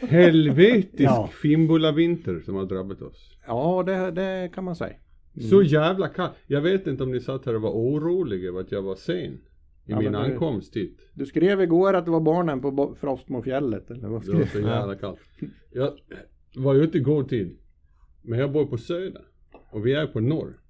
Helvetisk 0.00 1.00
Ja. 1.02 1.30
Fimbulavinter 1.42 2.40
som 2.40 2.54
har 2.54 2.64
drabbat 2.66 3.02
oss. 3.02 3.30
Ja, 3.46 3.82
det, 3.86 4.10
det 4.10 4.50
kan 4.54 4.64
man 4.64 4.76
säga. 4.76 4.94
Så 5.50 5.62
jävla 5.62 6.08
kallt. 6.08 6.32
Jag 6.46 6.60
vet 6.60 6.86
inte 6.86 7.02
om 7.02 7.10
ni 7.12 7.20
satt 7.20 7.46
här 7.46 7.54
och 7.54 7.62
var 7.62 7.70
oroliga 7.70 8.48
över 8.48 8.60
att 8.60 8.72
jag 8.72 8.82
var 8.82 8.94
sen. 8.94 9.16
I 9.22 9.40
Ja, 9.86 9.98
min 10.00 10.12
det- 10.12 10.18
ankomst 10.18 10.76
hit. 10.76 10.98
Du 11.14 11.26
skrev 11.26 11.60
igår 11.62 11.94
att 11.94 12.04
det 12.04 12.10
var 12.10 12.20
barnen 12.20 12.60
på 12.60 12.96
Frostmofjället, 13.00 13.90
eller 13.90 14.08
vad 14.08 14.26
Det 14.26 14.32
var 14.32 14.44
skrev 14.44 14.62
så 14.62 14.68
jävla 14.68 14.94
kallt. 14.94 15.20
Jag 15.72 15.92
var 16.56 16.74
ute 16.74 16.98
i 16.98 17.00
god 17.00 17.28
tid. 17.28 17.58
Men 18.22 18.38
jag 18.38 18.52
bor 18.52 18.66
på 18.66 18.78
söder. 18.78 19.22
Och 19.70 19.86
vi 19.86 19.94
är 19.94 20.06
på 20.06 20.20
norr. 20.20 20.60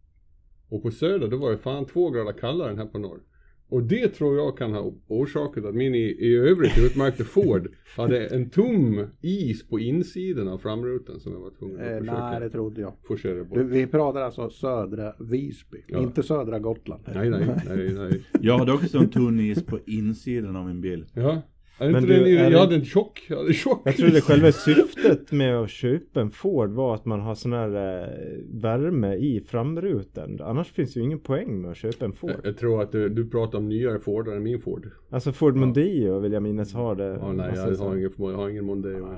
Och 0.68 0.82
på 0.82 0.90
söder 0.90 1.28
då 1.28 1.36
var 1.36 1.50
det 1.50 1.58
fan 1.58 1.84
två 1.86 2.10
grader 2.10 2.32
kallare 2.32 2.70
än 2.70 2.78
här 2.78 2.86
på 2.86 2.98
norr. 2.98 3.20
Och 3.68 3.82
det 3.82 4.08
tror 4.08 4.36
jag 4.36 4.58
kan 4.58 4.72
ha 4.72 4.92
orsakat 5.08 5.64
att 5.64 5.74
min 5.74 5.94
i, 5.94 5.98
i 5.98 6.36
övrigt 6.36 6.78
utmärkte 6.78 7.24
Ford 7.24 7.68
hade 7.96 8.26
en 8.26 8.50
tom 8.50 9.06
is 9.20 9.68
på 9.68 9.78
insidan 9.80 10.48
av 10.48 10.58
framrutan 10.58 11.20
som 11.20 11.32
jag 11.32 11.40
var 11.40 11.50
tvungen 11.50 11.76
att 11.80 11.82
Eh, 11.92 11.98
försöka 11.98 12.30
nej, 12.30 12.40
det 12.40 12.50
trodde 12.50 12.80
jag. 12.80 12.92
forcera 13.08 13.44
bort. 13.44 13.58
Du, 13.58 13.64
vi 13.64 13.86
pratar 13.86 14.20
alltså 14.20 14.50
södra 14.50 15.14
Visby, 15.20 15.78
Ja. 15.88 16.02
inte 16.02 16.22
södra 16.22 16.58
Gotland. 16.58 17.02
Nej, 17.14 17.30
nej, 17.30 17.46
nej, 17.68 17.94
nej. 17.94 18.22
Jag 18.40 18.58
hade 18.58 18.72
också 18.72 18.98
en 18.98 19.08
tunn 19.10 19.40
is 19.40 19.62
på 19.62 19.78
insidan 19.86 20.56
av 20.56 20.66
min 20.66 20.80
bil. 20.80 21.04
Ja. 21.14 21.42
Är 21.78 21.90
Men 21.90 22.02
inte 22.02 22.14
du, 22.14 22.24
det, 22.24 22.30
är 22.30 22.42
jag 22.42 22.52
det- 22.52 22.58
hade 22.58 22.74
en 22.74 22.84
tjock, 22.84 23.26
jag 23.28 23.36
hade 23.36 23.52
tjock 23.52 23.82
Jag 23.84 23.96
trodde 23.96 24.20
själva 24.20 24.52
syftet 24.52 25.32
med 25.32 25.56
att 25.56 25.70
köpa 25.70 26.20
en 26.20 26.30
Ford 26.30 26.70
var 26.70 26.94
att 26.94 27.04
man 27.04 27.20
har 27.20 27.34
sån 27.34 27.52
här 27.52 27.68
eh, 28.02 28.08
värme 28.52 29.14
i 29.14 29.44
framrutan. 29.48 30.38
Annars 30.42 30.72
finns 30.72 30.96
ju 30.96 31.00
ingen 31.00 31.18
poäng 31.18 31.60
med 31.62 31.70
att 31.70 31.76
köpa 31.76 32.04
en 32.04 32.12
Ford. 32.12 32.32
Jag 32.44 32.56
tror 32.58 32.82
att 32.82 32.92
du, 32.92 33.08
du 33.08 33.30
pratar 33.30 33.58
om 33.58 33.68
nyare 33.68 33.98
Fordar 33.98 34.32
än 34.32 34.42
min 34.42 34.60
Ford. 34.60 34.90
Alltså 35.10 35.32
Ford 35.32 35.56
Mondeo 35.56 36.18
vill 36.18 36.32
jag 36.32 36.42
minnas 36.42 36.74
har 36.74 36.94
det. 36.94 37.04
Ja, 37.20 37.32
nej, 37.32 37.50
jag 37.54 37.76
har 37.76 37.96
ingen, 37.96 38.10
jag 38.18 38.32
har 38.36 38.48
ingen 38.48 38.64
Mondeo. 38.64 39.08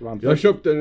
Nej. 0.00 0.18
Jag 0.22 0.38
köpte 0.38 0.70
en, 0.72 0.80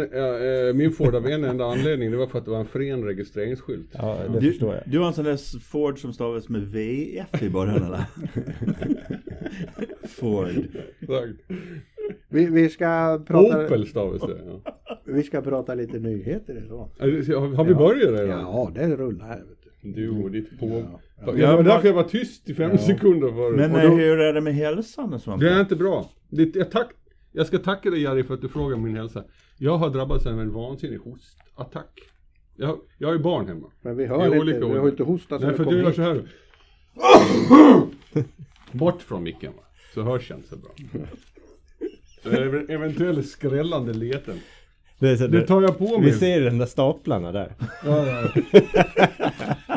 äh, 0.68 0.74
min 0.74 0.92
Ford 0.92 1.16
av 1.16 1.28
en 1.28 1.44
enda 1.44 1.66
anledning. 1.66 2.12
Det 2.12 2.18
var 2.18 2.28
för 2.28 2.38
att 2.40 2.46
det 2.46 2.52
var 2.52 2.60
en 2.60 2.66
fren 2.66 3.04
registreringsskylt. 3.04 3.90
Ja, 3.92 4.18
det 4.34 4.40
Du, 4.40 4.50
förstår 4.50 4.74
jag. 4.74 4.84
du 4.86 5.00
har 5.00 5.08
en 5.08 5.14
sån 5.14 5.26
där 5.26 5.60
Ford 5.60 6.00
som 6.00 6.14
stavas 6.14 6.50
med 6.50 6.62
VF 6.62 7.44
i 7.44 7.50
början 7.50 7.84
eller? 7.84 8.04
Ford. 10.08 10.50
Exakt. 11.24 11.62
vi, 12.30 12.46
vi, 12.46 12.70
ska 12.70 13.22
prata, 13.28 13.66
Opel 13.66 13.88
stavas 13.88 14.22
det. 14.22 14.38
Ja. 14.64 14.78
vi 15.06 15.24
ska 15.24 15.42
prata 15.42 15.76
lite 15.76 16.00
nyheter 16.00 16.64
idag. 16.66 16.90
Har, 17.00 17.56
har 17.56 17.66
vi 17.66 17.76
börjat 17.76 18.10
redan? 18.20 18.40
Ja, 18.40 18.72
det 18.76 18.96
rullar 18.96 19.26
här. 19.28 19.38
Vet 19.38 19.96
du. 19.96 20.10
Och 20.24 20.32
ditt 20.32 20.60
på. 20.60 20.68
Ja, 21.26 21.34
Ja, 21.38 21.56
var 21.56 21.64
därför 21.64 21.88
jag 21.88 21.96
var 21.96 22.04
tyst 22.04 22.50
i 22.50 22.54
fem 22.54 22.78
sekunder 22.78 23.28
förut. 23.32 23.56
Men 23.56 23.76
eh, 23.76 23.82
då- 23.90 23.96
hur 23.96 24.20
är 24.20 24.34
det 24.34 24.42
med 24.42 24.54
hälsan 24.56 25.14
och 25.14 25.22
sånt? 25.22 25.42
Det 25.42 25.50
är 25.50 25.60
inte 25.60 25.76
bra. 25.76 26.10
Det, 26.30 26.56
jag, 26.56 26.72
tack, 26.72 26.88
jag 27.32 27.48
ska 27.48 27.58
tacka 27.58 27.90
dig 27.90 28.02
Jari 28.02 28.24
för 28.24 28.34
att 28.34 28.42
du 28.42 28.50
frågar 28.50 28.78
min 28.78 28.96
hälsa. 28.96 29.24
Jag 29.58 29.78
har 29.78 29.90
drabbats 29.90 30.26
av 30.26 30.40
en 30.40 30.54
vansinnig 30.54 30.98
hostattack. 30.98 32.00
Jag, 32.56 32.78
jag 32.98 33.08
har 33.08 33.14
ju 33.16 33.20
barn 33.22 33.48
hemma. 33.48 33.72
Men 33.82 33.98
vi 33.98 34.06
hör 34.06 34.36
inte, 34.36 34.60
vi 34.68 34.78
har 34.78 34.90
inte 34.90 35.04
hostat 35.04 35.42
Nej 35.42 35.54
för 35.54 35.66
du 35.66 35.78
gör 35.78 35.92
så 35.92 36.02
här. 36.02 36.22
Bort 38.72 39.02
från 39.02 39.24
micken 39.24 39.52
va. 39.58 39.64
Så 39.94 40.02
hörs 40.04 40.30
jag 40.30 40.40
inte 40.40 40.50
så 40.50 40.56
bra. 40.58 40.72
Så 42.24 42.30
ev- 42.30 42.72
eventuellt 42.72 43.28
skrällande 43.28 43.94
leten. 43.94 44.36
Det, 45.00 45.18
så, 45.18 45.28
Det 45.28 45.48
tar 45.48 45.62
jag 45.62 45.78
på 45.78 45.98
mig. 46.00 46.12
vi 46.12 46.18
ser 46.18 46.42
den 46.42 46.58
där 46.58 46.66
staplarna 46.66 47.32
där. 47.32 47.56
Ja, 47.86 48.06
ja. 48.08 48.28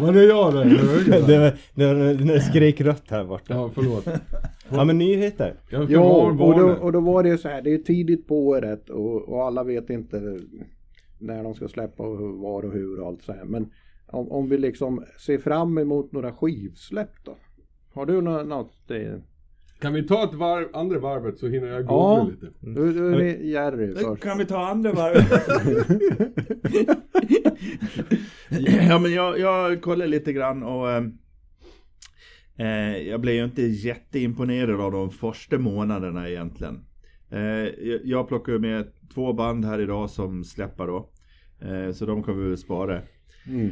Vad 0.00 0.16
är 0.16 0.22
jag 0.28 0.54
där? 0.54 0.64
det, 1.26 1.38
va? 1.38 1.44
var, 1.44 1.52
det, 1.74 1.94
var, 1.94 2.14
det 2.34 2.40
skrek 2.40 2.80
rött 2.80 3.04
här 3.10 3.24
borta. 3.24 3.54
Ja 3.54 3.70
förlåt. 3.74 4.08
Ja 4.70 4.84
men 4.84 4.98
nyheter. 4.98 5.54
Ja, 5.70 5.78
och 5.78 6.58
då, 6.58 6.72
och 6.72 6.92
då 6.92 7.00
var 7.00 7.22
det 7.22 7.28
ju 7.28 7.38
så 7.38 7.48
här, 7.48 7.62
det 7.62 7.74
är 7.74 7.78
tidigt 7.78 8.26
på 8.28 8.46
året 8.46 8.90
och, 8.90 9.28
och 9.28 9.44
alla 9.46 9.64
vet 9.64 9.90
inte 9.90 10.38
när 11.18 11.42
de 11.44 11.54
ska 11.54 11.68
släppa 11.68 12.02
och 12.02 12.18
var 12.38 12.62
och 12.64 12.72
hur 12.72 13.00
och 13.00 13.06
allt 13.08 13.22
så 13.22 13.32
här. 13.32 13.44
Men 13.44 13.70
om, 14.06 14.32
om 14.32 14.48
vi 14.48 14.58
liksom 14.58 15.04
ser 15.26 15.38
fram 15.38 15.78
emot 15.78 16.12
några 16.12 16.32
skivsläpp 16.32 17.12
då? 17.24 17.36
Har 17.94 18.06
du 18.06 18.20
nå- 18.20 18.42
något? 18.42 18.72
Kan 19.78 19.92
vi 19.92 20.02
ta 20.02 20.24
ett 20.24 20.34
varv, 20.34 20.68
andra 20.72 20.98
varvet 20.98 21.38
så 21.38 21.48
hinner 21.48 21.68
jag 21.68 21.86
googla 21.86 21.94
Ja. 21.96 22.30
lite. 22.30 22.46
Du, 22.60 22.92
du 22.92 23.28
är 23.28 23.36
Jerry 23.38 23.94
först. 23.94 24.22
Kan 24.22 24.38
vi 24.38 24.46
ta 24.46 24.66
andra 24.66 24.92
varvet? 24.92 25.48
ja 28.88 28.98
men 28.98 29.12
jag, 29.12 29.38
jag 29.38 29.82
kollar 29.82 30.06
lite 30.06 30.32
grann 30.32 30.62
och 30.62 30.90
eh, 30.90 31.04
eh, 32.56 32.96
jag 33.08 33.20
blev 33.20 33.34
ju 33.34 33.44
inte 33.44 33.62
jätteimponerad 33.62 34.80
av 34.80 34.92
de 34.92 35.10
första 35.10 35.58
månaderna 35.58 36.28
egentligen. 36.28 36.84
Eh, 37.30 37.40
jag, 38.04 38.28
plockar 38.28 38.58
med 38.58 38.86
två 39.14 39.32
band 39.32 39.64
här 39.64 39.80
idag 39.80 40.10
som 40.10 40.44
släpper 40.44 40.86
då. 40.86 41.10
Eh, 41.60 41.92
så 41.92 42.06
de 42.06 42.22
kommer 42.22 42.42
vi 42.42 42.48
väl 42.48 42.58
spara. 42.58 43.02
Mm. 43.46 43.70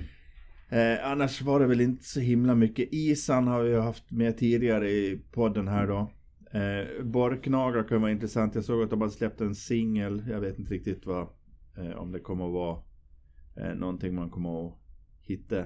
Eh, 0.72 1.10
annars 1.10 1.43
var 1.43 1.60
det 1.60 1.66
väl 1.66 1.81
inte 1.81 2.05
så 2.05 2.21
himla 2.21 2.55
mycket. 2.55 2.88
Isan 2.93 3.47
har 3.47 3.62
vi 3.62 3.77
haft 3.81 4.10
med 4.10 4.38
tidigare 4.38 4.91
i 4.91 5.22
podden 5.33 5.69
här 5.69 5.87
då. 5.87 6.10
Eh, 6.59 7.05
Borknagar 7.05 7.83
kan 7.88 8.00
vara 8.00 8.10
intressant. 8.10 8.55
Jag 8.55 8.65
såg 8.65 8.83
att 8.83 8.91
de 8.91 9.00
hade 9.00 9.12
släppt 9.12 9.41
en 9.41 9.55
singel. 9.55 10.22
Jag 10.31 10.41
vet 10.41 10.59
inte 10.59 10.75
riktigt 10.75 11.06
vad, 11.06 11.28
eh, 11.78 11.97
om 11.97 12.12
det 12.12 12.19
kommer 12.21 12.47
att 12.47 12.53
vara 12.53 12.78
eh, 13.56 13.75
någonting 13.75 14.15
man 14.15 14.31
kommer 14.31 14.66
att 14.69 14.75
hitta 15.21 15.59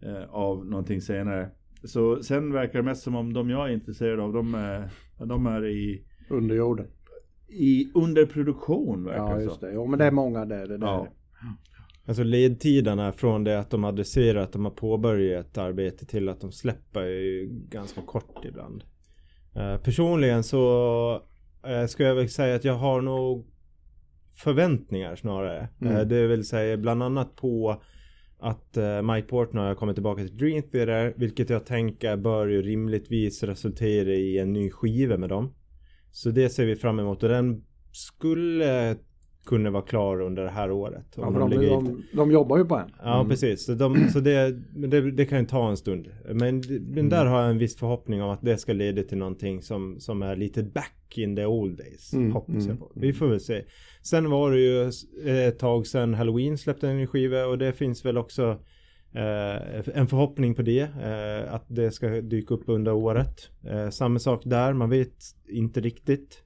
eh, 0.00 0.24
av 0.30 0.66
någonting 0.66 1.00
senare. 1.00 1.50
Så 1.84 2.22
sen 2.22 2.52
verkar 2.52 2.78
det 2.78 2.82
mest 2.84 3.02
som 3.02 3.14
om 3.16 3.32
de 3.32 3.50
jag 3.50 3.68
är 3.68 3.72
intresserad 3.72 4.20
av, 4.20 4.32
de 4.32 4.54
är, 4.54 4.90
de 5.26 5.46
är 5.46 5.66
i, 5.66 6.04
Under 6.30 6.54
jorden. 6.54 6.86
i 7.48 7.90
underproduktion 7.94 9.04
verkar 9.04 9.30
Ja 9.30 9.36
det 9.36 9.42
just 9.42 9.60
som. 9.60 9.68
det. 9.68 9.74
Jo 9.74 9.86
men 9.86 9.98
det 9.98 10.04
är 10.04 10.10
många 10.10 10.44
där. 10.44 10.66
Det 10.66 10.78
där. 10.78 10.86
Ja. 10.86 11.08
Alltså 12.06 12.22
ledtiderna 12.22 13.12
från 13.12 13.44
det 13.44 13.60
att 13.60 13.70
de 13.70 13.84
adresserar 13.84 14.42
att 14.42 14.52
de 14.52 14.64
har 14.64 14.72
påbörjat 14.72 15.46
ett 15.46 15.58
arbete 15.58 16.06
till 16.06 16.28
att 16.28 16.40
de 16.40 16.52
släpper 16.52 17.00
är 17.00 17.20
ju 17.20 17.48
ganska 17.68 18.02
kort 18.02 18.44
ibland. 18.44 18.84
Eh, 19.54 19.76
personligen 19.76 20.44
så 20.44 21.14
uh, 21.66 21.86
ska 21.86 22.04
jag 22.04 22.14
väl 22.14 22.28
säga 22.28 22.54
att 22.54 22.64
jag 22.64 22.74
har 22.74 23.00
nog 23.00 23.46
förväntningar 24.34 25.16
snarare. 25.16 25.68
Mm. 25.80 25.96
Eh, 25.96 26.02
det 26.02 26.26
vill 26.26 26.44
säga 26.46 26.76
bland 26.76 27.02
annat 27.02 27.36
på 27.36 27.82
att 28.38 28.76
uh, 28.76 29.02
Mike 29.02 29.28
Portnoy 29.28 29.64
har 29.64 29.74
kommit 29.74 29.96
tillbaka 29.96 30.22
till 30.22 30.36
Dream 30.36 30.62
Theater 30.62 31.14
vilket 31.16 31.50
jag 31.50 31.66
tänker 31.66 32.16
bör 32.16 32.46
ju 32.46 32.62
rimligtvis 32.62 33.42
resultera 33.42 34.10
i 34.10 34.38
en 34.38 34.52
ny 34.52 34.70
skiva 34.70 35.16
med 35.16 35.28
dem. 35.28 35.54
Så 36.10 36.30
det 36.30 36.48
ser 36.48 36.66
vi 36.66 36.76
fram 36.76 36.98
emot 36.98 37.22
och 37.22 37.28
den 37.28 37.64
skulle 37.92 38.96
kunna 39.46 39.70
vara 39.70 39.82
klar 39.82 40.20
under 40.20 40.42
det 40.42 40.50
här 40.50 40.70
året. 40.70 41.06
Ja, 41.16 41.30
de 41.30 41.50
de, 41.50 41.66
de, 41.66 42.02
de 42.12 42.30
jobbar 42.30 42.58
ju 42.58 42.64
på 42.64 42.76
en. 42.76 42.90
Ja 43.02 43.26
precis, 43.28 43.64
så, 43.66 43.74
de, 43.74 44.08
så 44.08 44.20
det, 44.20 44.50
det, 44.88 45.10
det 45.10 45.24
kan 45.24 45.38
ju 45.40 45.46
ta 45.46 45.68
en 45.68 45.76
stund. 45.76 46.08
Men, 46.24 46.62
men 46.80 47.08
där 47.08 47.26
har 47.26 47.40
jag 47.40 47.50
en 47.50 47.58
viss 47.58 47.76
förhoppning 47.76 48.22
om 48.22 48.30
att 48.30 48.42
det 48.42 48.58
ska 48.58 48.72
leda 48.72 49.02
till 49.02 49.18
någonting 49.18 49.62
som, 49.62 50.00
som 50.00 50.22
är 50.22 50.36
lite 50.36 50.62
back 50.62 51.18
in 51.18 51.36
the 51.36 51.46
old 51.46 51.78
days. 51.78 52.12
Mm, 52.12 52.32
hoppas 52.32 52.54
mm, 52.54 52.68
jag 52.68 52.78
på. 52.78 52.92
Vi 52.94 53.12
får 53.12 53.26
väl 53.26 53.40
se. 53.40 53.64
Sen 54.02 54.30
var 54.30 54.50
det 54.52 54.60
ju 54.60 54.90
ett 55.48 55.58
tag 55.58 55.86
sedan 55.86 56.14
Halloween 56.14 56.58
släppte 56.58 56.88
en 56.88 57.06
skiva 57.06 57.46
och 57.46 57.58
det 57.58 57.72
finns 57.72 58.04
väl 58.04 58.18
också 58.18 58.50
eh, 59.14 59.96
en 59.98 60.06
förhoppning 60.06 60.54
på 60.54 60.62
det. 60.62 60.80
Eh, 60.80 61.54
att 61.54 61.64
det 61.68 61.90
ska 61.90 62.08
dyka 62.08 62.54
upp 62.54 62.64
under 62.66 62.92
året. 62.92 63.50
Eh, 63.64 63.90
samma 63.90 64.18
sak 64.18 64.42
där, 64.44 64.72
man 64.72 64.90
vet 64.90 65.16
inte 65.48 65.80
riktigt. 65.80 66.42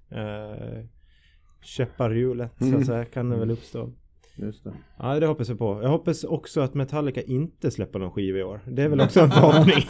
Käppar 1.67 2.15
i 2.15 2.19
hjulet 2.19 2.51
så 2.59 2.65
Mm. 2.65 2.81
att 2.81 2.87
säga 2.87 3.05
kan 3.05 3.31
det 3.31 3.37
väl 3.37 3.51
uppstå. 3.51 3.91
Just 4.39 4.65
det. 4.65 4.73
Ja 4.99 5.21
det 5.21 5.27
hoppas 5.27 5.49
jag 5.49 5.59
på. 5.59 5.81
Jag 5.83 5.89
hoppas 5.89 6.25
också 6.25 6.61
att 6.61 6.75
Metallica 6.75 7.23
inte 7.23 7.71
släpper 7.71 7.99
någon 7.99 8.11
skiva 8.11 8.39
i 8.39 8.43
år. 8.43 8.61
Det 8.67 8.83
är 8.83 8.89
väl 8.89 9.01
också 9.01 9.21
en 9.21 9.31
förhoppning. 9.31 9.85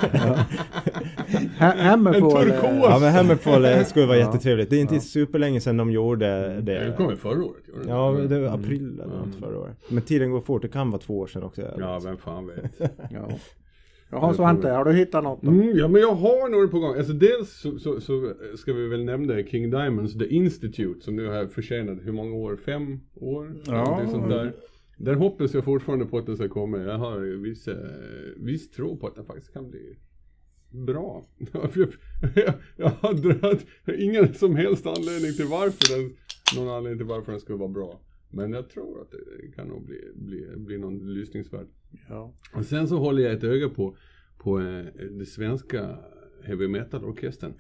Ha- 1.59 1.75
Hammerfall. 1.82 2.22
En 2.25 2.31
turkos. 2.50 2.78
ja 2.82 2.98
men 3.00 3.12
Hammerfall 3.12 3.84
skulle 3.84 4.06
vara 4.06 4.19
Ja. 4.19 4.26
jättetrevligt. 4.26 4.70
Det 4.70 4.76
är 4.76 4.81
inte 4.81 4.94
Ja. 4.94 5.00
superlänge 5.00 5.60
sedan 5.60 5.76
de 5.76 5.91
gjorde 5.91 6.26
Det 6.60 6.60
det. 6.60 6.94
kom 6.97 7.10
ju 7.10 7.16
förra 7.16 7.44
året. 7.44 7.62
det? 7.84 7.88
Ja 7.91 8.10
det 8.28 8.38
var 8.40 8.49
april 8.49 9.00
eller 9.00 9.17
något 9.17 9.26
Mm. 9.26 9.40
förra 9.40 9.58
året. 9.58 9.76
Men 9.88 10.02
tiden 10.02 10.31
går 10.31 10.40
fort. 10.40 10.62
Det 10.62 10.69
kan 10.69 10.90
vara 10.90 11.00
två 11.00 11.19
år 11.19 11.26
sedan 11.26 11.43
också. 11.43 11.62
Ja, 11.78 12.00
vem 12.05 12.17
fan 12.17 12.46
vet. 12.46 12.73
Ja. 13.11 13.28
Jaha 14.11 14.35
Svante, 14.35 14.69
har 14.69 14.85
du 14.85 14.93
hittat 14.93 15.25
något 15.25 15.43
då? 15.43 15.50
Mm, 15.50 15.79
ja 15.79 15.88
men 15.88 16.00
jag 16.00 16.14
har 16.14 16.49
några 16.49 16.69
på 16.69 16.79
gång. 16.79 16.97
Alltså 16.97 17.12
dels 17.12 17.61
så, 17.61 17.79
så, 17.79 18.00
så 18.00 18.32
ska 18.56 18.73
vi 18.73 18.88
väl 18.88 19.05
nämna 19.05 19.43
King 19.43 19.70
Diamonds 19.70 20.19
The 20.19 20.26
Institute 20.26 21.05
som 21.05 21.17
nu 21.17 21.26
har 21.26 21.47
förtjänat 21.47 21.99
hur 22.03 22.12
många 22.12 22.35
år? 22.35 22.56
Fem 22.56 23.00
år? 23.14 23.56
Ja. 23.67 24.06
Sånt 24.11 24.29
där. 24.29 24.53
Där 24.97 25.14
hoppas 25.14 25.55
jag 25.55 25.64
fortfarande 25.64 26.06
på 26.06 26.19
att 26.19 26.26
den 26.26 26.37
ska 26.37 26.49
komma. 26.49 26.79
Jag 26.79 26.99
har 26.99 27.43
viss, 27.43 27.69
eh, 27.69 27.76
viss 28.37 28.70
tro 28.70 28.97
på 28.97 29.06
att 29.06 29.14
den 29.14 29.25
faktiskt 29.25 29.53
kan 29.53 29.70
bli 29.70 29.97
bra. 30.70 31.26
jag, 32.76 32.91
hade 32.91 33.59
ingen 33.99 34.35
som 34.35 34.56
helst 34.56 34.87
anledning 34.87 35.32
till 35.32 35.47
varför 35.47 35.97
den, 35.97 36.17
någon 36.56 36.75
anledning 36.76 36.99
till 36.99 37.06
varför 37.06 37.32
den 37.32 37.41
skulle 37.41 37.59
vara 37.59 37.69
bra. 37.69 38.00
Men 38.37 38.53
jag 38.53 38.69
tror 38.71 39.00
att 39.03 39.11
det 39.11 39.53
kan 39.56 39.69
nog 39.69 39.87
bli, 39.87 40.00
bli, 40.15 40.47
bli 40.56 40.79
någon 40.79 41.15
lyssningsvärd. 41.15 41.67
Ja. 42.09 42.35
Och 42.55 42.65
sen 42.65 42.88
så 42.88 42.97
håller 42.99 43.23
jag 43.23 43.33
ett 43.33 43.44
öga 43.44 43.69
på, 43.69 43.97
på 44.38 44.61
eh, 44.61 44.85
den 44.94 45.27
svenska 45.27 45.99
heavy 46.43 46.69
metal 46.69 47.05
orkestern 47.05 47.53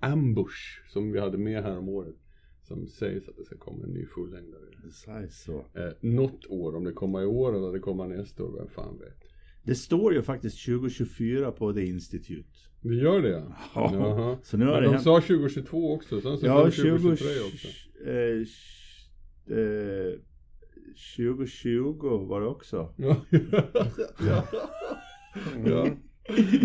Ambush 0.00 0.82
som 0.88 1.12
vi 1.12 1.20
hade 1.20 1.38
med 1.38 1.62
här 1.62 1.78
om 1.78 1.88
året. 1.88 2.14
som 2.62 2.86
sägs 2.86 3.28
att 3.28 3.36
det 3.36 3.44
ska 3.44 3.56
komma 3.56 3.84
en 3.84 3.90
ny 3.90 4.06
fullängdare. 4.06 4.62
Det 4.84 4.90
sägs 4.92 5.42
så. 5.44 5.58
Eh, 5.74 5.92
något 6.00 6.46
år, 6.46 6.76
om 6.76 6.84
det 6.84 6.92
kommer 6.92 7.22
i 7.22 7.26
år 7.26 7.56
eller 7.56 7.72
det 7.72 7.78
kommer 7.78 8.06
nästa 8.08 8.44
år, 8.44 8.56
vem 8.58 8.68
fan 8.68 8.98
vet. 8.98 9.18
Det 9.64 9.74
står 9.74 10.14
ju 10.14 10.22
faktiskt 10.22 10.66
2024 10.66 11.52
på 11.52 11.72
The 11.72 11.84
Institute. 11.86 12.48
Det 12.80 12.94
gör 12.94 13.22
det 13.22 13.28
ja. 13.30 13.56
Ja, 13.74 13.90
Jaha. 13.94 14.38
så 14.42 14.56
nu 14.56 14.64
har 14.64 14.72
Men 14.72 14.82
det 14.82 14.86
de 14.88 14.92
hänt. 14.92 15.04
sa 15.04 15.20
2022 15.20 15.92
också, 15.92 16.20
sen 16.20 16.38
så 16.38 16.46
Ja, 16.46 16.58
sa 16.58 16.64
de 16.64 16.70
20, 16.70 16.82
2023 16.90 17.28
också. 17.52 17.68
eh, 18.10 18.46
eh, 19.50 20.18
2020 21.16 22.26
var 22.28 22.40
det 22.40 22.46
också. 22.46 22.88
Ja. 22.96 23.16
ja. 23.30 24.44
ja. 25.64 25.86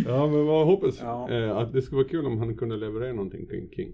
ja, 0.05 0.27
men 0.27 0.45
vad 0.45 0.65
hoppas 0.65 0.99
Ja. 1.01 1.31
eh, 1.31 1.57
att 1.57 1.73
det 1.73 1.81
skulle 1.81 1.97
vara 1.97 2.07
kul 2.07 2.25
om 2.25 2.37
han 2.37 2.57
kunde 2.57 2.77
leverera 2.77 3.13
någonting 3.13 3.47
kring 3.47 3.69
King. 3.75 3.93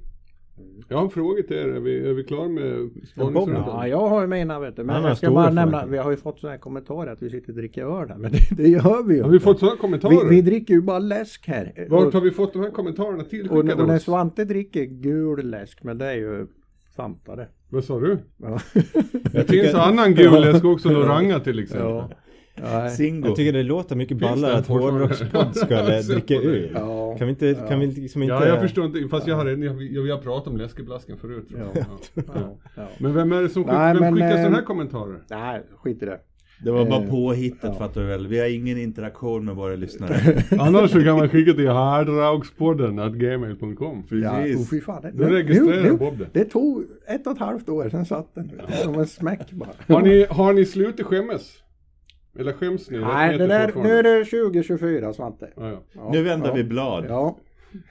Jag 0.89 0.97
har 0.97 1.03
en 1.03 1.09
fråga 1.09 1.43
till 1.43 1.57
er, 1.57 1.67
är 1.67 1.79
vi, 1.79 2.09
är 2.09 2.13
vi 2.13 2.23
klara 2.23 2.49
med 2.49 2.89
spaningsrundan? 3.13 3.63
Ja, 3.65 3.87
jag 3.87 4.09
har 4.09 4.21
ju 4.21 4.27
mina 4.27 4.59
vet 4.59 4.75
du. 4.75 4.83
Men 4.83 5.03
jag 5.03 5.17
ska 5.17 5.31
bara 5.31 5.49
nämna, 5.49 5.85
vi 5.85 5.97
har 5.97 6.11
ju 6.11 6.17
fått 6.17 6.39
sådana 6.39 6.51
här 6.51 6.59
kommentarer 6.59 7.11
att 7.11 7.21
vi 7.21 7.29
sitter 7.29 7.49
och 7.49 7.55
dricker 7.55 8.01
öl 8.01 8.09
här. 8.09 8.17
Men 8.17 8.31
det, 8.31 8.37
det 8.57 8.67
gör 8.67 9.07
vi 9.07 9.15
ju 9.15 9.21
Har 9.21 9.29
vi 9.29 9.39
fått 9.39 9.59
sådana 9.59 9.77
kommentarer? 9.77 10.29
vi, 10.29 10.35
vi 10.35 10.41
dricker 10.41 10.73
ju 10.73 10.81
bara 10.81 10.99
läsk 10.99 11.47
här. 11.47 11.87
Vart 11.89 12.13
har 12.13 12.21
och, 12.21 12.25
vi 12.25 12.31
fått 12.31 12.53
de 12.53 12.59
här 12.61 12.71
kommentarerna 12.71 13.23
och, 13.23 13.29
tillskickade 13.29 13.73
och 13.73 13.87
när? 13.87 13.99
Svante 13.99 14.45
dricker 14.45 14.83
gul 14.83 15.49
läsk, 15.49 15.83
men 15.83 15.97
det 15.97 16.05
är 16.05 16.15
ju 16.15 16.47
Fanta 16.95 17.35
det. 17.35 17.47
Vad 17.73 17.83
sa 17.83 17.99
du? 17.99 18.17
Ja. 18.37 18.59
Det 19.31 19.49
finns 19.49 19.73
annan 19.73 20.15
gul 20.15 20.41
läsk 20.41 20.65
också, 20.65 20.89
Loranga 20.89 21.39
till 21.39 21.59
exempel. 21.59 22.03
ja. 22.55 22.89
Singo. 22.89 23.27
Jag 23.27 23.35
tycker 23.35 23.53
det 23.53 23.63
låter 23.63 23.95
mycket 23.95 24.17
ballare 24.17 24.53
att 24.57 24.67
hårdrockspodd 24.67 25.55
ska 25.55 25.73
Jag 25.93 26.05
dricka 26.05 26.35
öl. 26.35 26.71
Ja. 26.73 27.15
Kan 27.17 27.27
vi 27.27 27.31
inte, 27.31 27.65
kan 27.69 27.79
vi 27.79 27.87
liksom 27.87 28.23
inte... 28.23 28.33
Ja, 28.33 28.47
jag 28.47 28.61
förstår 28.61 28.85
inte, 28.85 29.07
fast 29.09 29.27
jag 29.27 29.35
har 29.35 29.45
redan, 29.45 29.61
jag, 29.61 29.83
jag, 29.83 30.07
jag 30.07 30.23
pratat 30.23 30.47
om 30.47 30.57
läskeblasken 30.57 31.17
förut 31.17 31.47
jag. 31.49 31.59
Ja. 31.73 31.85
Ja. 32.13 32.23
Ja. 32.75 32.87
Men 32.97 33.13
vem 33.13 33.31
är 33.31 33.41
det 33.41 33.49
som 33.49 33.63
skick, 33.63 33.73
Nej, 33.73 33.93
vem 33.93 34.01
men, 34.01 34.13
skickar 34.13 34.29
eh, 34.29 34.35
sådana 34.35 34.55
här 34.55 34.63
kommentarer? 34.63 35.23
Nej, 35.29 35.61
skit 35.75 36.03
i 36.03 36.05
det. 36.05 36.19
Det 36.61 36.71
var 36.71 36.85
bara 36.85 37.03
Eh, 37.03 37.09
påhittat 37.09 37.71
ja. 37.73 37.73
fattar 37.73 38.01
du 38.01 38.07
väl. 38.07 38.27
Vi 38.27 38.39
har 38.39 38.47
ingen 38.47 38.77
interaktion 38.77 39.45
med 39.45 39.55
våra 39.55 39.75
lyssnare. 39.75 40.43
Annars 40.59 40.91
så 40.91 41.03
kan 41.03 41.17
man 41.17 41.29
skicka 41.29 41.53
till 41.53 41.69
hardraugspodden 41.69 42.99
at 42.99 43.13
gmail.com. 43.13 44.03
Ja, 44.09 44.31
oh, 44.31 44.43
Precis. 44.43 44.69
fy 44.69 44.81
fan. 44.81 45.01
Det, 45.01 45.11
Nu 45.13 45.29
registrerar 45.29 45.93
Bob 45.93 46.17
det. 46.17 46.27
det 46.33 46.45
tog 46.45 46.83
ett 47.07 47.27
och 47.27 47.33
ett 47.33 47.39
halvt 47.39 47.69
år, 47.69 47.89
sen 47.89 48.05
satt 48.05 48.35
den 48.35 48.51
som 48.83 48.99
en 48.99 49.07
smäck 49.07 49.51
bara. 49.51 49.69
Har 49.87 50.01
ni, 50.01 50.25
har 50.29 50.53
ni 50.53 50.65
slutat 50.65 51.05
skämmas? 51.05 51.53
Eller 52.39 52.53
skäms 52.53 52.89
ni? 52.89 52.97
Nej, 52.99 53.37
det 53.37 53.47
där, 53.47 53.71
nu 53.83 53.91
är 53.91 54.03
det 54.03 54.25
2024 54.25 55.13
Svante. 55.13 55.49
Ja, 55.55 55.69
ja. 55.69 55.83
Ja, 55.93 56.09
Nu 56.11 56.23
vänder 56.23 56.47
ja. 56.47 56.53
vi 56.53 56.63
blad. 56.63 57.05
Ja, 57.09 57.37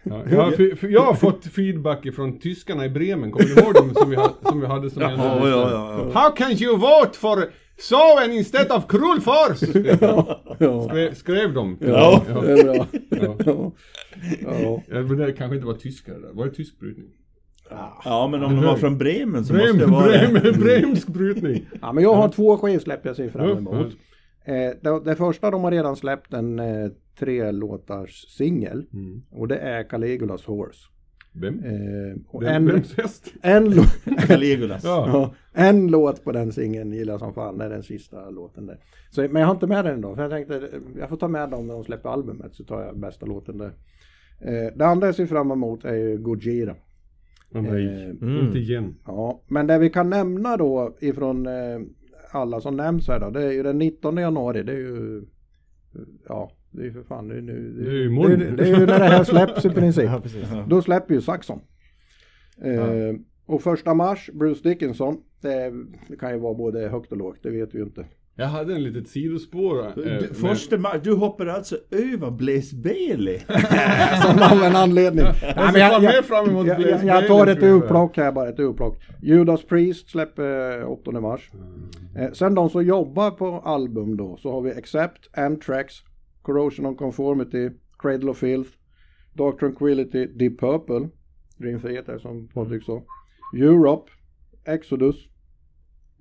Ja, 0.03 0.23
jag, 0.31 0.43
har, 0.43 0.87
jag 0.89 1.01
har 1.01 1.15
fått 1.15 1.45
feedback 1.45 2.07
ifrån 2.07 2.39
tyskarna 2.39 2.85
i 2.85 2.89
Bremen, 2.89 3.31
kommer 3.33 3.55
ni 3.55 3.63
ihåg 3.63 3.75
dem 3.75 3.95
som 3.95 4.11
vi, 4.11 4.17
ha, 4.17 4.33
som 4.43 4.61
vi 4.61 4.67
hade 4.67 4.91
som 4.91 5.03
Ja, 5.03 5.11
ja, 5.19 5.49
ja, 5.49 5.71
ja. 5.71 6.21
How 6.21 6.37
can 6.37 6.53
you 6.53 6.77
vote 6.77 7.19
for 7.19 7.45
Soven 7.83 8.33
instead 8.33 8.71
of? 8.73 8.85
Skrev, 8.85 9.99
ja. 10.59 10.89
skrev, 10.89 11.15
skrev 11.15 11.55
de. 11.55 11.77
Ja, 11.81 12.23
ja. 12.29 12.41
det 12.41 12.53
är 12.53 12.65
bra. 12.65 12.87
Ja. 13.11 13.37
Ja. 13.47 13.73
Ja. 14.43 14.83
Ja, 14.89 15.03
men 15.03 15.17
det 15.17 15.33
kanske 15.33 15.55
inte 15.55 15.67
var 15.67 15.75
tyskar 15.75 16.13
där. 16.15 16.33
Var 16.33 16.45
det 16.47 16.51
tysk 16.55 16.79
brytning? 16.79 17.07
Ja, 18.05 18.29
men 18.31 18.43
om 18.45 18.57
de 18.57 18.65
var 18.65 18.77
från 18.77 18.99
Bremen 18.99 19.45
så 19.45 19.53
Brem, 19.53 19.67
måste 19.67 19.79
det 19.79 19.87
vara 19.87 20.07
Brem, 20.07 20.35
det. 20.35 20.53
Bremsk 20.53 21.09
brytning. 21.09 21.67
ja, 21.81 21.93
men 21.93 22.05
jag 22.05 22.15
har 22.15 22.29
två 22.29 22.57
skivsläpp 22.57 23.07
jag 23.07 23.17
ser 23.17 23.31
fram 23.31 23.59
emot. 23.59 23.87
Eh, 24.45 24.55
det, 24.81 25.01
det 25.05 25.17
första 25.17 25.51
de 25.51 25.65
har 25.65 25.71
redan 25.71 25.97
släppt 25.97 26.33
en 26.33 26.59
eh, 26.59 26.91
tre 27.19 27.51
låtars 27.53 28.25
singel. 28.29 28.87
Mm. 28.93 29.23
Och 29.31 29.49
det 29.49 29.57
är 29.57 29.83
Caligulas 29.83 30.45
Horse. 30.45 30.81
Vem? 31.35 31.59
Eh, 31.65 32.17
och 32.29 32.43
Vem? 32.43 32.55
en, 32.55 32.67
Vems 32.67 32.97
häst? 32.97 33.33
en, 33.43 33.73
Caligulas. 34.19 34.85
Ja. 34.85 35.09
ja, 35.13 35.35
en 35.53 35.87
låt 35.87 36.25
på 36.25 36.33
den 36.33 36.53
singeln 36.53 36.93
gillar 36.93 37.13
jag 37.13 37.21
som 37.21 37.35
fan. 37.35 37.59
Det 37.59 37.65
är 37.65 37.71
den 37.71 37.83
sista 37.83 38.31
låten 38.31 38.67
där. 38.67 38.79
Så, 39.11 39.21
men 39.21 39.37
jag 39.41 39.47
har 39.47 39.55
inte 39.55 39.67
med 39.67 39.85
den 39.85 40.01
då. 40.01 40.15
För 40.15 40.23
jag 40.23 40.31
tänkte 40.31 40.69
jag 40.99 41.09
får 41.09 41.17
ta 41.17 41.29
med 41.29 41.51
dem 41.51 41.67
när 41.67 41.75
de 41.75 41.85
släpper 41.85 42.09
albumet. 42.09 42.55
Så 42.55 42.65
tar 42.65 42.83
jag 42.83 42.99
bästa 42.99 43.27
låten 43.27 43.59
där. 43.59 43.73
Eh, 44.41 44.77
det 44.77 44.87
andra 44.87 45.07
jag 45.09 45.15
ser 45.15 45.27
fram 45.27 45.51
emot 45.51 45.85
är 45.85 45.95
ju 45.95 46.19
Gojira. 46.19 46.77
Oh, 47.55 47.63
nej, 47.63 47.87
Eh, 47.87 48.11
Mm. 48.29 48.47
inte 48.47 48.59
igen. 48.59 48.95
Ja, 49.07 49.43
men 49.49 49.67
det 49.67 49.79
vi 49.79 49.91
kan 49.91 50.11
nämna 50.11 50.57
då 50.57 50.97
ifrån 51.01 51.47
eh, 51.47 51.81
alla 52.33 52.61
som 52.61 52.77
nämns 52.77 53.09
här 53.09 53.21
då, 53.21 53.31
det 53.31 53.43
är 53.45 53.53
ju 53.53 53.63
den 53.63 53.79
19 53.79 54.17
januari, 54.17 54.63
det 54.63 54.73
är 54.73 54.77
ju, 54.77 55.23
ja, 56.29 56.51
det 56.73 56.81
är 56.83 56.85
ju 56.85 56.93
för 56.93 57.03
fan, 57.03 57.29
det 57.29 57.37
är, 57.37 57.41
nu, 57.41 57.73
Det 57.79 57.91
är 57.91 57.95
ju 57.95 58.09
det, 58.37 58.47
är- 58.47 58.57
det 58.57 58.63
är 58.65 58.81
ju 58.81 58.87
när 58.87 58.99
det 58.99 59.05
här 59.05 59.25
släpps 59.25 59.65
i 59.65 59.71
princip. 59.75 60.05
Ja, 60.05 60.21
precis. 60.23 60.45
Då 60.69 60.83
släpper 60.83 61.15
ju 61.15 61.21
Saxon. 61.21 61.61
Eh, 62.65 63.17
och 63.47 63.63
första 63.63 63.95
mars, 63.95 64.31
Bruce 64.33 64.69
Dickinson, 64.69 65.17
det, 65.43 65.73
det 66.09 66.17
kan 66.17 66.33
ju 66.33 66.39
vara 66.39 66.55
både 66.55 66.89
högt 66.89 67.13
och 67.13 67.19
lågt, 67.19 67.39
det 67.43 67.51
vet 67.51 67.75
vi 67.75 67.79
ju 67.79 67.85
inte. 67.85 68.07
Jag 68.37 68.47
hade 68.47 68.75
en 68.75 68.83
litet 68.83 69.09
sidospår. 69.09 69.87
eh, 69.87 69.93
Du, 69.95 70.05
men- 70.05 70.35
första 70.35 70.79
mars, 70.79 70.97
du 71.03 71.13
hoppar 71.15 71.47
alltså 71.47 71.77
över 71.91 72.31
Blaze 72.31 72.77
Bailey? 72.77 73.39
Som 74.23 74.59
av 74.59 74.65
en 74.65 74.77
anledning. 74.77 75.25
Nej, 75.57 75.83
emot 76.49 76.67
jag, 76.67 76.81
jag, 76.81 77.05
jag 77.05 77.27
tar 77.27 77.37
Bailey, 77.37 77.53
ett 77.55 77.61
tror 77.61 77.71
jag. 77.71 77.83
urplock 77.83 78.17
här 78.17 78.33
bara, 78.33 78.49
ett 78.49 78.59
urplock. 78.61 78.97
Judas 79.23 79.65
Priest 79.65 80.11
släpper 80.11 80.81
eh, 80.81 80.89
8 80.91 81.11
mars. 81.11 81.51
Mm. 81.55 82.27
Eh, 82.27 82.33
sen 82.33 82.55
de 82.55 82.71
som 82.71 82.85
jobbar 82.87 83.31
på 83.31 83.47
album 83.65 84.17
då 84.17 84.37
så 84.37 84.51
har 84.53 84.61
vi 84.61 84.71
Accept, 84.73 85.29
Anthrax, 85.37 85.95
Corrosion 86.43 86.87
of 86.87 86.97
Conformity, 86.97 87.69
Cradle 87.99 88.31
of 88.31 88.39
Filth, 88.39 88.77
Dark 89.37 89.59
Tranquility, 89.59 90.27
Deep 90.27 90.59
Purple, 90.59 91.11
Dream 91.61 91.81
Theater 91.81 92.19
som 92.19 92.49
Patrik 92.55 92.83
sa, 92.83 93.01
Europe, 93.55 94.11
Exodus, 94.67 95.17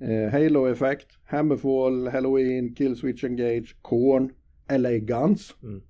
eh, 0.01 0.29
Halo 0.31 0.65
Effect, 0.68 1.07
Hammerfall, 1.25 2.09
Halloween, 2.12 2.75
Killswitch 2.75 3.23
Engage, 3.23 3.75
Korn, 3.81 4.31
LA 4.69 5.00
Guns, 5.00 5.56
Mm. 5.63 5.81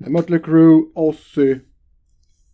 Mötley 0.00 0.38
Crüe, 0.38 0.92
Ozzy. 0.94 1.58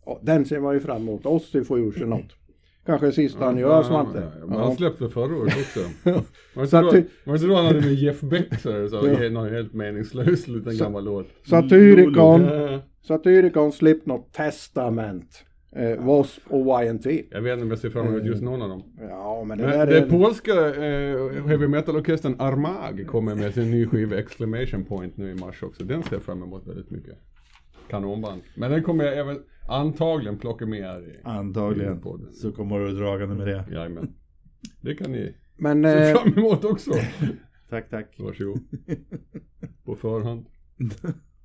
Ja, 0.07 0.19
den 0.23 0.45
ser 0.45 0.61
man 0.61 0.75
ju 0.75 0.81
fram 0.81 1.03
emot. 1.03 1.27
Ozzy 1.27 1.65
får 1.65 1.79
ju 1.79 1.93
sig 1.93 2.07
något. 2.07 2.37
Kanske 2.87 3.13
sista 3.13 3.45
han 3.45 3.59
gör 3.59 3.83
Svante. 3.83 4.23
Ja, 4.41 4.47
men 4.47 4.59
han 4.61 4.77
släppte 4.77 5.09
förra 5.09 5.37
året 5.37 5.55
också. 5.57 5.81
Var 6.55 6.63
det 6.63 6.69
Så 6.69 6.77
inte 6.77 6.89
att 6.89 7.07
då, 7.25 7.33
det 7.33 7.47
då 7.49 7.55
han 7.55 7.65
hade 7.67 7.81
med 7.81 7.95
Jeff 7.95 8.21
Beck 8.21 8.61
så, 8.61 8.73
här, 8.73 8.89
så 8.89 9.23
Ja. 9.23 9.29
någon 9.31 9.51
helt 9.51 9.73
meningslös 9.73 10.49
liten 10.49 10.73
Så- 10.73 10.85
gammal 10.85 11.05
låt. 11.05 11.27
Satyricon, 11.51 12.43
Ja, 12.45 12.81
Satyricon, 13.03 13.73
Slipknot, 13.73 14.33
Testament, 14.33 15.45
eh, 15.77 15.89
W.A.S.P. 15.91 16.55
och 16.57 16.83
YNT. 16.85 17.07
Jag 17.31 17.41
vet 17.43 17.53
inte 17.53 17.63
om 17.65 17.71
jag 17.71 17.79
ser 17.79 17.91
fram 17.91 18.07
emot 18.07 18.25
just 18.25 18.43
någon 18.43 18.63
av 18.63 18.69
dem. 18.69 18.83
Ja, 19.01 19.45
men 19.45 19.59
det 19.59 19.67
Men 19.67 19.89
det 19.89 19.99
är... 19.99 20.07
polska 20.11 20.53
eh, 20.53 21.47
heavy 21.47 21.67
metal-orkestern 21.69 22.37
Armag 22.39 23.07
kommer 23.07 23.35
med 23.35 23.55
sin 23.55 23.71
ny 23.71 23.87
skiva 23.87 24.17
Exclamation 24.17 24.85
Point 24.85 25.17
nu 25.17 25.31
i 25.31 25.35
mars 25.35 25.63
också. 25.63 25.85
Den 25.85 26.03
ser 26.03 26.13
jag 26.13 26.23
fram 26.23 26.43
emot 26.43 26.67
väldigt 26.67 26.91
mycket. 26.91 27.15
Kanonband. 27.89 28.43
Men 28.57 28.71
den 28.71 28.83
kommer 28.83 29.05
jag 29.05 29.19
även 29.19 29.39
antagligen 29.69 30.39
plocka 30.39 30.67
med 30.67 30.83
här 30.85 31.09
i 31.09 31.21
Antagligen. 31.25 31.99
i 31.99 32.01
podden. 32.01 32.33
Så 32.33 32.53
kommer 32.53 32.79
du 32.79 32.93
dragande 32.93 33.35
med 33.35 33.47
det. 33.47 33.65
Jajamän. 33.73 34.15
Det 34.81 34.95
kan 34.95 35.13
ni 35.13 35.35
Men 35.57 35.83
se 35.83 36.11
eh, 36.11 36.17
fram 36.17 36.33
emot 36.39 36.65
också. 36.65 36.91
Tack, 37.71 37.91
tack. 37.91 38.15
Varsågod. 38.19 38.59
På 39.85 39.97
förhand. 39.97 40.45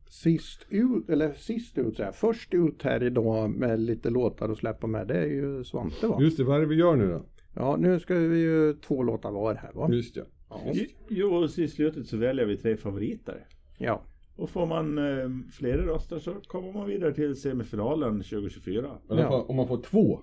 sist 0.09 0.65
ut, 0.69 1.09
eller 1.09 1.33
sist 1.33 1.77
ut 1.77 1.95
så 1.97 2.03
här, 2.03 2.11
först 2.11 2.53
ut 2.53 2.83
här 2.83 3.03
idag 3.03 3.49
med 3.49 3.79
lite 3.79 4.09
låtar 4.09 4.49
att 4.49 4.57
släppa 4.57 4.87
med, 4.87 5.07
det 5.07 5.17
är 5.17 5.27
ju 5.27 5.63
Svante 5.63 6.07
va? 6.07 6.17
Just 6.21 6.37
det, 6.37 6.43
vad 6.43 6.55
är 6.57 6.59
det 6.61 6.67
vi 6.67 6.75
gör 6.75 6.95
nu 6.95 7.07
då? 7.07 7.25
Ja, 7.55 7.77
nu 7.79 7.99
ska 7.99 8.15
vi 8.15 8.39
ju 8.39 8.73
två 8.73 9.03
låtar 9.03 9.31
var 9.31 9.55
här 9.55 9.71
va? 9.73 9.89
Just 9.91 10.15
det. 10.15 10.25
Ja. 10.49 10.61
Jo, 11.09 11.35
och 11.35 11.57
i 11.59 11.67
slutet 11.67 12.07
så 12.07 12.17
väljer 12.17 12.45
vi 12.45 12.57
tre 12.57 12.77
favoriter. 12.77 13.47
ja. 13.77 14.03
Och 14.39 14.49
får 14.49 14.65
man 14.65 14.97
eh, 14.97 15.29
flera 15.51 15.81
röster 15.81 16.19
så 16.19 16.31
kommer 16.47 16.73
man 16.73 16.87
vidare 16.87 17.13
till 17.13 17.35
semifinalen 17.35 18.11
2024. 18.23 18.81
I 18.81 19.11
alla 19.11 19.21
Ja. 19.21 19.45
om 19.47 19.55
man 19.55 19.67
får 19.67 19.81
två. 19.81 20.19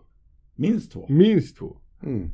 Minst 0.56 0.92
två. 0.92 1.06
Minst 1.08 1.56
två. 1.56 1.76
Mm. 2.02 2.28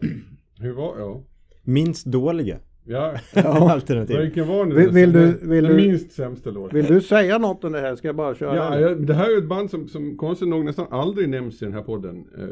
Hur 0.60 0.72
var 0.72 0.98
ja. 0.98 1.22
Minst 1.62 2.06
dåliga 2.06 2.58
Ja, 2.86 3.14
alternativ. 3.44 4.18
vilken 4.20 4.48
var 4.48 4.64
nu 4.64 4.74
Vill- 4.74 4.90
vill 4.90 5.12
du- 5.12 5.32
den 5.38 5.50
vill 5.50 5.64
den 5.64 5.76
du- 5.76 5.86
minst 5.88 6.12
sämsta 6.12 6.50
låten? 6.50 6.76
Vill 6.76 6.86
du 6.86 7.00
säga 7.00 7.38
något 7.38 7.64
om 7.64 7.72
det 7.72 7.80
här? 7.80 7.96
Ska 7.96 8.08
jag 8.08 8.16
bara 8.16 8.34
köra? 8.34 8.56
Ja, 8.56 8.70
det? 8.70 8.80
ja, 8.80 8.94
det 8.94 9.14
här 9.14 9.34
är 9.34 9.38
ett 9.38 9.48
band 9.48 9.70
som, 9.70 9.88
som 9.88 10.16
konstigt 10.16 10.48
nog 10.48 10.64
nästan 10.64 10.86
aldrig 10.90 11.28
nämns 11.28 11.62
i 11.62 11.64
den 11.64 11.74
här 11.74 11.82
podden. 11.82 12.16
Eh, 12.38 12.48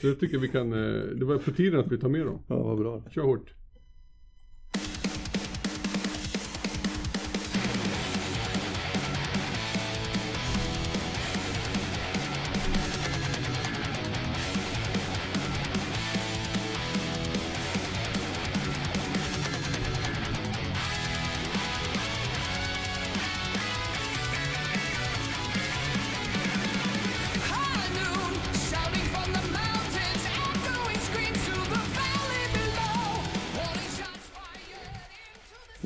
Så 0.00 0.06
jag 0.06 0.20
tycker 0.20 0.38
vi 0.38 0.48
kan, 0.48 0.72
eh, 0.72 1.00
det 1.16 1.24
var 1.24 1.36
på 1.38 1.50
tiden 1.50 1.80
att 1.80 1.92
vi 1.92 1.98
tar 1.98 2.08
med 2.08 2.26
dem. 2.26 2.38
ja 2.48 2.62
vad 2.62 2.78
bra. 2.78 3.02
Kör 3.10 3.22
hårt. 3.22 3.54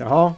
Jaha, 0.01 0.35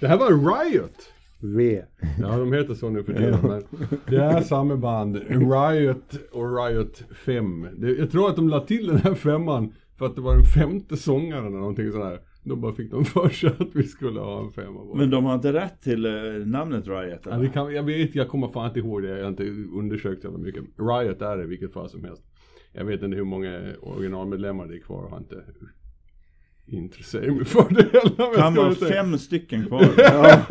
Det 0.00 0.06
här 0.06 0.18
var 0.18 0.30
Riot. 0.30 1.12
V. 1.40 1.82
Ja, 2.20 2.38
de 2.38 2.52
heter 2.52 2.74
så 2.74 2.90
nu 2.90 3.02
för 3.04 3.12
tiden. 3.12 3.38
Men 3.42 3.62
det 4.06 4.16
är 4.16 4.40
samma 4.40 4.76
band. 4.76 5.16
Riot 5.28 6.18
och 6.32 6.56
Riot 6.66 7.02
5. 7.24 7.68
Det, 7.76 7.90
jag 7.92 8.10
tror 8.10 8.28
att 8.30 8.36
de 8.36 8.48
la 8.48 8.60
till 8.60 8.86
den 8.86 8.96
här 8.96 9.14
femman 9.14 9.72
för 9.98 10.06
att 10.06 10.14
det 10.14 10.20
var 10.20 10.34
den 10.34 10.44
femte 10.44 10.96
sångaren 10.96 11.46
eller 11.46 11.56
någonting 11.58 11.92
sådär. 11.92 12.18
Då 12.44 12.56
bara 12.56 12.72
fick 12.72 12.90
de 12.90 13.04
för 13.04 13.28
sig 13.28 13.50
att 13.58 13.74
vi 13.74 13.82
skulle 13.82 14.20
ha 14.20 14.40
en 14.46 14.52
femma. 14.52 14.84
bara. 14.84 14.96
Men 14.98 15.10
de 15.10 15.24
har 15.24 15.34
inte 15.34 15.52
rätt 15.52 15.80
till 15.82 16.06
eh, 16.06 16.12
namnet 16.46 16.86
Riot 16.88 17.20
Ja, 17.24 17.30
eller? 17.32 17.42
det 17.44 17.48
kan, 17.50 17.74
jag 17.74 17.82
vet, 17.82 18.14
jag 18.14 18.28
kommer 18.28 18.48
fan 18.48 18.66
inte 18.68 18.78
ihåg 18.78 19.02
det. 19.02 19.08
Jag 19.08 19.22
har 19.24 19.28
inte 19.28 19.44
undersökt 19.78 20.22
så 20.22 20.30
mycket. 20.30 20.62
Riot 20.78 21.22
är 21.22 21.36
det 21.36 21.42
i 21.44 21.46
vilket 21.46 21.72
fall 21.72 21.88
som 21.88 22.04
helst. 22.04 22.22
Jag 22.72 22.84
vet 22.84 23.02
inte 23.02 23.16
hur 23.16 23.24
många 23.24 23.60
originalmedlemmar 23.82 24.66
det 24.66 24.74
är 24.76 24.80
kvar. 24.80 25.02
Jag 25.02 25.10
har 25.10 25.18
inte 25.18 25.42
intresserat 26.68 27.36
mig 27.36 27.44
för 27.44 27.66
det 27.74 27.82
heller. 27.92 28.34
Kan 28.36 28.54
vara 28.54 28.74
fem 28.74 29.18
stycken 29.18 29.66
kvar. 29.66 29.86
Ja. 29.96 30.42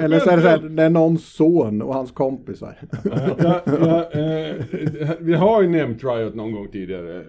Eller 0.00 0.20
så 0.20 0.30
är 0.30 0.36
det 0.36 0.42
så 0.42 0.48
här, 0.48 0.58
det 0.58 0.82
är 0.82 0.90
någons 0.90 1.24
son 1.34 1.82
och 1.82 1.94
hans 1.94 2.10
kompisar. 2.12 2.78
ja, 3.04 3.62
ja, 3.66 4.10
eh, 4.20 4.56
vi 5.20 5.34
har 5.34 5.62
ju 5.62 5.68
nämnt 5.68 6.04
Riot 6.04 6.34
någon 6.34 6.52
gång 6.52 6.68
tidigare 6.68 7.16
eh, 7.20 7.26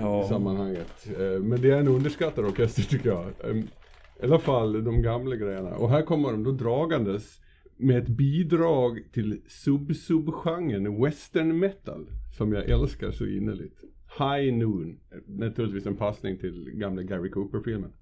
Ja. 0.00 0.24
i 0.24 0.28
sammanhanget. 0.28 1.06
Eh, 1.18 1.42
men 1.42 1.60
det 1.62 1.70
är 1.70 1.76
en 1.76 1.88
underskattad 1.88 2.44
orkester 2.44 2.82
tycker 2.82 3.08
jag. 3.08 3.24
Eh, 3.50 3.56
I 3.56 4.24
alla 4.24 4.38
fall 4.38 4.84
de 4.84 5.02
gamla 5.02 5.36
grejerna. 5.36 5.70
Och 5.70 5.90
här 5.90 6.02
kommer 6.02 6.30
de 6.30 6.44
då 6.44 6.50
dragandes 6.52 7.40
med 7.76 7.98
ett 8.02 8.08
bidrag 8.08 8.98
till 9.12 9.40
sub-sub-genren 9.48 11.02
western 11.04 11.58
metal. 11.58 12.06
Som 12.36 12.52
jag 12.52 12.68
älskar 12.68 13.10
så 13.10 13.26
innerligt. 13.26 13.80
High 14.18 14.52
Noon. 14.52 15.00
Naturligtvis 15.26 15.86
en 15.86 15.96
passning 15.96 16.38
till 16.38 16.70
gamla 16.74 17.02
Gary 17.02 17.30
Cooper-filmen. 17.30 17.92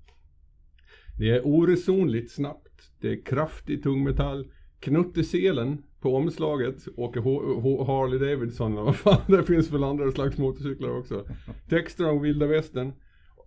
Det 1.18 1.30
är 1.30 1.42
oresonligt 1.46 2.30
snabbt. 2.30 2.90
Det 3.00 3.08
är 3.08 3.24
kraftig 3.24 3.82
tungmetall. 3.82 4.50
Knutteselen 4.80 5.82
på 6.00 6.16
omslaget 6.16 6.88
åker 6.96 7.20
H- 7.20 7.60
H- 7.60 7.84
Harley 7.84 8.18
Davidson 8.18 8.72
eller 8.72 8.82
vad 8.82 8.96
fan 8.96 9.20
det 9.28 9.42
finns 9.42 9.70
väl 9.72 9.84
andra 9.84 10.10
slags 10.10 10.38
motorcyklar 10.38 10.90
också. 10.90 11.26
Texter 11.68 12.10
om 12.10 12.22
vilda 12.22 12.46
västern. 12.46 12.92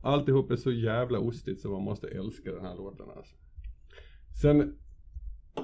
Alltihop 0.03 0.51
är 0.51 0.55
så 0.55 0.71
jävla 0.71 1.19
ostigt 1.19 1.59
så 1.59 1.71
man 1.71 1.81
måste 1.81 2.07
älska 2.07 2.51
den 2.51 2.65
här 2.65 2.75
låten 2.75 3.05
alltså. 3.17 3.35
Sen 4.41 4.75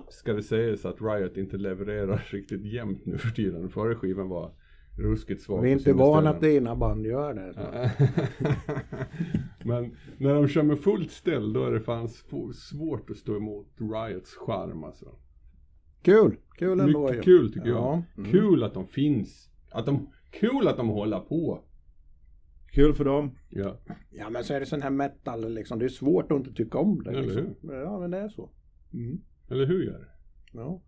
ska 0.09 0.33
det 0.33 0.43
sägas 0.43 0.85
att 0.85 1.01
Riot 1.01 1.37
inte 1.37 1.57
levererar 1.57 2.25
riktigt 2.31 2.65
jämnt 2.65 3.05
nu 3.05 3.17
för 3.17 3.29
tiden. 3.29 3.69
Förra 3.69 3.95
skivan 3.95 4.29
var 4.29 4.53
ruskigt 4.97 5.41
svag. 5.41 5.61
Vi 5.61 5.69
är 5.69 5.73
inte 5.73 5.93
vana 5.93 6.29
att 6.29 6.41
dina 6.41 6.75
band 6.75 7.05
gör 7.05 7.33
det. 7.33 7.91
Men 9.65 9.95
när 10.17 10.33
de 10.33 10.47
kör 10.47 10.63
med 10.63 10.79
fullt 10.79 11.11
ställ 11.11 11.53
då 11.53 11.65
är 11.65 11.71
det 11.71 11.79
fan 11.81 12.07
sv- 12.07 12.51
svårt 12.51 13.09
att 13.09 13.17
stå 13.17 13.37
emot 13.37 13.67
Riots 13.77 14.35
charm 14.35 14.83
alltså. 14.83 15.15
Kul, 16.01 16.35
kul 16.57 16.79
ändå 16.79 17.07
Mycket 17.07 17.23
kul 17.25 17.53
tycker 17.53 17.69
Ja, 17.69 18.03
jag. 18.15 18.25
mm. 18.25 18.31
Kul 18.31 18.63
att 18.63 18.73
de 18.73 18.87
finns. 18.87 19.49
Att 19.71 19.85
de, 19.85 20.07
kul 20.31 20.67
att 20.67 20.77
de 20.77 20.87
håller 20.89 21.19
på. 21.19 21.63
Kul 22.71 22.93
för 22.93 23.05
dem. 23.05 23.31
Ja. 23.49 23.77
Ja 24.11 24.29
men 24.29 24.43
så 24.43 24.53
är 24.53 24.59
det 24.59 24.65
sån 24.65 24.81
här 24.81 24.89
metal 24.89 25.53
liksom, 25.53 25.79
det 25.79 25.85
är 25.85 25.89
svårt 25.89 26.31
att 26.31 26.37
inte 26.37 26.53
tycka 26.53 26.77
om 26.77 27.03
det. 27.03 27.09
Eller 27.09 27.21
Liksom. 27.23 27.55
Ja 27.61 27.99
men 27.99 28.11
det 28.11 28.17
är 28.17 28.29
så. 28.29 28.49
Mm. 28.93 29.21
Eller 29.49 29.65
hur 29.65 29.83
gör 29.83 29.99
det? 29.99 30.07
Ja. 30.51 30.81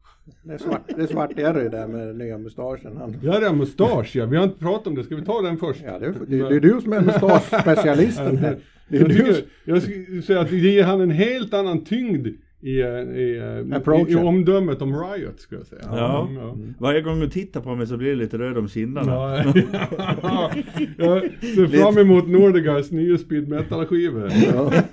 Det 0.44 0.54
är 0.54 0.58
svart, 0.58 0.82
det 0.96 1.02
är 1.02 1.08
svart 1.08 1.38
Jerry 1.38 1.70
där 1.70 1.88
med 1.88 2.16
nya 2.16 2.38
mustaschen. 2.38 2.98
Han, 2.98 3.16
Ja 3.24 3.40
det 3.40 3.46
är 3.46 3.54
mustasch 3.54 4.16
ja. 4.16 4.26
Vi 4.26 4.38
har 4.38 4.44
inte 4.44 4.60
pratat 4.60 4.88
om 4.88 4.96
det. 4.96 5.04
Ska 5.04 5.16
vi 5.16 5.26
ta 5.26 5.42
den 5.42 5.58
först? 5.58 5.82
ja, 5.86 6.00
det, 6.00 6.06
är, 6.06 6.14
det, 6.28 6.50
det 6.50 6.56
är 6.56 6.60
du 6.60 6.82
som 6.82 6.94
är 6.94 7.02
mustaschspecialisten 7.02 8.38
här. 8.38 8.58
Det 8.92 8.98
är 8.98 9.02
Jag, 9.02 9.10
tycker, 9.10 9.44
jag 9.66 9.82
skulle 9.82 10.22
säga 10.22 10.40
att 10.42 10.50
det 10.50 10.58
ger 10.58 10.84
han 10.84 11.02
en 11.02 11.12
helt 11.12 11.54
annan 11.54 11.84
tyngd 11.84 12.28
i, 12.62 12.82
eh, 12.82 12.88
i, 12.88 13.38
eh, 13.38 14.10
i, 14.10 14.16
omdömet 14.16 14.82
om 14.82 15.04
Riot 15.04 15.40
skulle 15.40 15.62
jag 15.62 15.68
säga. 15.68 15.82
Ja. 15.86 16.28
Mm, 16.28 16.44
ja. 16.44 16.56
Varje 16.80 17.02
gång 17.02 17.20
du 17.20 17.30
tittar 17.30 17.62
på 17.62 17.76
mig 17.76 17.88
så 17.88 17.98
blir 17.98 18.10
det 18.10 18.16
lite 18.16 18.38
röd 18.38 18.58
om 18.58 18.68
kinderna. 18.68 19.12
Ja, 19.12 19.38
jag 20.98 21.22
ser 21.42 21.68
fram 21.68 21.98
emot 21.98 22.28
Nordegas 22.28 22.92
nya 22.92 23.18
speed 23.18 23.48
metal 23.48 23.86
skivor. 23.86 24.32
ja. 24.54 24.72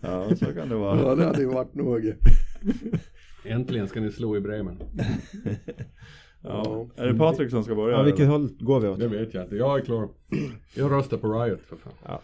Ja, 0.00 0.36
så 0.36 0.44
kan 0.44 0.68
det 0.68 0.74
vara. 0.74 1.00
ja 1.00 1.14
det 1.14 1.24
hade 1.24 1.40
ju 1.40 1.48
varit 1.48 1.74
något. 1.74 2.02
Äntligen 3.44 3.88
ska 3.88 4.00
ni 4.00 4.12
slå 4.12 4.36
i 4.36 4.40
Bremen. 4.40 4.76
Ja. 6.42 6.86
Är 6.96 7.06
det 7.06 7.14
Patrik 7.14 7.50
som 7.50 7.64
ska 7.64 7.74
börja? 7.74 7.96
Ja, 7.96 8.02
vilket 8.02 8.20
eller? 8.20 8.30
håll 8.30 8.50
går 8.60 8.80
vi 8.80 8.88
åt? 8.88 8.98
Det 8.98 9.08
vet 9.08 9.34
jag 9.34 9.44
inte. 9.44 9.56
Jag 9.56 9.80
är 9.80 9.84
klar. 9.84 10.08
Jag 10.74 10.92
röstar 10.92 11.16
på 11.16 11.32
Riot 11.32 11.60
för 11.62 11.76
fan. 11.76 12.18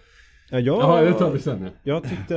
Ja, 0.51 0.59
Jaha, 0.61 1.03
jag, 1.03 1.13
det 1.13 1.19
tar 1.19 1.31
vi 1.33 1.39
sen. 1.41 1.63
Ja. 1.63 1.71
jag 1.83 2.03
tyckte 2.09 2.35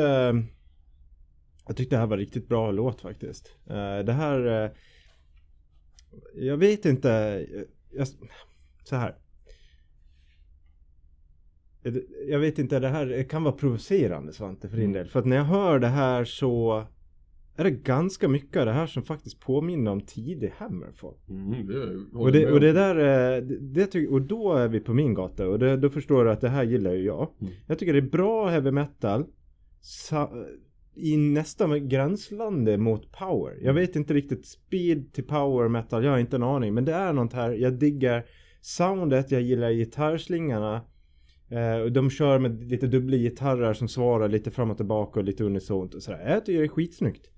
Jag 1.68 1.77
tyckte 1.77 1.96
det 1.96 2.00
här 2.00 2.08
var 2.08 2.18
riktigt 2.18 2.48
bra 2.48 2.72
låt 2.72 3.01
faktiskt. 3.01 3.56
Eh, 3.70 4.00
Det 4.00 4.13
här 4.13 4.63
eh, 4.65 4.72
Jag 6.36 6.58
vet 6.58 6.86
inte 6.86 7.46
jag, 7.91 8.08
Så 8.84 8.96
här 8.96 9.15
Jag 12.27 12.39
vet 12.39 12.60
inte, 12.60 12.80
det 12.80 12.88
här 12.89 13.24
kan 13.30 13.44
vara 13.44 13.53
provocerande 13.56 14.34
Svante 14.34 14.70
för 14.70 14.75
din 14.77 14.86
Mm. 14.86 14.94
del. 14.94 15.08
För 15.08 15.20
att 15.20 15.25
när 15.25 15.36
jag 15.38 15.44
hör 15.44 15.80
det 15.80 15.88
här 15.88 16.25
så 16.25 16.84
är 17.55 17.63
det 17.63 17.72
ganska 17.72 18.27
mycket 18.27 18.58
av 18.58 18.65
det 18.65 18.72
här 18.72 18.88
som 18.88 19.03
faktiskt 19.03 19.39
påminner 19.39 19.91
om 19.91 20.01
tidig 20.01 20.53
Hammerfall. 20.58 21.13
Mm, 21.29 21.67
det 21.67 22.17
Och 22.17 22.31
det, 22.31 22.51
och 22.51 22.60
det 22.60 22.72
där, 22.74 22.96
eh, 22.96 23.43
det, 23.43 23.93
det 23.93 24.08
och 24.08 24.22
då 24.22 24.53
är 24.53 24.67
vi 24.67 24.79
på 24.79 24.93
min 24.93 25.13
gata 25.13 25.50
och 25.50 25.60
det, 25.60 25.77
då 25.77 25.89
förstår 25.89 26.25
du 26.25 26.31
att 26.31 26.41
det 26.41 26.50
här 26.50 26.63
gillar 26.63 26.91
ju 26.91 27.03
jag. 27.03 27.29
Mm. 27.41 27.53
Jag 27.67 27.79
tycker 27.79 27.93
det 27.93 28.00
är 28.00 28.10
bra 28.10 28.48
heavy 28.48 28.72
metal. 28.72 29.25
Sa, 29.81 30.31
I 30.96 31.17
nästan 31.17 31.89
gränslandet 31.89 32.79
mot 32.79 33.12
power. 33.12 33.58
Jag 33.62 33.74
vet 33.74 33.96
inte 33.96 34.13
riktigt 34.13 34.46
speed 34.46 35.13
till 35.13 35.27
power 35.27 35.67
metal, 35.67 36.03
jag 36.03 36.12
har 36.12 36.20
inte 36.20 36.36
en 36.36 36.43
aning. 36.43 36.74
Men 36.74 36.86
det 36.86 36.93
är 36.93 37.13
något 37.13 37.34
här, 37.34 37.51
jag 37.51 37.74
diggar 37.74 38.25
soundet, 38.62 39.31
jag 39.31 39.41
gillar 39.41 39.72
gitarrslingarna. 39.72 40.81
Eh, 41.50 41.81
och 41.81 41.91
de 41.91 42.10
kör 42.10 42.39
med 42.39 42.63
lite 42.63 42.88
dubbla 42.88 43.17
gitarrer 43.17 43.74
som 43.74 43.88
svarar 43.88 44.29
lite 44.29 44.51
fram 44.51 44.72
och 44.72 44.77
tillbaka 44.77 45.20
och 45.20 45.25
lite 45.25 45.43
unisont 45.43 45.93
och 45.93 46.03
sådär. 46.03 46.29
Jag 46.29 46.46
tycker 46.46 46.60
det 46.60 46.65
är 46.65 46.70
skitsnyggt. 46.70 47.31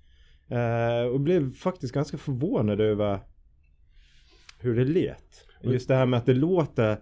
Eh, 0.48 1.06
och 1.12 1.20
blev 1.20 1.52
faktiskt 1.54 1.94
ganska 1.94 2.16
förvånad 2.18 2.80
över 2.80 3.18
hur 4.60 4.76
det 4.76 4.84
lät. 4.84 5.46
Just 5.62 5.88
det 5.88 5.94
här 5.94 6.06
med 6.06 6.18
att 6.18 6.26
det 6.26 6.34
låter 6.34 6.96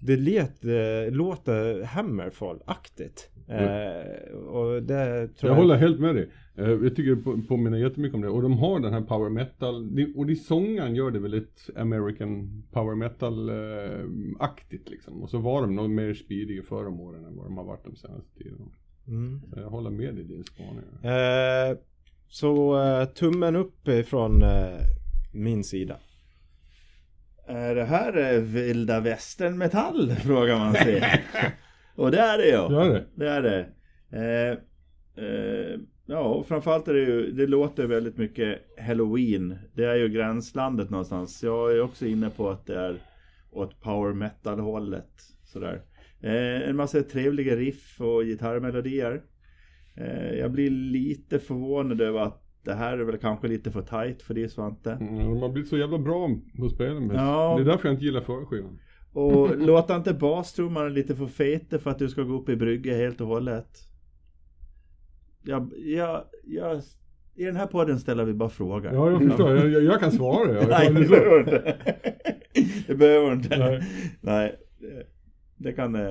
det 0.00 0.16
let, 0.16 0.64
eh, 0.64 1.12
låter 1.14 1.82
Hammerfall-aktigt. 1.84 3.28
Eh, 3.48 4.34
och 4.36 4.82
det 4.82 5.28
tror 5.28 5.50
Jag 5.50 5.50
jag... 5.50 5.54
håller 5.62 5.76
helt 5.76 6.00
med 6.00 6.14
dig. 6.14 6.30
Eh, 6.56 6.68
Jag 6.70 6.96
tycker 6.96 7.10
det 7.14 7.22
på- 7.22 7.42
påminner 7.48 7.78
jättemycket 7.78 8.14
om 8.14 8.20
det. 8.20 8.28
Och 8.28 8.42
de 8.42 8.52
har 8.52 8.80
den 8.80 8.92
här 8.92 9.00
power 9.00 9.30
metal. 9.30 9.90
Och 10.16 10.26
det 10.26 10.36
sången 10.36 10.94
gör 10.94 11.10
det 11.10 11.18
väldigt 11.18 11.70
American 11.76 12.62
power 12.72 12.94
metal-aktigt 12.94 14.88
liksom. 14.90 15.22
Och 15.22 15.30
så 15.30 15.38
var 15.38 15.60
de 15.62 15.74
nog 15.76 15.90
mer 15.90 16.14
speediga 16.14 16.62
förra 16.62 16.88
om 16.88 17.00
åren 17.00 17.24
än 17.24 17.36
vad 17.36 17.46
de 17.46 17.56
har 17.56 17.64
varit 17.64 17.84
de 17.84 17.96
senaste 17.96 18.38
tiden. 18.38 18.68
Mm. 19.08 19.40
Så 19.54 19.60
jag 19.60 19.70
håller 19.70 19.90
med 19.90 20.18
i 20.18 20.22
din 20.22 20.44
spaning. 20.44 20.84
Eh, 21.02 21.76
så 22.28 22.82
eh, 22.82 23.04
tummen 23.04 23.56
upp 23.56 23.88
ifrån 23.88 24.42
eh, 24.42 24.80
min 25.32 25.64
sida. 25.64 25.96
Är 27.46 27.74
det 27.74 27.84
här 27.84 28.34
eh, 28.34 28.40
vilda 28.40 29.00
västern 29.00 29.58
metall? 29.58 30.10
Frågar 30.24 30.58
man 30.58 30.74
sig. 30.74 31.24
Och 31.94 32.10
det 32.10 32.20
är 32.20 32.38
det 32.38 32.48
ja. 32.48 32.72
Gör 32.72 32.90
det? 32.92 33.04
Det 33.14 33.30
är 33.30 33.42
det. 33.42 33.66
Eh, 34.10 34.58
eh, 35.24 35.80
ja, 36.06 36.20
och 36.20 36.46
framförallt 36.46 36.88
är 36.88 36.94
det 36.94 37.00
ju, 37.00 37.32
det 37.32 37.46
låter 37.46 37.86
väldigt 37.86 38.16
mycket 38.16 38.58
Halloween. 38.86 39.58
Det 39.74 39.84
är 39.84 39.94
ju 39.94 40.08
gränslandet 40.08 40.90
någonstans. 40.90 41.42
Jag 41.42 41.72
är 41.72 41.80
också 41.80 42.06
inne 42.06 42.30
på 42.30 42.50
att 42.50 42.66
det 42.66 42.78
är 42.80 42.98
åt 43.50 43.80
power 43.80 44.12
metal 44.12 44.60
hållet. 44.60 45.22
Sådär. 45.44 45.82
Eh, 46.20 46.68
en 46.68 46.76
massa 46.76 47.02
trevliga 47.02 47.56
riff 47.56 48.00
och 48.00 48.24
gitarrmelodier. 48.24 49.22
Eh, 50.00 50.38
jag 50.38 50.50
blir 50.52 50.70
lite 50.70 51.38
förvånad 51.38 52.00
över 52.00 52.20
att 52.20 52.44
det 52.64 52.74
här 52.74 52.98
är 52.98 53.04
väl 53.04 53.18
kanske 53.18 53.48
lite 53.48 53.70
för 53.70 53.82
tight 53.82 54.22
för 54.22 54.34
det 54.34 54.48
Svante. 54.48 54.92
Mm, 54.92 55.18
de 55.18 55.42
har 55.42 55.48
blivit 55.48 55.70
så 55.70 55.78
jävla 55.78 55.98
bra 55.98 56.30
på 56.58 56.68
spelen. 56.68 57.10
Ja. 57.14 57.54
Det 57.56 57.62
är 57.62 57.66
därför 57.66 57.88
jag 57.88 57.94
inte 57.94 58.04
gillar 58.04 58.20
förra 58.20 58.46
skivan. 58.46 58.78
Och 59.12 59.56
låta 59.66 59.96
inte 59.96 60.14
bastrumman 60.14 60.94
lite 60.94 61.16
för 61.16 61.26
fete 61.26 61.78
för 61.78 61.90
att 61.90 61.98
du 61.98 62.08
ska 62.08 62.22
gå 62.22 62.34
upp 62.34 62.48
i 62.48 62.56
brygge 62.56 62.94
helt 62.94 63.20
och 63.20 63.26
hållet. 63.26 63.68
Jag, 65.44 65.72
jag, 65.76 66.22
jag, 66.44 66.80
I 67.34 67.44
den 67.44 67.56
här 67.56 67.66
podden 67.66 67.98
ställer 67.98 68.24
vi 68.24 68.34
bara 68.34 68.48
frågor. 68.48 68.90
Ja, 68.94 69.10
jag 69.10 69.22
förstår. 69.22 69.56
Jag, 69.56 69.68
jag, 69.68 69.82
jag 69.82 70.00
kan 70.00 70.12
svara. 70.12 70.52
Jag, 70.54 70.68
Nej, 70.68 70.92
det 70.92 71.04
så. 71.04 71.10
behöver 71.10 71.38
inte. 71.38 71.76
Det 72.86 72.94
behöver 72.94 73.32
inte. 73.32 73.58
Nej. 73.58 73.82
Nej. 74.20 74.56
det- 75.56 75.72
kan 75.72 75.94
eh, 75.94 76.02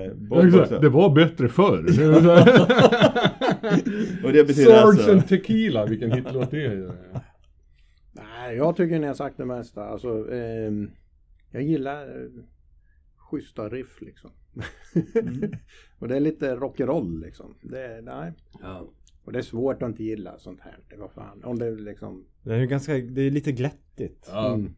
det 0.82 0.90
var 0.90 1.16
bättre 1.16 1.50
förr. 1.50 1.86
Och 4.24 4.34
det 4.34 4.48
betyder 4.48 4.72
Sarge 4.72 4.88
alltså... 4.88 5.12
and 5.12 5.28
Tequila, 5.28 5.86
vilken 5.86 6.12
hitlåt 6.12 6.52
det 6.52 6.66
är. 6.66 6.92
Nej, 8.12 8.56
jag 8.58 8.76
tycker 8.76 9.00
ni 9.00 9.08
har 9.08 9.14
sagt 9.14 9.38
det 9.38 9.46
mesta. 9.46 9.86
Alltså, 9.86 10.34
ehm, 10.34 10.92
jag 11.52 11.64
gillar 11.64 12.22
eh, 12.22 12.30
schyssta 13.18 13.70
riff 13.70 14.02
liksom. 14.02 14.32
och 16.00 16.08
det 16.08 16.16
är 16.16 16.20
lite 16.20 16.56
rock'n'roll 16.56 17.22
liksom. 17.22 17.56
Det, 17.62 18.02
nej. 18.04 18.34
Ja. 18.62 18.90
Och 19.24 19.32
det 19.34 19.40
är 19.40 19.44
svårt 19.44 19.82
att 19.84 19.90
inte 19.90 20.04
gilla 20.04 20.40
sånt 20.40 20.62
här. 20.62 20.80
Det 20.90 20.98
var 20.98 21.08
fan. 21.08 21.44
Om 21.44 21.60
det 21.60 21.72
liksom. 21.72 22.26
Det 22.44 22.54
är 22.54 22.60
ju 22.60 22.68
ganska, 22.68 22.94
det 22.94 23.22
är 23.22 23.32
lite 23.32 23.52
glättigt. 23.52 24.30
Ja. 24.32 24.54
Mm. 24.54 24.74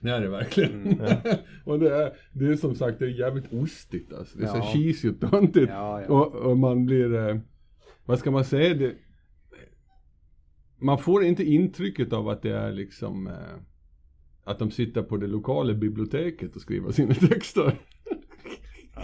Det 0.00 0.10
är 0.10 0.20
det 0.20 0.28
verkligen. 0.28 1.00
och 1.64 1.78
det 1.78 1.94
är, 1.94 2.12
det 2.32 2.46
är 2.46 2.56
som 2.56 2.74
sagt, 2.74 2.98
det 2.98 3.04
är 3.04 3.08
jävligt 3.08 3.52
ostigt 3.52 4.12
alltså. 4.12 4.38
Det 4.38 4.44
är 4.44 4.48
så 4.48 4.56
Ja. 4.56 4.70
cheesy 4.72 5.10
och 5.10 5.20
töntigt. 5.30 5.68
Ja, 5.68 6.02
ja. 6.02 6.08
Och, 6.08 6.34
och 6.34 6.58
man 6.58 6.86
blir, 6.86 7.14
eh, 7.14 7.36
vad 8.06 8.18
ska 8.18 8.30
man 8.30 8.44
säga, 8.44 8.74
det, 8.74 8.94
man 10.78 10.98
får 10.98 11.24
inte 11.24 11.44
intrycket 11.44 12.12
av 12.12 12.28
att 12.28 12.42
det 12.42 12.56
är 12.56 12.72
liksom, 12.72 13.26
eh, 13.26 13.32
att 14.44 14.58
de 14.58 14.70
sitter 14.70 15.02
på 15.02 15.16
det 15.16 15.26
lokala 15.26 15.74
biblioteket 15.74 16.56
och 16.56 16.62
skriver 16.62 16.92
sina 16.92 17.14
texter. 17.28 17.74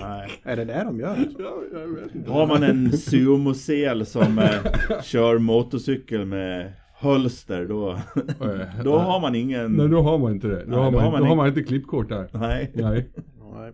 Nej. 0.00 0.30
Är 0.42 0.56
det 0.56 0.64
det 0.64 0.84
de 0.84 1.00
gör? 1.00 1.16
Alltså? 1.16 1.42
Ja, 1.42 1.62
jag 1.72 1.88
vet 1.88 2.14
inte. 2.14 2.30
Har 2.30 2.46
man 2.46 2.62
en 2.62 2.92
sumosel 2.92 4.06
som 4.06 4.38
eh, 4.38 5.02
kör 5.02 5.38
motorcykel 5.38 6.24
med 6.26 6.72
hölster 6.94 7.66
då, 7.66 7.98
då 8.84 8.98
har 8.98 9.20
man 9.20 9.34
ingen... 9.34 9.72
Nej, 9.72 9.88
då 9.88 10.00
har 10.02 10.18
man 10.18 10.32
inte 10.32 10.48
det. 10.48 10.64
Då, 10.64 10.70
Nej, 10.70 10.78
har, 10.78 10.92
då 10.92 10.96
man, 10.96 11.04
har 11.04 11.12
man 11.12 11.20
då 11.20 11.26
har 11.26 11.36
man 11.36 11.48
inte 11.48 11.62
klippkort 11.62 12.08
där. 12.08 12.28
Nej. 12.32 12.70
Nej. 12.74 13.10
Nej. 13.54 13.72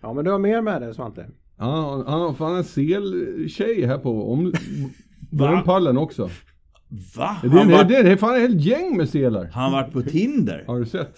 Ja 0.00 0.12
men 0.12 0.24
du 0.24 0.30
har 0.30 0.38
mer 0.38 0.62
med 0.62 0.82
det 0.82 0.94
Svante? 0.94 1.26
Ja, 1.60 2.04
han 2.06 2.20
har 2.20 2.32
fan 2.34 2.56
en 2.56 2.64
seltjej 2.64 3.86
här 3.86 3.98
på 3.98 4.32
om, 4.32 4.44
Va? 4.52 4.52
Börnpallen 5.30 5.96
också. 5.98 6.30
Va? 7.16 7.36
Det, 7.42 7.48
Han 7.48 7.68
det, 7.68 7.72
vart, 7.74 7.88
det, 7.88 8.02
det 8.02 8.12
är 8.12 8.16
fan 8.16 8.34
ett 8.34 8.40
helt 8.40 8.60
gäng 8.60 8.96
med 8.96 9.08
selar. 9.08 9.50
han 9.52 9.72
vart 9.72 9.92
på 9.92 10.02
Tinder? 10.02 10.64
Har 10.66 10.78
du 10.80 10.86
sett? 10.86 11.16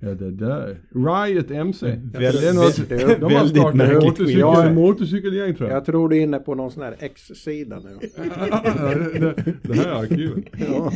Ja 0.00 0.08
det 0.14 0.30
där. 0.30 0.80
Riot 0.94 1.50
MC. 1.50 1.86
Väldigt- 1.86 2.12
det 2.40 2.48
är 2.48 2.54
något, 2.54 2.78
väldigt 2.78 3.54
de 3.54 3.60
har 3.62 3.72
märkligt 3.72 3.74
startat 3.74 3.80
en 3.80 3.88
skit. 4.00 4.04
motorcykel, 4.04 4.40
Ja, 4.40 4.64
ja. 4.66 4.72
motorcykelgäng 4.72 5.54
tror 5.54 5.68
jag. 5.68 5.76
Jag 5.76 5.84
tror 5.84 6.08
du 6.08 6.16
är 6.16 6.20
inne 6.20 6.38
på 6.38 6.54
någon 6.54 6.70
sån 6.70 6.82
här 6.82 6.96
X-sida 6.98 7.80
nu. 7.84 7.98
Ja, 8.50 8.94
det, 8.94 9.18
det, 9.20 9.54
det 9.62 9.74
här 9.74 9.86
är 9.88 9.94
arkivet. 10.02 10.44
Ja. 10.68 10.92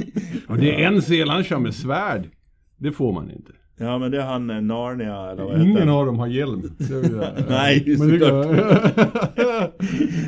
Och 0.49 0.57
det 0.57 0.83
är 0.83 0.87
en 0.89 1.03
sel 1.03 1.29
han 1.29 1.45
kör 1.45 1.59
med 1.59 1.75
svärd. 1.75 2.29
Det 2.77 2.93
får 2.93 3.13
man 3.13 3.31
inte. 3.31 3.53
Ja 3.77 3.99
men 3.99 4.11
det 4.11 4.19
är 4.19 4.25
han 4.27 4.51
eh, 4.51 4.61
Narnia 4.61 5.31
eller 5.31 5.45
vad 5.45 5.53
heter 5.53 5.71
Ingen 5.71 5.89
av 5.89 6.07
dem 6.07 6.19
har 6.19 6.27
hjälm. 6.27 6.63
Det 6.79 7.45
Nej, 7.49 7.85
Men 7.99 8.09
det 8.09 8.19
såklart. 8.19 8.47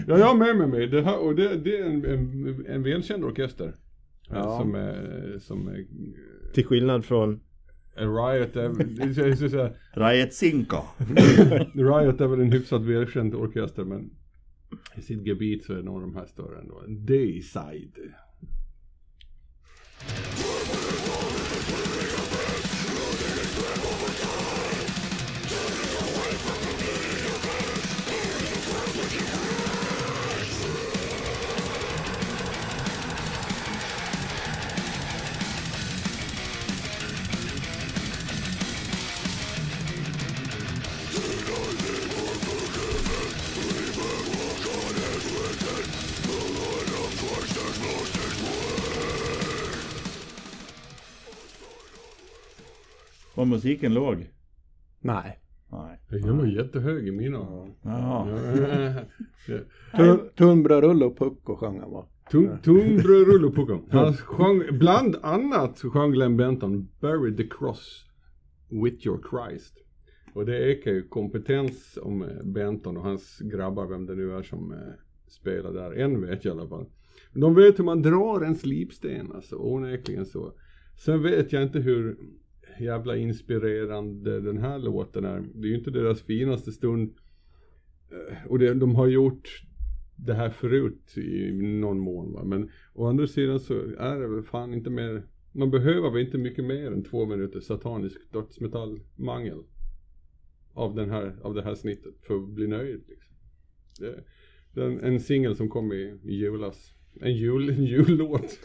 ja, 0.09 0.19
jag 0.19 0.27
har 0.27 0.35
med 0.35 0.57
mig 0.57 0.67
mig. 0.67 0.87
Det, 0.87 1.03
här, 1.03 1.19
och 1.19 1.35
det, 1.35 1.57
det 1.57 1.79
är 1.79 1.85
en, 1.85 2.05
en, 2.05 2.65
en 2.69 2.83
välkänd 2.83 3.25
orkester. 3.25 3.75
Ja. 4.31 4.59
Som 4.61 4.75
är, 4.75 5.39
som 5.39 5.69
är, 5.69 5.85
Till 6.55 6.65
skillnad 6.67 7.05
från 7.05 7.41
Riot 7.97 8.57
är, 8.57 8.69
det 8.85 9.03
är, 9.03 9.33
så- 9.35 9.37
så- 9.37 9.49
så- 9.49 9.71
Riot 10.01 10.33
Cinco. 10.33 10.77
Riot 11.75 12.21
är 12.21 12.27
väl 12.27 12.41
en 12.41 12.53
hyfsat 12.53 12.83
välkänd 12.83 13.35
orkester 13.35 13.85
men 13.85 14.11
i 14.97 15.01
sitt 15.03 15.27
gebit 15.27 15.65
så 15.65 15.73
är 15.73 15.83
nog 15.83 16.01
de 16.01 16.15
här 16.17 16.27
större 16.27 16.59
ändå. 16.61 16.83
Dayside. 16.89 17.97
Var 53.45 53.49
musiken 53.49 53.95
låg? 53.95 54.31
Nej. 55.01 55.39
Nej. 55.73 56.01
Den 56.09 56.39
var 56.39 56.47
jättehög 56.47 57.09
i 57.09 57.13
mina 57.13 57.39
öron. 57.39 57.75
Tunnbrödrulle 60.37 61.05
och 61.05 61.19
Pucko 61.19 61.57
sjöng 61.57 61.81
han 61.81 61.91
va? 61.91 62.07
Tungbröd 62.63 63.45
och 63.45 63.55
Pucko. 63.55 63.79
Han 63.91 64.13
sjöng, 64.15 64.79
bland 64.79 65.17
annat 65.23 65.79
så 65.79 65.91
sjöng 65.91 66.13
Glenn 66.13 66.37
Benton 66.37 66.89
Bury 67.01 67.37
the 67.37 67.49
cross 67.49 68.05
with 68.71 69.07
your 69.07 69.21
Christ. 69.31 69.75
Och 70.35 70.47
det 70.47 70.73
ekar 70.73 70.91
ju 70.91 71.09
kompetens 71.09 71.99
om 72.03 72.23
eh, 72.23 72.45
Benton 72.45 72.97
och 72.97 73.03
hans 73.03 73.39
grabbar, 73.39 73.87
vem 73.87 74.07
det 74.07 74.15
nu 74.15 74.33
är 74.33 74.43
som 74.43 74.73
eh, 74.73 74.79
spelar 75.27 75.73
där. 75.73 75.93
En 75.93 76.21
vet 76.21 76.45
jag 76.45 76.57
i 76.57 76.61
alla 76.61 76.69
fall. 76.69 76.87
Men 77.33 77.41
de 77.41 77.55
vet 77.55 77.79
hur 77.79 77.85
man 77.85 78.03
drar 78.03 78.41
en 78.41 78.55
slipsten 78.55 79.33
alltså, 79.33 79.57
onekligen 79.57 80.27
så. 80.27 80.53
Sen 80.97 81.23
vet 81.23 81.53
jag 81.53 81.63
inte 81.63 81.79
hur 81.79 82.17
jävla 82.81 83.17
inspirerande 83.17 84.41
den 84.41 84.59
här 84.59 84.79
låten 84.79 85.25
är. 85.25 85.45
Det 85.55 85.67
är 85.67 85.71
ju 85.71 85.79
inte 85.79 85.91
deras 85.91 86.23
finaste 86.23 86.73
stund. 86.73 87.15
Eh, 88.11 88.47
och 88.47 88.59
det, 88.59 88.75
de 88.75 88.95
har 88.95 89.07
gjort 89.07 89.65
det 90.17 90.35
här 90.35 90.51
förut 90.51 91.19
i 91.19 91.53
någon 91.53 91.99
mån 91.99 92.33
va. 92.33 92.45
Men 92.45 92.71
å 92.93 93.07
andra 93.07 93.27
sidan 93.27 93.61
så 93.61 93.75
är 93.99 94.21
det 94.21 94.29
väl 94.29 94.43
fan 94.43 94.75
inte 94.75 94.91
mer. 94.91 95.23
Man 95.53 95.71
behöver 95.71 96.11
väl 96.11 96.25
inte 96.25 96.39
mycket 96.39 96.65
mer 96.65 96.93
än 96.93 97.05
två 97.05 97.27
minuter 97.27 97.61
satanisk 97.61 98.33
dödsmetallmangel. 98.33 99.63
Av, 100.73 100.95
den 100.95 101.11
här, 101.11 101.37
av 101.43 101.55
det 101.55 101.63
här 101.63 101.75
snittet 101.75 102.15
för 102.27 102.35
att 102.35 102.49
bli 102.49 102.67
nöjd 102.67 103.05
liksom. 103.09 103.35
Det, 104.01 104.25
den, 104.73 104.85
är 104.85 104.99
en, 104.99 105.15
en 105.15 105.21
singel 105.21 105.57
som 105.57 105.69
kom 105.69 105.93
i, 105.93 106.19
i 106.25 106.35
julas. 106.35 106.94
En 107.21 107.37
jul, 107.37 107.71
en 107.71 107.85
jullåt. 107.85 108.59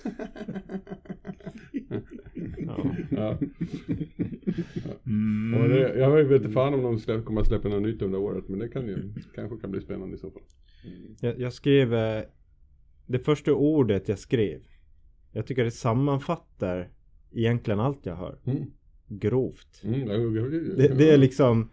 ja. 2.57 2.95
ja. 3.11 3.37
Mm. 5.05 5.61
Och 5.61 5.69
det, 5.69 5.97
jag 5.97 6.23
vet 6.23 6.41
inte 6.41 6.53
fan 6.53 6.73
om 6.73 6.83
de 6.83 6.99
släpp, 6.99 7.25
kommer 7.25 7.41
att 7.41 7.47
släppa 7.47 7.67
något 7.67 7.81
nytt 7.81 8.01
under 8.01 8.19
året. 8.19 8.47
Men 8.47 8.59
det 8.59 8.69
kan 8.69 8.87
ju, 8.87 9.13
kanske 9.35 9.57
kan 9.57 9.71
bli 9.71 9.81
spännande 9.81 10.15
i 10.15 10.19
så 10.19 10.31
fall. 10.31 10.41
jag, 11.19 11.39
jag 11.39 11.53
skrev 11.53 11.93
eh, 11.93 12.23
det 13.07 13.19
första 13.19 13.53
ordet 13.53 14.09
jag 14.09 14.19
skrev. 14.19 14.61
Jag 15.31 15.47
tycker 15.47 15.63
det 15.63 15.71
sammanfattar 15.71 16.89
egentligen 17.31 17.79
allt 17.79 18.05
jag 18.05 18.15
hör. 18.15 18.39
Mm. 18.45 18.63
Grovt. 19.07 19.81
Mm, 19.83 20.07
det, 20.07 20.49
det, 20.49 20.87
Det, 20.87 20.97
det 20.97 21.11
är 21.11 21.17
liksom 21.17 21.69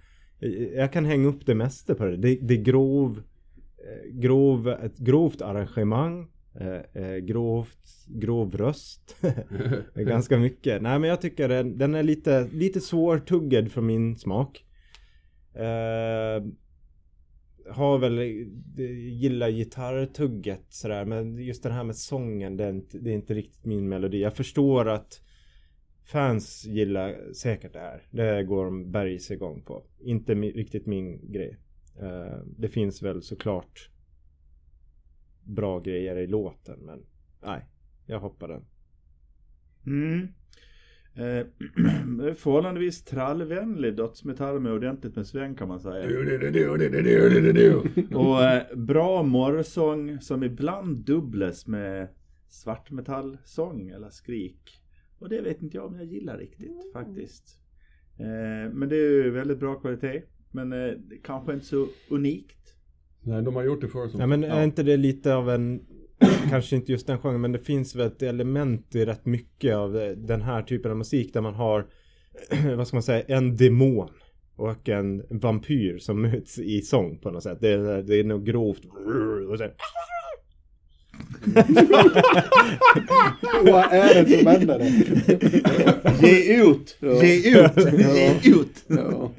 Jag 0.75 0.93
kan 0.93 1.05
hänga 1.05 1.29
upp 1.29 1.47
det 1.47 1.55
mesta 1.55 1.95
på 1.95 2.05
det. 2.05 2.17
Det, 2.17 2.39
det 2.43 2.55
är 2.55 2.63
grov 2.63 3.23
eh, 3.79 4.13
grov, 4.13 4.69
ett 4.69 4.99
grovt 4.99 5.43
arrangemang 5.43 6.29
eh, 6.61 7.03
eh, 7.03 7.17
grovt, 7.17 8.07
grov 8.09 8.57
röst 8.57 9.17
Ganska 9.95 10.39
mycket. 10.39 10.83
Nej 10.83 10.99
men 10.99 11.11
jag 11.11 11.21
tycker 11.21 11.49
den, 11.49 11.79
den 11.79 11.95
är 11.95 12.03
lite, 12.03 12.49
lite 12.53 12.81
svårtuggad 12.81 13.73
för 13.73 13.81
min 13.81 14.17
smak 14.17 14.65
eh, 15.55 16.45
Har 17.75 17.99
väl, 17.99 18.19
gillar 19.21 19.51
gitarrtugget 19.51 20.65
sådär 20.69 21.05
men 21.05 21.39
just 21.39 21.63
den 21.63 21.73
här 21.73 21.85
med 21.85 21.97
sången 21.97 22.57
det 22.57 22.65
är, 22.65 22.71
inte, 22.71 22.99
det 22.99 23.11
är 23.11 23.15
inte 23.15 23.35
riktigt 23.35 23.65
min 23.65 23.89
melodi. 23.89 24.23
Jag 24.23 24.35
förstår 24.37 24.89
att 24.89 25.23
Fans 26.05 26.65
gillar 26.65 27.33
säkert 27.33 27.73
det 27.73 27.79
här. 27.79 28.03
Det 28.11 28.45
går 28.45 28.65
de 28.65 28.91
bergs 28.93 29.31
igång 29.31 29.63
på. 29.63 29.83
Inte 30.01 30.35
mi- 30.35 30.53
riktigt 30.53 30.87
min 30.87 31.33
grej. 31.33 31.57
Eh, 32.01 32.39
det 32.59 32.69
finns 32.69 33.03
väl 33.03 33.23
såklart 33.23 33.91
bra 35.47 35.81
grejer 35.81 36.17
i 36.17 36.27
låten 36.27 36.79
men 36.81 37.07
nej, 37.43 37.65
jag 38.07 38.21
hoppar 38.21 38.49
den. 38.49 38.65
Mm. 39.87 40.29
Eh, 41.15 41.47
förhållandevis 42.35 43.05
trallvänlig 43.05 43.97
dödsmetall 43.97 44.61
med 44.61 44.73
ordentligt 44.73 45.17
med 45.17 45.27
sväng 45.27 45.55
kan 45.55 45.69
man 45.69 45.81
säga. 45.81 46.07
Och 48.15 48.43
eh, 48.43 48.77
bra 48.77 49.23
morrsång 49.23 50.21
som 50.21 50.43
ibland 50.43 50.97
dubblas 50.97 51.67
med 51.67 52.09
svartmetallsång 52.49 53.89
eller 53.89 54.11
skrik. 54.11 54.83
Och 55.19 55.29
det 55.29 55.41
vet 55.41 55.63
inte 55.63 55.77
jag 55.77 55.87
om 55.87 55.97
jag 55.97 56.05
gillar 56.05 56.39
riktigt 56.39 56.93
faktiskt. 56.93 57.61
Eh, 58.19 58.73
men 58.73 58.89
det 58.89 58.97
är 58.97 59.25
ju 59.25 59.31
väldigt 59.31 59.59
bra 59.59 59.75
kvalitet. 59.75 60.23
Men 60.51 60.73
eh, 60.73 60.95
kanske 61.23 61.55
inte 61.55 61.67
så 61.67 61.89
unikt. 62.11 62.66
Nej, 63.27 63.43
de 63.43 63.57
har 63.57 63.65
gjort 63.65 63.81
det 63.81 63.89
förr 63.89 64.11
Ja 64.19 64.27
men 64.27 64.45
är 64.45 64.65
inte 64.65 64.83
det 64.83 64.97
lite 64.97 65.35
av 65.35 65.51
en 65.51 65.81
Kanske 66.51 66.77
inte 66.77 66.93
just 66.93 67.07
den 67.07 67.19
genren 67.19 67.41
men 67.41 67.53
det 67.53 67.59
finns 67.59 67.95
väl 67.95 68.07
ett 68.07 68.23
element 68.23 68.95
i 68.95 69.05
rätt 69.05 69.27
mycket 69.27 69.75
av 69.75 69.97
eh, 69.97 70.11
den 70.11 70.43
här 70.43 70.63
typen 70.63 70.91
av 70.91 70.97
musik 70.97 71.33
där 71.33 71.41
man 71.41 71.55
har 71.55 71.87
Vad 72.77 72.87
ska 72.89 72.97
man 72.97 73.03
säga, 73.03 73.25
en 73.29 73.57
demon 73.57 74.09
och 74.57 74.89
en 74.89 75.23
vampyr 75.31 75.99
som 75.99 76.23
möts 76.23 76.59
i 76.59 76.81
sång 76.81 77.19
på 77.19 77.31
något 77.31 77.43
sätt. 77.43 77.59
Det 77.61 77.69
är, 77.69 78.03
det 78.03 78.21
är 78.21 78.25
nog 78.25 78.45
grovt 78.45 78.85
och 79.51 79.59
sen, 79.59 79.71
Vad 83.65 83.85
är 83.93 84.25
det 84.25 84.39
som 84.39 84.47
händer? 84.47 84.79
Ge 86.23 86.61
ut! 86.63 86.99
Ge 87.01 87.37
ut! 87.61 87.93
Ge 87.93 88.51
ut! 88.51 88.85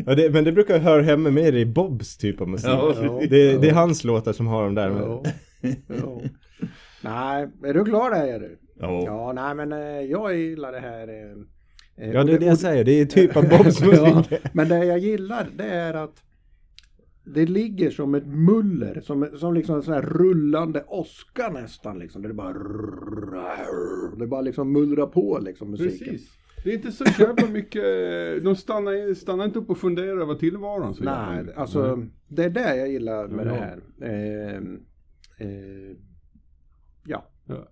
Ja. 0.06 0.16
Det, 0.16 0.30
men 0.34 0.44
det 0.44 0.52
brukar 0.52 0.80
höra 0.80 1.02
hemma 1.02 1.30
mer 1.32 1.54
i 1.54 1.66
Bobs 1.66 2.18
typ 2.18 2.42
av 2.42 2.50
musik. 2.50 2.70
Ja, 2.70 2.94
det, 3.30 3.58
det 3.58 3.70
är 3.70 3.74
hans 3.74 4.04
låtar 4.04 4.34
som 4.34 4.48
har 4.48 4.64
de 4.64 4.76
där. 4.76 4.90
Ja. 4.90 5.24
Ja. 5.88 6.22
Nej, 7.02 7.48
är 7.64 7.74
du 7.74 7.86
klar 7.86 8.12
där 8.12 8.28
är 8.28 8.40
du? 8.40 8.58
Ja. 8.80 9.04
Ja, 9.06 9.34
nej 9.34 9.56
men 9.56 9.72
eh, 9.74 10.02
jag 10.12 10.36
gillar 10.38 10.72
det 10.72 10.80
här. 10.80 11.08
eh, 11.08 12.08
eh, 12.08 12.14
Ja, 12.14 12.24
det 12.24 12.34
är 12.34 12.40
det 12.40 12.46
jag 12.46 12.58
säger. 12.58 12.84
Det 12.84 12.92
är 13.02 13.06
typ 13.06 13.38
av 13.38 13.50
Bobs 13.50 13.82
ja, 13.82 13.88
musik. 13.88 14.40
men 14.54 14.70
det 14.70 14.86
jag 14.86 15.00
gillar 15.00 15.48
det 15.58 15.64
är 15.70 15.94
att 15.94 16.16
det 17.34 17.46
ligger 17.46 17.90
som 17.90 18.16
ett 18.16 18.28
muller, 18.28 19.02
som, 19.02 19.30
som 19.38 19.54
liksom 19.54 19.76
en 19.76 19.84
sån 19.84 19.94
här 19.94 20.02
rullande 20.02 20.84
åska 20.88 21.50
nästan 21.50 22.00
liksom. 22.00 22.22
Det 22.22 22.30
är 22.30 22.34
bara 22.34 22.54
det 24.20 24.28
bara 24.28 24.42
liksom 24.42 24.72
mullrar 24.72 25.08
på 25.08 25.40
liksom 25.42 25.72
musiken. 25.72 26.08
Precis. 26.08 26.32
Det 26.64 26.70
är 26.70 26.76
inte 26.76 26.92
så 26.92 27.04
jävla 27.20 27.48
mycket, 27.48 27.84
de 28.44 28.56
stannar, 28.56 29.14
stannar 29.14 29.46
inte 29.46 29.60
upp 29.60 29.70
och 29.70 29.78
funderar 29.78 30.22
över 30.22 30.36
tillvaron 30.36 30.96
så 30.96 31.04
jävla 31.04 31.32
Nej, 31.32 31.44
mycket. 31.44 31.58
alltså 31.58 32.06
det 32.28 32.44
är 32.44 32.50
det 32.50 32.76
jag 32.78 32.90
gillar 32.92 33.28
med 33.28 33.48
Ja. 33.48 33.52
det 33.52 33.58
här. 33.58 33.82
Eh, 34.02 34.58
eh, 35.48 35.96
ja. 37.06 37.30
Ja. 37.46 37.68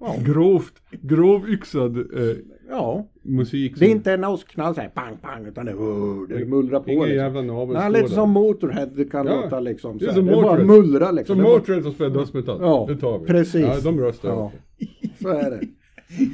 Ja. 0.00 0.16
Grovt, 0.24 0.74
grovyxad 0.90 1.96
eh, 1.96 2.36
ja, 2.70 3.04
musik. 3.22 3.72
det 3.78 3.84
är 3.84 3.88
som- 3.88 3.96
inte 3.96 4.12
en 4.12 4.24
åskknall 4.24 4.74
såhär 4.74 4.88
pang 4.88 5.16
pang 5.22 5.46
utan 5.46 5.66
det, 5.66 5.74
oh, 5.74 6.28
det 6.28 6.44
mullrar 6.44 6.80
på. 6.80 6.90
Ingen 6.90 7.04
liksom. 7.08 7.24
jävla 7.24 7.42
navel 7.42 7.76
står 7.76 7.88
lite 7.90 8.02
där. 8.02 8.08
som 8.14 8.30
Motorhead 8.30 8.86
det 8.86 9.04
kan 9.04 9.26
Ja, 9.26 9.40
låta 9.42 9.60
liksom. 9.60 9.98
det 9.98 10.04
är 10.04 10.08
så 10.08 10.14
som 10.14 10.26
det 10.26 10.32
bara 10.32 10.64
mullrar 10.64 11.12
liksom. 11.12 11.36
Som 11.36 11.42
Motörhead 11.44 11.82
som 11.82 11.92
spelar 11.92 12.10
dödsmetall. 12.10 12.58
Ja, 12.60 12.84
det 12.88 12.96
tar 12.96 13.18
vi. 13.18 13.26
precis. 13.26 13.60
Ja, 13.66 13.80
de 13.84 14.00
röstar 14.00 14.28
ja. 14.28 14.52
så 15.22 15.28
är 15.28 15.50
det. 15.50 15.60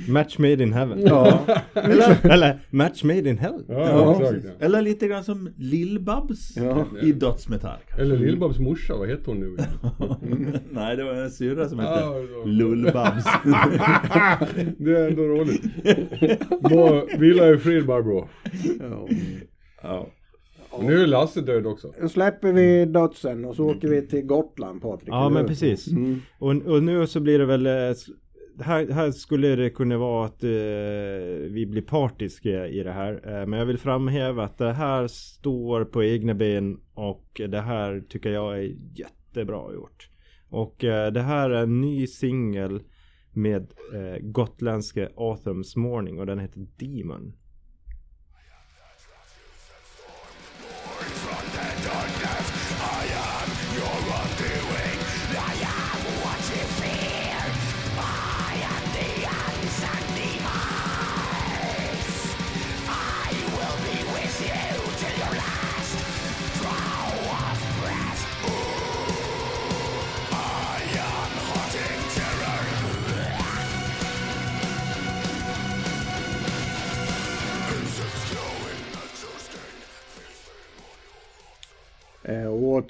Match 0.09 0.39
made 0.39 0.63
in 0.63 0.73
heaven. 0.73 1.01
Ja, 1.07 1.47
Eller, 1.75 2.27
Eller 2.33 2.61
Match 2.71 3.03
made 3.05 3.31
in 3.31 3.39
hell. 3.39 3.65
Ja, 3.69 3.75
Ja. 3.89 4.23
exakt. 4.23 4.45
Ja. 4.45 4.67
eller 4.67 4.83
lite 4.83 5.09
grann 5.09 5.25
som 5.25 5.49
Lill-Babs 5.59 6.57
Ja. 6.57 6.87
i 7.03 7.13
dödsmetall. 7.13 7.79
kanske. 7.89 8.03
Eller 8.03 8.17
Lill-Babs 8.17 8.59
morsa, 8.61 8.97
vad 8.97 9.09
heter 9.09 9.27
hon 9.27 9.41
nu? 9.41 9.57
Nej, 10.71 10.97
det 10.97 11.05
var 11.05 11.13
en 11.15 11.31
syrra 11.31 11.69
som 11.69 11.79
hette 11.79 12.01
ja. 12.01 12.15
Lull-Babs. 12.45 13.25
det 14.79 14.99
är 14.99 15.09
ändå 15.09 15.23
roligt. 15.23 15.63
Må 16.71 17.07
vila 17.19 17.51
i 17.51 17.59
frid 17.59 17.87
Barbro. 17.87 18.29
ja. 18.81 19.09
ja. 19.83 20.07
Och 20.73 20.85
nu 20.85 21.03
är 21.03 21.07
Lasse 21.07 21.41
död 21.41 21.67
också. 21.67 21.93
Då 22.03 22.09
släpper 22.09 22.53
vi 22.53 22.85
dödsen 22.85 23.45
och 23.45 23.57
så 23.57 23.71
åker 23.71 23.89
vi 23.89 24.07
till 24.07 24.23
Gotland 24.23 24.83
Patrik. 24.83 25.09
Ja, 25.09 25.29
men 25.29 25.47
precis. 25.47 25.89
Mm. 25.89 26.21
Och, 26.39 26.51
och 26.51 26.83
nu 26.83 27.07
så 27.07 27.21
blir 27.21 27.39
det 27.39 27.45
väl 27.47 27.67
eh, 27.67 27.73
här, 28.61 28.91
här 28.91 29.11
skulle 29.11 29.57
det 29.57 29.71
kunna 29.71 29.99
vara 29.99 30.27
att 30.27 30.45
eh, 30.45 30.51
vi 31.51 31.67
blir 31.71 31.83
partiska 31.83 32.67
i 32.67 32.83
det 32.83 32.93
här. 32.93 33.13
Eh, 33.13 33.47
men 33.47 33.59
jag 33.59 33.67
vill 33.67 33.79
framhäva 33.79 34.45
att 34.45 34.59
det 34.59 34.73
här 34.73 35.07
står 35.07 35.85
på 35.85 36.05
egna 36.05 36.35
ben 36.35 36.81
och 36.95 37.41
det 37.49 37.61
här 37.61 38.03
tycker 38.09 38.31
jag 38.31 38.59
är 38.59 38.77
jättebra 38.95 39.73
gjort. 39.75 40.11
Och 40.49 40.85
eh, 40.85 41.13
det 41.13 41.23
här 41.23 41.51
är 41.51 41.63
en 41.63 41.81
ny 41.81 42.07
singel 42.07 42.83
med 43.33 43.73
eh, 43.95 44.19
gotländska 44.21 45.09
Autumn's 45.09 45.79
Morning 45.79 46.19
och 46.19 46.27
den 46.27 46.39
heter 46.39 46.67
Demon. 46.79 47.33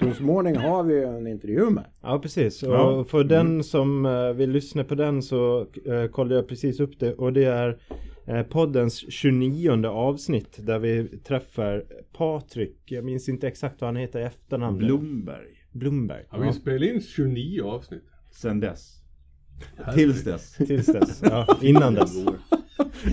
Och 0.01 0.07
Återhusmåning 0.07 0.55
har 0.55 0.83
vi 0.83 0.93
ju 0.93 1.03
en 1.03 1.27
intervju 1.27 1.69
med. 1.69 1.83
Ja 2.01 2.19
precis 2.19 2.63
Ja. 2.63 2.83
och 2.83 3.09
för 3.09 3.23
den 3.23 3.63
som 3.63 4.05
eh, 4.05 4.29
vill 4.33 4.51
lyssna 4.51 4.83
på 4.83 4.95
den 4.95 5.21
så 5.21 5.67
eh, 5.85 6.05
kollade 6.11 6.35
jag 6.35 6.47
precis 6.47 6.79
upp 6.79 6.99
det 6.99 7.13
och 7.13 7.33
det 7.33 7.43
är 7.43 7.77
eh, 8.27 8.43
poddens 8.43 9.11
29 9.13 9.85
avsnitt 9.87 10.57
där 10.67 10.79
vi 10.79 11.07
träffar 11.07 11.83
Patrik, 12.13 12.77
jag 12.85 13.03
minns 13.05 13.29
inte 13.29 13.47
exakt 13.47 13.81
vad 13.81 13.87
han 13.87 13.95
heter 13.95 14.19
i 14.19 14.23
efternamn. 14.23 14.77
Blomberg. 14.77 15.47
Blomberg. 15.71 16.23
Ja, 16.31 16.37
vi 16.37 16.53
spelade 16.53 16.93
in 16.93 17.01
29 17.01 17.61
avsnitt. 17.63 18.03
Sen 18.31 18.59
dess. 18.59 18.97
Tills 19.93 20.23
dess. 20.23 20.53
Tills 20.57 20.85
dess, 20.85 21.21
ja 21.25 21.57
innan 21.61 21.93
dess. 21.93 22.25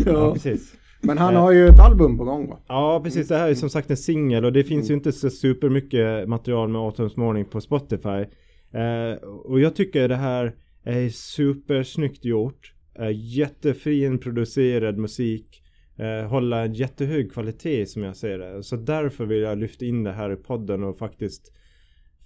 Ja 0.06 0.32
precis. 0.32 0.74
Men 1.00 1.18
han 1.18 1.34
Eh. 1.34 1.40
har 1.40 1.52
ju 1.52 1.66
ett 1.66 1.80
album 1.80 2.18
på 2.18 2.24
gång 2.24 2.48
va? 2.48 2.58
Ja 2.68 3.00
precis, 3.04 3.28
det 3.28 3.36
här 3.36 3.48
är 3.50 3.54
som 3.54 3.70
sagt 3.70 3.90
en 3.90 3.96
singel 3.96 4.44
och 4.44 4.52
det 4.52 4.64
finns 4.64 4.90
ju 4.90 4.94
inte 4.94 5.12
så 5.12 5.30
supermycket 5.30 6.28
material 6.28 6.68
med 6.68 6.80
Autumn's 6.80 7.18
Morning 7.18 7.44
på 7.44 7.60
Spotify. 7.60 8.24
Eh, 8.72 9.12
och 9.44 9.60
jag 9.60 9.76
tycker 9.76 10.08
det 10.08 10.16
här 10.16 10.54
är 10.84 11.08
supersnyggt 11.08 12.24
gjort. 12.24 12.72
Eh, 12.98 13.10
jättefin 13.12 14.18
producerad 14.18 14.98
musik. 14.98 15.62
Eh, 15.98 16.28
hålla 16.28 16.64
en 16.64 16.74
jättehög 16.74 17.32
kvalitet 17.32 17.86
som 17.86 18.02
jag 18.02 18.16
ser 18.16 18.38
det. 18.38 18.62
Så 18.62 18.76
därför 18.76 19.26
vill 19.26 19.40
jag 19.40 19.58
lyfta 19.58 19.84
in 19.84 20.04
det 20.04 20.12
här 20.12 20.32
i 20.32 20.36
podden 20.36 20.82
och 20.84 20.98
faktiskt 20.98 21.52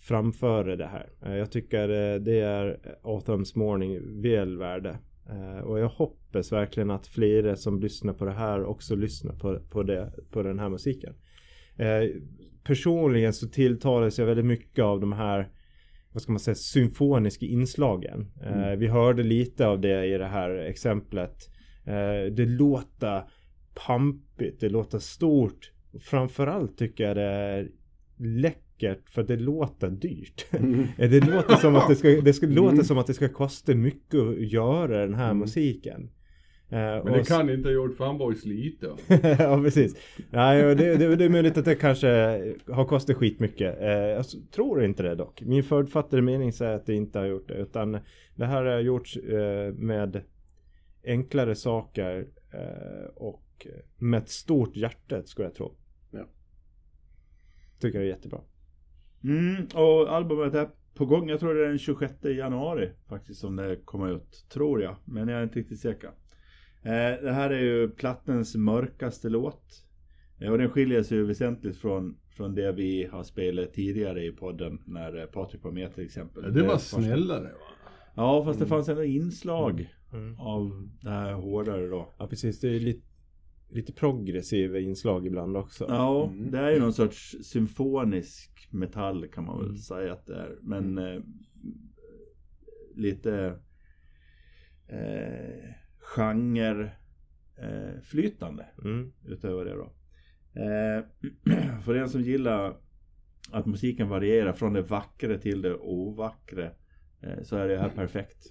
framföra 0.09 0.77
det 0.77 0.87
här. 0.87 1.09
Eh, 1.27 1.37
jag 1.37 1.51
tycker 1.51 1.89
eh, 1.89 2.21
det 2.21 2.41
är 2.41 2.79
Autumn's 3.03 3.59
Morning 3.59 4.23
väl 4.23 4.59
värde. 4.59 4.99
Eh, 5.29 5.65
och 5.65 5.79
jag 5.79 5.89
hoppas 5.89 6.53
verkligen 6.53 6.91
att 6.91 7.07
flera 7.07 7.57
som 7.57 7.81
lyssnar 7.81 8.13
på 8.13 8.25
det 8.25 8.33
här 8.33 8.65
också 8.65 8.97
lyssnar 8.97 9.35
på, 9.35 9.61
på, 9.71 9.83
det, 9.83 10.13
på 10.31 10.43
den 10.43 10.59
här 10.59 10.69
musiken. 10.69 11.15
Eh, 11.77 12.03
personligen 12.65 13.33
så 13.33 13.49
tilltalas 13.49 14.19
jag 14.19 14.27
väldigt 14.27 14.47
mycket 14.47 14.85
av 14.85 15.01
de 15.01 15.13
här 15.13 15.49
vad 16.13 16.23
ska 16.23 16.33
man 16.33 16.41
säga, 16.41 16.55
symfoniska 16.55 17.47
inslagen. 17.47 18.33
Eh, 18.43 18.77
vi 18.79 18.87
hörde 18.87 19.23
lite 19.23 19.67
av 19.67 19.81
det 19.81 20.07
i 20.07 20.19
det 20.19 20.27
här 20.27 20.51
exemplet. 20.51 21.51
Eh, 21.85 22.33
det 22.33 22.47
låter 22.47 23.23
pampigt, 23.87 24.61
det 24.61 24.69
låter 24.69 24.99
stort. 24.99 25.73
Framförallt 26.01 26.79
tycker 26.79 27.05
jag 27.05 27.17
det 27.17 27.23
är 27.23 27.69
läckert 28.17 28.72
för 29.11 29.23
det 29.23 29.37
låter 29.37 29.91
dyrt. 29.91 30.47
Eh, 30.51 30.61
det 31.11 31.21
låter 31.21 31.57
som 31.57 31.77
att 31.77 31.89
det 31.89 31.97
ska, 31.97 32.09
det 32.09 32.33
ska 32.33 32.47
låta 32.51 32.85
som 32.85 32.99
att 32.99 33.07
det 33.07 33.15
ska 33.15 33.29
kosta 33.29 33.75
mycket 33.75 34.21
att 34.21 34.53
göra 34.53 35.01
den 35.01 35.15
här 35.15 35.35
musiken. 35.35 36.11
Eh, 36.73 37.05
Men 37.05 37.13
det 37.13 37.29
kan 37.29 37.51
inte 37.51 37.69
ha 37.69 37.75
gjort 37.75 38.01
ju 38.01 38.35
sliten. 38.35 38.97
ja 39.39 39.63
precis. 39.63 39.97
Nej, 40.31 40.75
det, 40.75 40.97
det, 40.97 41.17
det 41.17 41.25
är 41.25 41.29
möjligt 41.29 41.59
att 41.59 41.65
det 41.65 41.75
kanske 41.75 42.09
har 42.67 42.85
kostat 42.85 43.17
skitmycket. 43.17 43.81
Eh, 43.81 43.89
jag 43.89 44.25
tror 44.55 44.85
inte 44.85 45.03
det 45.03 45.15
dock. 45.15 45.43
Min 45.43 45.65
förutfattade 45.65 46.23
mening 46.23 46.53
säger 46.53 46.77
att 46.77 46.87
det 46.87 46.95
inte 46.95 47.19
har 47.19 47.27
gjort 47.27 47.49
det. 47.49 47.55
Utan 47.55 47.99
det 48.35 48.47
här 48.47 48.65
har 48.65 48.81
gjorts 48.81 49.17
eh, 49.17 49.75
med 49.75 50.23
enklare 51.05 51.55
saker 51.55 52.27
eh, 52.53 53.07
och 53.15 53.67
med 53.99 54.23
ett 54.23 54.29
stort 54.29 54.77
hjärta 54.77 55.23
skulle 55.23 55.49
jag 55.49 55.55
tro. 55.55 55.75
Ja. 56.11 56.27
Tycker 57.81 57.99
jag 57.99 58.05
är 58.05 58.11
jättebra. 58.11 58.41
Mm, 59.25 59.67
och 59.75 60.13
albumet 60.17 60.55
är 60.55 60.69
på 60.95 61.07
gång. 61.07 61.29
Jag 61.29 61.41
tror 61.41 61.55
det 61.55 61.65
är 61.65 61.69
den 61.69 61.79
26 61.79 62.15
januari 62.25 62.91
faktiskt 63.09 63.41
som 63.41 63.57
det 63.57 63.77
kommer 63.85 64.17
ut. 64.17 64.47
Tror 64.53 64.83
jag. 64.83 64.97
Men 65.05 65.29
jag 65.29 65.39
är 65.39 65.43
inte 65.43 65.59
riktigt 65.59 65.81
säker. 65.81 66.11
Eh, 66.83 67.23
det 67.23 67.33
här 67.33 67.51
är 67.51 67.61
ju 67.63 67.89
plattens 67.91 68.57
mörkaste 68.57 69.29
låt. 69.29 69.85
Eh, 70.41 70.51
och 70.53 70.59
den 70.59 70.71
skiljer 70.71 71.03
sig 71.03 71.19
ju 71.19 71.25
väsentligt 71.27 71.77
från, 71.77 72.17
från 72.31 72.55
det 72.55 72.73
vi 72.73 73.09
har 73.13 73.23
spelat 73.23 73.73
tidigare 73.73 74.25
i 74.25 74.33
podden. 74.33 74.83
När 74.87 75.19
eh, 75.21 75.25
Patrik 75.27 75.65
var 75.65 75.71
med 75.73 75.95
till 75.95 76.05
exempel. 76.05 76.43
Ja, 76.47 76.51
det 76.51 76.63
var 76.63 76.77
första- 76.77 76.97
snällare 77.03 77.45
va? 77.45 77.49
Ja, 78.15 78.45
fast 78.45 78.61
det 78.61 78.67
fanns 78.67 78.89
ändå 78.89 79.05
inslag 79.05 79.89
Mm. 80.13 80.41
av 80.41 80.89
det 81.03 81.11
här 81.11 81.33
hårdare 81.33 81.87
då. 81.89 82.09
Ja 82.19 82.27
precis, 82.27 82.61
det 82.61 82.69
är 82.77 82.81
lite, 82.81 83.07
lite 83.73 83.93
progressiva 83.93 84.79
inslag 84.79 85.27
ibland 85.27 85.57
också. 85.57 85.85
Ja, 85.89 86.27
Mm. 86.29 86.51
det 86.51 86.59
är 86.59 86.71
ju 86.71 86.81
någon 86.81 86.93
sorts 86.93 87.37
symfonisk 87.43 88.69
metall 88.71 89.29
kan 89.29 89.45
man 89.45 89.57
väl 89.59 89.67
Mm. 89.69 89.79
säga 89.79 90.13
att 90.13 90.27
det 90.27 90.35
är. 90.37 90.59
Men 90.63 90.99
eh, 90.99 91.21
lite 92.95 93.59
eh, 94.89 95.71
genre 95.99 96.93
eh, 97.59 98.01
flytande 98.03 98.67
Mm. 98.85 99.13
utöver 99.27 99.65
det 99.65 99.75
då. 99.75 99.93
Eh, 100.61 101.05
för 101.85 101.95
den 101.95 102.09
som 102.09 102.21
gillar 102.21 102.77
att 103.53 103.67
musiken 103.67 104.09
varierar 104.09 104.53
från 104.53 104.73
det 104.73 104.83
vackra 104.83 105.39
till 105.39 105.63
det 105.63 105.75
ovackra 105.75 106.71
eh, 107.23 107.43
så 107.43 107.57
är 107.57 107.69
det 107.69 107.79
här 107.79 107.89
perfekt. 107.89 108.47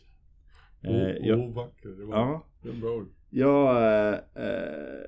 Eh, 0.84 1.16
åh, 1.40 1.54
vacker. 1.54 1.90
Det 1.90 2.06
var, 2.06 2.16
ja, 2.16 2.48
det 2.64 2.70
var 2.70 2.76
bra 2.78 2.92
ord 2.92 3.10
jag, 3.34 3.78
eh, 3.78 4.20
eh, 4.36 5.04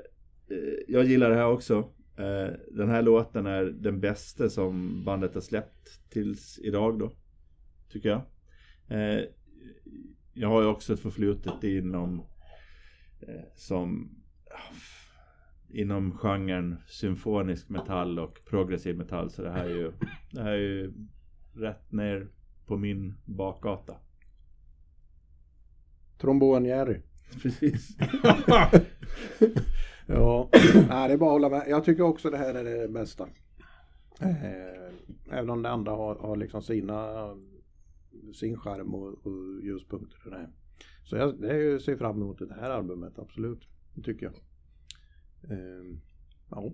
eh, 0.49 0.73
jag 0.87 1.05
gillar 1.05 1.29
det 1.29 1.35
här 1.35 1.47
också. 1.47 1.89
Eh, 2.17 2.53
den 2.71 2.89
här 2.89 3.01
låten 3.01 3.45
är 3.45 3.63
den 3.63 3.99
bästa 3.99 4.49
som 4.49 5.03
bandet 5.05 5.33
har 5.33 5.41
släppt 5.41 6.09
tills 6.09 6.59
idag 6.59 6.99
då. 6.99 7.11
Tycker 7.89 8.09
jag. 8.09 8.21
Eh, 8.87 9.23
jag 10.33 10.49
har 10.49 10.61
ju 10.61 10.67
också 10.67 10.93
ett 10.93 10.99
förflutet 10.99 11.63
inom 11.63 12.19
eh, 13.21 13.43
som 13.55 14.15
ah, 14.51 14.73
inom 15.69 16.17
genren 16.17 16.77
symfonisk 16.87 17.69
metall 17.69 18.19
och 18.19 18.39
progressiv 18.45 18.97
metall 18.97 19.29
så 19.29 19.43
det 19.43 19.51
här 19.51 19.65
är 19.65 19.75
ju 19.75 19.91
det 20.31 20.41
här 20.41 20.51
är 20.51 20.57
ju 20.57 20.93
rätt 21.53 21.91
ner 21.91 22.27
på 22.65 22.77
min 22.77 23.13
bakgata. 23.25 23.95
Trombon-Jerry. 26.17 27.01
Precis. 27.41 27.97
Ja, 30.07 30.49
nej, 30.89 31.07
det 31.07 31.13
är 31.13 31.17
bara 31.17 31.29
att 31.29 31.41
hålla 31.41 31.49
med. 31.49 31.63
Jag 31.67 31.83
tycker 31.83 32.03
också 32.03 32.29
det 32.29 32.37
här 32.37 32.53
är 32.55 32.63
det 32.63 32.87
bästa. 32.87 33.27
Eh, 34.21 35.37
även 35.37 35.49
om 35.49 35.61
det 35.61 35.69
andra 35.69 35.91
har, 35.91 36.15
har 36.15 36.35
liksom 36.35 36.61
sina, 36.61 37.29
sin 38.33 38.57
charm 38.57 38.93
och, 38.95 39.07
och 39.07 39.63
ljuspunkter. 39.63 40.17
och 40.25 40.31
det 40.31 40.37
här. 40.37 40.49
Så 41.03 41.15
jag, 41.15 41.43
jag 41.43 41.81
ser 41.81 41.97
fram 41.97 42.21
emot 42.21 42.39
det 42.39 42.53
här 42.59 42.69
albumet, 42.69 43.19
absolut. 43.19 43.67
Det 43.95 44.01
tycker 44.01 44.25
jag. 44.25 44.35
Eh, 45.51 45.97
ja. 46.49 46.73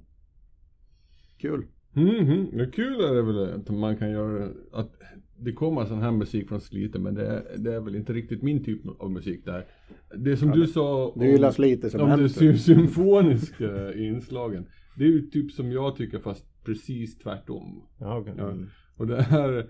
Kul. 1.37 1.67
Mhm, 1.93 2.57
det 2.57 2.71
kul 2.71 3.01
är 3.01 3.15
det 3.15 3.21
väl 3.21 3.53
att 3.53 3.69
man 3.69 3.97
kan 3.97 4.09
göra 4.11 4.49
att 4.71 4.91
det 5.37 5.53
kommer 5.53 5.85
sån 5.85 6.01
här 6.01 6.11
musik 6.11 6.47
från 6.47 6.61
Slite 6.61 6.99
men 6.99 7.15
det 7.15 7.27
är, 7.27 7.57
det 7.57 7.75
är 7.75 7.79
väl 7.79 7.95
inte 7.95 8.13
riktigt 8.13 8.41
min 8.41 8.63
typ 8.63 8.81
av 8.99 9.11
musik 9.11 9.45
där. 9.45 9.67
Det 10.17 10.37
som 10.37 10.51
du 10.51 10.67
sa 10.67 11.13
Du 11.19 11.25
gillar 11.31 11.51
Slite 11.51 11.87
om 11.87 11.91
som 11.91 12.09
de 12.23 12.29
sy- 12.29 12.57
symfoniska 12.57 13.93
inslagen. 13.97 14.65
Det 14.97 15.03
är 15.03 15.07
ju 15.07 15.21
typ 15.21 15.51
som 15.51 15.71
jag 15.71 15.95
tycker 15.95 16.19
fast 16.19 16.45
precis 16.65 17.17
tvärtom. 17.17 17.83
Ja, 17.99 18.17
okej. 18.17 18.33
Ja. 18.37 18.53
Och 18.95 19.07
det 19.07 19.21
här 19.21 19.67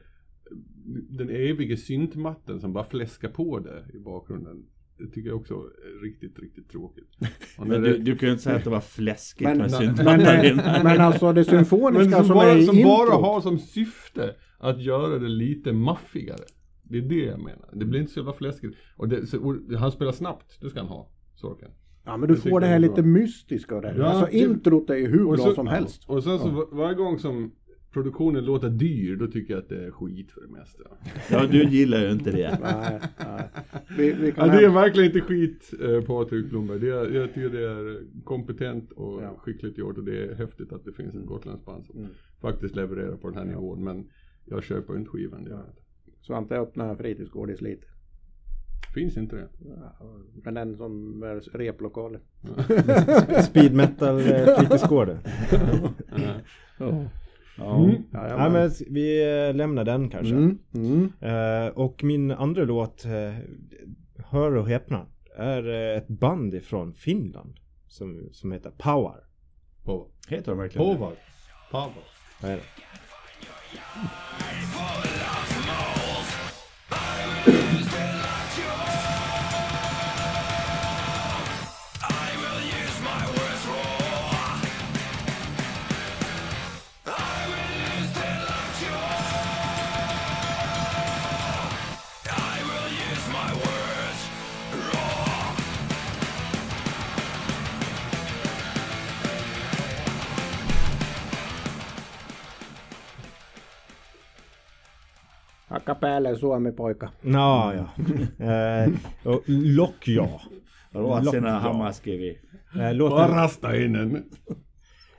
den 1.09 1.29
eviga 1.29 1.77
syntmatten 1.77 2.59
som 2.59 2.73
bara 2.73 2.83
fläskar 2.83 3.29
på 3.29 3.59
det 3.59 3.85
i 3.93 3.99
bakgrunden. 3.99 4.65
Det 4.97 5.07
tycker 5.07 5.29
jag 5.29 5.37
också 5.39 5.53
är 5.53 6.03
riktigt, 6.03 6.39
riktigt 6.39 6.69
tråkigt. 6.69 7.09
Men 7.57 7.69
det- 7.69 7.79
du, 7.79 7.97
du 7.97 8.17
kan 8.17 8.27
ju 8.29 8.31
inte 8.33 8.43
säga 8.43 8.55
att 8.55 8.63
det 8.63 8.69
var 8.69 8.79
fläskigt 8.81 9.41
Men- 9.49 9.57
med 9.57 9.71
men- 9.71 9.79
syntmattan. 9.95 10.83
Men 10.83 11.01
alltså 11.01 11.33
det 11.33 11.43
symfoniska 11.45 12.09
Men 12.09 12.11
som, 12.11 12.25
som, 12.25 12.33
bara, 12.35 12.49
är 12.51 12.61
som 12.61 12.75
bara 12.83 13.03
introt. 13.05 13.21
har 13.21 13.41
som 13.41 13.59
syfte 13.59 14.35
att 14.57 14.81
göra 14.81 15.19
det 15.19 15.27
lite 15.29 15.73
maffigare. 15.73 16.43
Det 16.89 16.97
är 16.97 17.01
det 17.01 17.25
jag 17.25 17.39
menar. 17.39 17.69
Det 17.73 17.85
blir 17.85 17.99
inte 17.99 18.11
så 18.11 18.19
jävla 18.19 18.33
fläskigt. 18.33 18.77
Och, 18.95 19.07
det, 19.09 19.25
så, 19.27 19.39
och 19.47 19.55
han 19.79 19.91
spelar 19.91 20.11
snabbt, 20.11 20.57
det 20.61 20.69
ska 20.69 20.79
han 20.79 20.87
ha, 20.87 21.09
Sorken. 21.35 21.69
Ja 22.05 22.17
men 22.17 22.29
du 22.29 22.35
tycker 22.35 22.49
får 22.49 22.59
det 22.59 22.65
det 22.65 22.69
här 22.69 22.75
är 22.75 22.79
lite 22.79 23.03
mystiska 23.03 23.75
och 23.75 23.81
det. 23.81 23.95
Ja, 23.97 24.05
alltså 24.05 24.25
det- 24.31 24.37
introt 24.37 24.89
är 24.89 24.95
ju 24.95 25.07
hur 25.07 25.25
bra 25.25 25.37
så- 25.37 25.53
som 25.53 25.67
helst. 25.67 26.09
Och 26.09 26.23
sen 26.23 26.39
så 26.39 26.49
var- 26.49 26.67
varje 26.71 26.95
gång 26.95 27.19
som 27.19 27.51
produktionen 27.93 28.45
låter 28.45 28.69
dyr, 28.69 29.15
då 29.15 29.27
tycker 29.27 29.53
jag 29.53 29.61
att 29.63 29.69
det 29.69 29.85
är 29.85 29.91
skit 29.91 30.31
för 30.31 30.41
det 30.41 30.47
mesta. 30.47 30.83
Ja, 31.31 31.47
du 31.51 31.63
gillar 31.63 32.01
ju 32.05 32.11
inte 32.11 32.31
det. 32.31 32.59
Nej, 32.61 32.99
nej. 33.19 33.49
Vi, 33.97 34.11
vi 34.13 34.31
kan 34.31 34.47
Ja, 34.49 34.55
det 34.55 34.65
är 34.65 34.69
verkligen 34.69 35.07
inte 35.15 35.21
skit 35.27 35.73
eh, 35.81 36.01
Patrik 36.01 36.49
Blomberg. 36.49 36.79
Det 36.79 36.89
är, 36.89 37.11
jag 37.11 37.27
tycker 37.33 37.49
det 37.49 37.69
är 37.71 38.01
kompetent 38.23 38.91
och 38.91 39.23
Ja. 39.23 39.35
skickligt 39.37 39.77
gjort 39.77 39.97
och 39.97 40.03
det 40.03 40.23
är 40.23 40.35
häftigt 40.35 40.73
att 40.73 40.85
det 40.85 40.93
finns 40.93 41.15
ett 41.15 41.25
gotländskt 41.25 41.65
band 41.65 41.85
som 41.85 41.99
Mm. 41.99 42.11
faktiskt 42.41 42.75
levererar 42.75 43.15
på 43.17 43.29
den 43.29 43.37
här 43.37 43.45
nivån. 43.45 43.83
Men 43.83 44.07
jag 44.45 44.63
köper 44.63 44.97
inte 44.97 45.09
skivan. 45.09 45.43
Det 45.43 45.49
inte. 45.51 45.81
Svante 46.21 46.55
öppnar 46.55 46.89
en 46.89 46.97
fritidsgård 46.97 47.51
i 47.51 47.55
Slite. 47.55 47.87
Finns 48.93 49.17
inte 49.17 49.35
det. 49.35 49.47
Men 50.43 50.53
den 50.53 50.77
som 50.77 51.23
är 51.23 51.57
replokaler. 51.57 52.19
Speed 53.41 53.73
metal 53.73 54.19
eh, 54.19 54.57
fritidsgården. 54.57 55.17
Ja. 56.79 57.05
Mm. 57.61 58.03
Nej 58.11 58.51
men 58.51 58.71
vi 58.89 59.37
eh, 59.47 59.55
lämnar 59.55 59.83
den 59.83 60.09
kanske. 60.09 60.35
Mm. 60.35 60.57
Mm. 60.73 61.11
Eh, 61.21 61.67
och 61.67 62.03
min 62.03 62.31
andra 62.31 62.63
låt, 62.63 63.05
eh, 63.05 63.33
hör 64.25 64.55
och 64.55 64.67
häpna, 64.67 65.05
är 65.37 65.69
eh, 65.69 65.97
ett 65.97 66.07
band 66.07 66.53
ifrån 66.53 66.93
Finland. 66.93 67.53
Som, 67.87 68.29
som 68.31 68.51
heter 68.51 68.71
Power. 68.77 69.23
På. 69.83 70.07
Heter 70.27 70.51
de 70.51 70.57
verkligen 70.57 70.87
det? 70.87 70.95
Povar. 70.95 71.13
Povar. 71.71 71.93
Vad 72.41 72.59
det? 105.89 105.93
Hacka 105.93 105.99
päälle 106.07 106.35
Suomi 106.35 106.71
poika. 106.71 107.09
Nå, 107.21 107.73
ja. 107.75 107.89
Och 109.23 109.43
Lockja. 109.47 110.27
Ruotsina 110.91 111.59
hammaskivi. 111.59 112.37
Låten, 112.93 113.17
Parasta 113.17 113.75
in 113.75 113.95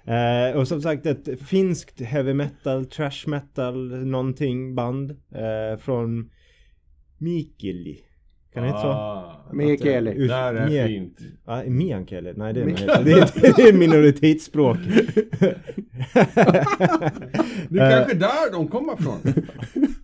eh, 0.04 0.56
och 0.56 0.68
som 0.68 0.82
sagt 0.82 1.06
ett 1.06 1.40
finskt 1.42 2.00
heavy 2.00 2.34
metal, 2.34 2.86
trash 2.86 3.26
metal, 3.28 4.06
någonting 4.06 4.74
band. 4.74 5.10
Eh, 5.10 5.78
från 5.78 6.30
Mikkeli. 7.18 7.98
Kan 8.54 8.62
det 8.62 8.68
heta 8.68 8.80
så? 8.82 8.88
Ah, 8.88 9.50
Mikkeli. 9.52 10.10
Ut- 10.10 10.28
Där 10.28 10.54
är 10.54 10.68
Mie- 10.68 10.86
fint. 10.86 11.18
Ja, 11.46 11.62
Meänkieli? 11.66 12.32
Nej 12.36 12.52
det 12.54 12.60
är, 12.60 12.64
det 13.04 13.12
är, 13.12 13.56
det 13.56 13.62
är 13.68 13.72
minoritetsspråk. 13.72 14.76
Det 17.68 17.78
är 17.80 17.90
kanske 17.98 18.16
där 18.16 18.52
de 18.52 18.68
kommer 18.68 18.96
från. 18.96 19.18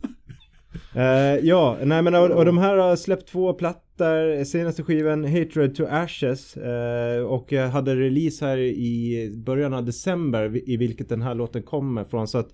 Uh, 0.97 1.47
ja, 1.47 1.79
nej 1.83 2.03
men 2.03 2.15
och, 2.15 2.31
och 2.31 2.45
de 2.45 2.59
här 2.59 2.77
har 2.77 2.97
släppt 2.97 3.29
två 3.29 3.53
plattor, 3.53 4.45
senaste 4.45 4.83
skivan 4.83 5.25
Hatred 5.25 5.77
to 5.77 5.85
Ashes 5.91 6.57
uh, 6.57 7.27
och 7.27 7.53
hade 7.53 7.97
release 7.97 8.47
här 8.47 8.59
i 8.59 9.31
början 9.47 9.75
av 9.75 9.85
december 9.85 10.71
i 10.71 10.77
vilket 10.77 11.09
den 11.09 11.23
här 11.23 11.35
låten 11.35 11.63
kommer 11.63 12.05
från 12.05 12.29
så 12.29 12.39
att 12.39 12.49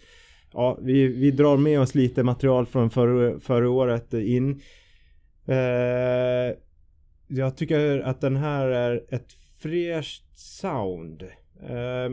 ja, 0.53 0.79
vi, 0.83 1.07
vi 1.07 1.31
drar 1.31 1.57
med 1.57 1.81
oss 1.81 1.95
lite 1.95 2.23
material 2.23 2.67
från 2.67 2.91
förra, 2.91 3.41
förra 3.41 3.71
året 3.71 4.15
in. 4.15 4.61
Uh, 5.49 6.57
jag 7.29 7.57
tycker 7.57 8.01
att 8.01 8.21
den 8.21 8.37
här 8.37 8.67
är 8.67 9.05
ett 9.09 9.33
fräscht 9.63 10.39
sound. 10.39 11.23
Eh, 11.63 12.11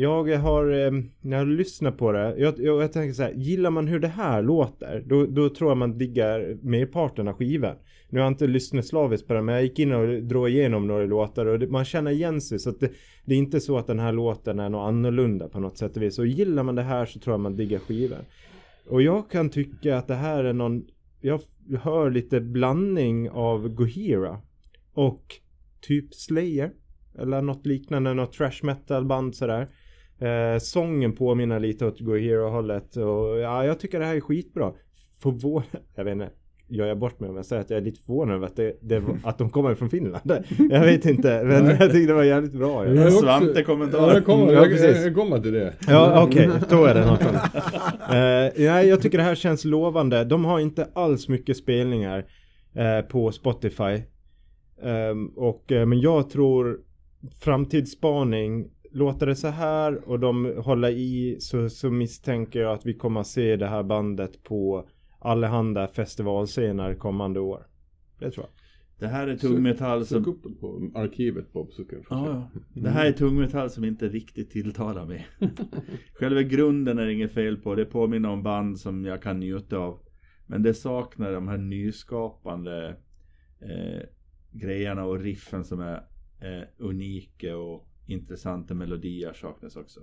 jag 0.00 0.38
har, 0.38 0.70
eh, 0.70 0.90
när 1.20 1.36
jag 1.36 1.48
lyssnar 1.48 1.90
på 1.90 2.12
det, 2.12 2.34
jag, 2.38 2.54
jag, 2.58 2.82
jag 2.82 2.92
tänker 2.92 3.12
så 3.12 3.22
här, 3.22 3.32
gillar 3.32 3.70
man 3.70 3.86
hur 3.86 4.00
det 4.00 4.08
här 4.08 4.42
låter, 4.42 5.04
då, 5.06 5.26
då 5.26 5.48
tror 5.48 5.70
jag 5.70 5.76
man 5.76 5.98
diggar 5.98 6.56
merparten 6.62 7.28
av 7.28 7.34
skivan. 7.34 7.76
Nu 8.08 8.18
har 8.18 8.26
jag 8.26 8.32
inte 8.32 8.46
lyssnat 8.46 8.86
slaviskt 8.86 9.28
på 9.28 9.34
den, 9.34 9.44
men 9.44 9.54
jag 9.54 9.64
gick 9.64 9.78
in 9.78 9.92
och 9.92 10.22
drog 10.22 10.48
igenom 10.48 10.86
några 10.86 11.06
låtar 11.06 11.46
och 11.46 11.58
det, 11.58 11.66
man 11.66 11.84
känner 11.84 12.10
igen 12.10 12.40
sig. 12.40 12.58
Så 12.58 12.70
att 12.70 12.80
det, 12.80 12.90
det 13.24 13.34
är 13.34 13.38
inte 13.38 13.60
så 13.60 13.78
att 13.78 13.86
den 13.86 13.98
här 13.98 14.12
låten 14.12 14.58
är 14.58 14.68
något 14.68 14.88
annorlunda 14.88 15.48
på 15.48 15.60
något 15.60 15.78
sätt 15.78 15.96
och 15.96 16.02
vis. 16.02 16.18
Och 16.18 16.26
gillar 16.26 16.62
man 16.62 16.74
det 16.74 16.82
här 16.82 17.06
så 17.06 17.18
tror 17.18 17.32
jag 17.32 17.40
man 17.40 17.56
diggar 17.56 17.78
skivan. 17.78 18.24
Och 18.86 19.02
jag 19.02 19.30
kan 19.30 19.50
tycka 19.50 19.96
att 19.96 20.08
det 20.08 20.14
här 20.14 20.44
är 20.44 20.52
någon, 20.52 20.84
jag 21.20 21.40
hör 21.82 22.10
lite 22.10 22.40
blandning 22.40 23.30
av 23.30 23.68
Gohira 23.68 24.40
och 24.94 25.34
typ 25.80 26.14
Slayer. 26.14 26.70
Eller 27.18 27.42
något 27.42 27.66
liknande, 27.66 28.14
något 28.14 28.32
trash 28.32 28.60
metal 28.62 29.04
band 29.04 29.34
sådär. 29.34 29.68
Eh, 30.20 30.58
sången 30.58 31.12
påminner 31.12 31.60
lite 31.60 31.86
åt 31.86 32.00
Go 32.00 32.16
Hero-hållet 32.16 32.96
och 32.96 33.38
ja, 33.38 33.64
jag 33.64 33.80
tycker 33.80 33.98
det 34.00 34.06
här 34.06 34.16
är 34.16 34.20
skitbra. 34.20 34.72
Förvånad, 35.22 35.66
jag 35.94 36.04
vet 36.04 36.12
inte, 36.12 36.30
gör 36.68 36.86
jag 36.86 36.98
bort 36.98 37.20
mig 37.20 37.30
om 37.30 37.36
jag 37.36 37.46
säger 37.46 37.62
att 37.62 37.70
jag 37.70 37.76
är 37.76 37.80
lite 37.82 38.00
förvånad 38.00 38.36
över 38.36 38.46
att, 38.46 38.56
det, 38.56 38.78
det, 38.80 39.02
att 39.24 39.38
de 39.38 39.50
kommer 39.50 39.74
från 39.74 39.90
Finland. 39.90 40.32
Jag 40.70 40.80
vet 40.80 41.06
inte, 41.06 41.44
men 41.44 41.66
jag 41.66 41.78
tyckte 41.78 42.06
det 42.06 42.14
var 42.14 42.24
jävligt 42.24 42.52
bra. 42.52 42.94
Ja, 42.94 43.10
Svante 43.10 43.62
kommentar. 43.62 43.98
Ja, 43.98 44.14
jag 44.14 44.24
kommer, 44.24 44.52
Ja, 44.52 44.66
jag, 44.66 44.72
jag, 44.72 45.06
jag 45.06 45.14
kommer 45.14 45.38
till 45.38 45.52
det. 45.52 45.74
ja 45.88 46.22
okej, 46.24 46.50
då 46.68 46.84
är 46.84 46.94
det 46.94 47.06
något 47.06 47.22
annat. 47.22 47.54
Eh, 48.10 48.64
nej, 48.66 48.88
jag 48.88 49.02
tycker 49.02 49.18
det 49.18 49.24
här 49.24 49.34
känns 49.34 49.64
lovande. 49.64 50.24
De 50.24 50.44
har 50.44 50.60
inte 50.60 50.88
alls 50.92 51.28
mycket 51.28 51.56
spelningar 51.56 52.24
eh, 52.74 53.06
på 53.08 53.32
Spotify. 53.32 54.02
Ehm, 54.82 55.26
och, 55.36 55.72
eh, 55.72 55.86
men 55.86 56.00
jag 56.00 56.30
tror 56.30 56.80
framtidsspaning 57.40 58.70
Låter 58.92 59.26
det 59.26 59.34
så 59.34 59.48
här 59.48 60.08
och 60.08 60.20
de 60.20 60.54
håller 60.58 60.88
i 60.88 61.36
så, 61.40 61.68
så 61.68 61.90
misstänker 61.90 62.60
jag 62.60 62.72
att 62.72 62.86
vi 62.86 62.94
kommer 62.94 63.20
att 63.20 63.26
se 63.26 63.56
det 63.56 63.66
här 63.66 63.82
bandet 63.82 64.42
på 64.42 64.88
allehanda 65.18 65.88
festivalscener 65.88 66.94
kommande 66.94 67.40
år. 67.40 67.66
Det 68.18 68.30
tror 68.30 68.46
jag. 68.46 68.60
Det 69.00 69.06
här 69.06 69.28
är 69.28 69.36
tungmetall 69.36 70.06
Sök 70.06 70.24
som... 70.24 70.32
upp 70.32 70.42
den 70.42 70.54
på 70.54 70.90
arkivet 70.94 71.52
Bob 71.52 71.72
så 71.72 71.84
se. 71.84 72.06
Ja, 72.10 72.26
ja. 72.26 72.60
Det 72.74 72.90
här 72.90 73.06
är 73.06 73.12
tungmetall 73.12 73.70
som 73.70 73.84
inte 73.84 74.08
riktigt 74.08 74.50
tilltalar 74.50 75.06
mig. 75.06 75.28
Själva 76.14 76.42
grunden 76.42 76.98
är 76.98 77.06
det 77.06 77.12
inget 77.12 77.32
fel 77.32 77.56
på. 77.56 77.74
Det 77.74 77.84
påminner 77.84 78.28
om 78.28 78.42
band 78.42 78.78
som 78.78 79.04
jag 79.04 79.22
kan 79.22 79.40
njuta 79.40 79.78
av. 79.78 80.00
Men 80.46 80.62
det 80.62 80.74
saknar 80.74 81.32
de 81.32 81.48
här 81.48 81.58
nyskapande 81.58 82.96
eh, 83.60 84.02
grejerna 84.52 85.04
och 85.04 85.20
riffen 85.20 85.64
som 85.64 85.80
är 85.80 85.96
eh, 86.40 86.62
unika 86.78 87.56
och 87.56 87.89
intressanta 88.10 88.74
melodier 88.74 89.32
saknas 89.32 89.76
också. 89.76 90.00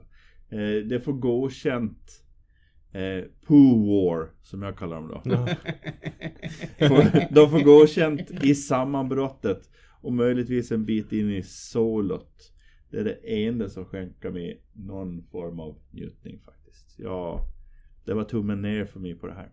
Eh, 0.50 0.86
det 0.90 1.00
får 1.04 1.14
godkänt 1.14 2.24
eh, 2.92 3.24
Poo 3.48 3.86
War 3.88 4.30
som 4.42 4.62
jag 4.62 4.78
kallar 4.78 4.96
dem 5.02 5.08
då. 5.10 5.20
Får- 6.88 7.34
De 7.34 7.50
får 7.50 7.64
godkänt 7.64 8.32
i 8.44 8.56
sammanbrottet 8.56 9.70
och 10.02 10.14
möjligtvis 10.14 10.72
en 10.72 10.86
bit 10.86 11.12
in 11.12 11.30
i 11.32 11.44
solot. 11.44 12.54
Det 12.90 12.98
är 12.98 13.04
det 13.04 13.46
enda 13.46 13.70
som 13.70 13.86
skänker 13.86 14.32
mig 14.32 14.64
någon 14.74 15.24
form 15.24 15.60
av 15.60 15.78
njutning 15.92 16.40
faktiskt. 16.46 16.96
Ja, 17.00 17.42
det 18.06 18.14
var 18.14 18.24
tummen 18.24 18.62
ner 18.62 18.86
för 18.86 19.00
mig 19.00 19.16
på 19.16 19.28
det 19.28 19.34
här. 19.34 19.52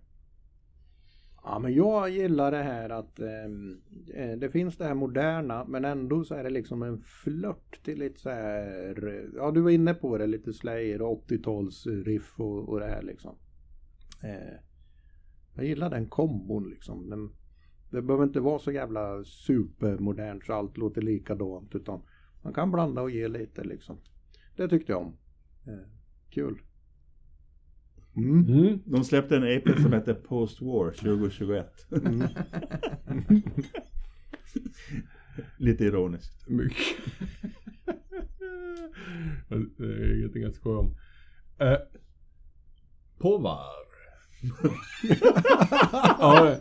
Ja 1.47 1.59
men 1.59 1.75
jag 1.75 2.11
gillar 2.11 2.51
det 2.51 2.63
här 2.63 2.91
att 2.91 3.21
ehm, 3.21 3.81
eh, 4.15 4.33
det 4.39 4.51
finns 4.51 4.77
det 4.77 4.85
här 4.85 4.95
moderna 4.95 5.65
men 5.65 5.85
ändå 5.85 6.25
så 6.25 6.35
är 6.35 6.45
det 6.45 6.51
liksom 6.51 6.83
en 6.83 7.01
flört 7.01 7.85
till 7.85 7.99
lite 7.99 8.21
så 8.21 8.31
här 8.31 9.31
Ja 9.35 9.51
du 9.51 9.61
var 9.61 9.71
inne 9.71 9.95
på 9.95 10.19
det 10.19 10.27
lite 10.27 10.53
Slayer 10.53 11.03
och 11.03 11.25
80-tals 11.29 11.87
riff 11.87 12.41
och, 12.41 12.69
och 12.69 12.81
det 12.81 12.87
här 12.87 13.03
liksom. 13.03 13.37
Eh, 14.23 14.59
jag 15.55 15.65
gillar 15.65 15.91
den 15.91 16.09
kombon 16.09 16.71
liksom. 16.71 17.11
Den, 17.11 17.31
det 17.91 18.03
behöver 18.03 18.25
inte 18.25 18.41
vara 18.41 18.59
så 18.59 18.73
jävla 18.73 19.25
supermodernt 19.25 20.45
så 20.45 20.53
allt 20.53 20.77
låter 20.77 21.03
likadant 21.03 21.75
utan 21.75 22.03
man 22.43 22.53
kan 22.53 22.71
blanda 22.71 23.03
och 23.03 23.11
ge 23.11 23.29
lite 23.29 23.65
liksom. 23.65 23.99
Det 24.57 24.69
tyckte 24.69 24.93
jag 24.93 25.01
om. 25.01 25.17
Eh, 25.67 25.89
kul. 26.31 26.59
Mm. 28.17 28.49
Mm. 28.49 28.79
De 28.85 29.05
släppte 29.05 29.37
en 29.37 29.45
EP 29.45 29.81
som 29.83 29.93
heter 29.93 30.15
Post 30.15 30.63
War 30.63 30.91
2021. 30.91 31.87
Mm. 31.91 32.23
Lite 35.57 35.85
ironiskt. 35.85 36.49
Mycket. 36.49 36.87
det 39.77 39.85
är 39.85 40.19
ingenting 40.19 40.45
att 40.45 40.55
skoja 40.55 40.79
om. 40.79 40.97
Eh, 41.59 41.77
Povar. 43.19 43.85
ja, 46.19 46.57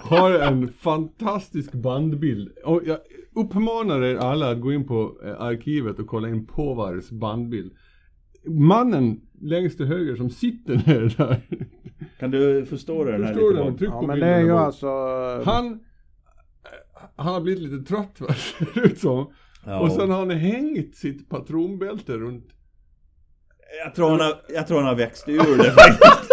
har 0.00 0.30
en 0.30 0.72
fantastisk 0.72 1.72
bandbild. 1.72 2.48
Och 2.64 2.82
jag 2.86 2.98
uppmanar 3.34 4.02
er 4.02 4.16
alla 4.16 4.50
att 4.50 4.60
gå 4.60 4.72
in 4.72 4.86
på 4.86 5.20
eh, 5.24 5.40
arkivet 5.40 5.98
och 5.98 6.06
kolla 6.06 6.28
in 6.28 6.46
Povars 6.46 7.10
bandbild. 7.10 7.72
Mannen 8.46 9.20
längst 9.40 9.76
till 9.76 9.86
höger 9.86 10.16
som 10.16 10.30
sitter 10.30 10.74
ner 10.74 11.14
där. 11.16 11.40
Kan 12.18 12.30
du 12.30 12.66
förstå 12.66 13.04
den 13.04 13.24
här 13.24 13.32
Förstår 13.32 13.50
lite 13.50 13.62
du? 13.64 13.70
Bob? 13.70 13.78
Tryck 13.78 13.90
Ja 13.90 14.00
på 14.00 14.06
men 14.06 14.20
det 14.20 14.26
är 14.26 14.40
ju 14.40 14.52
alltså 14.52 14.86
Han, 15.44 15.66
eh, 15.66 15.78
han 17.16 17.34
har 17.34 17.40
blivit 17.40 17.62
lite 17.62 17.88
trött 17.88 18.20
va, 18.20 18.34
ser 18.34 18.68
det 18.74 18.80
ut 18.80 18.98
som. 18.98 19.32
Ja. 19.66 19.80
Och 19.80 19.92
sen 19.92 20.10
har 20.10 20.18
han 20.18 20.30
hängt 20.30 20.96
sitt 20.96 21.28
patronbälte 21.28 22.12
runt 22.12 22.54
jag, 23.84 23.94
tror 23.94 24.10
han 24.10 24.20
har, 24.20 24.40
jag 24.48 24.66
tror 24.66 24.78
han 24.78 24.86
har 24.86 24.94
växt 24.94 25.28
ur 25.28 25.58
det 25.58 25.70
faktiskt. 25.70 26.02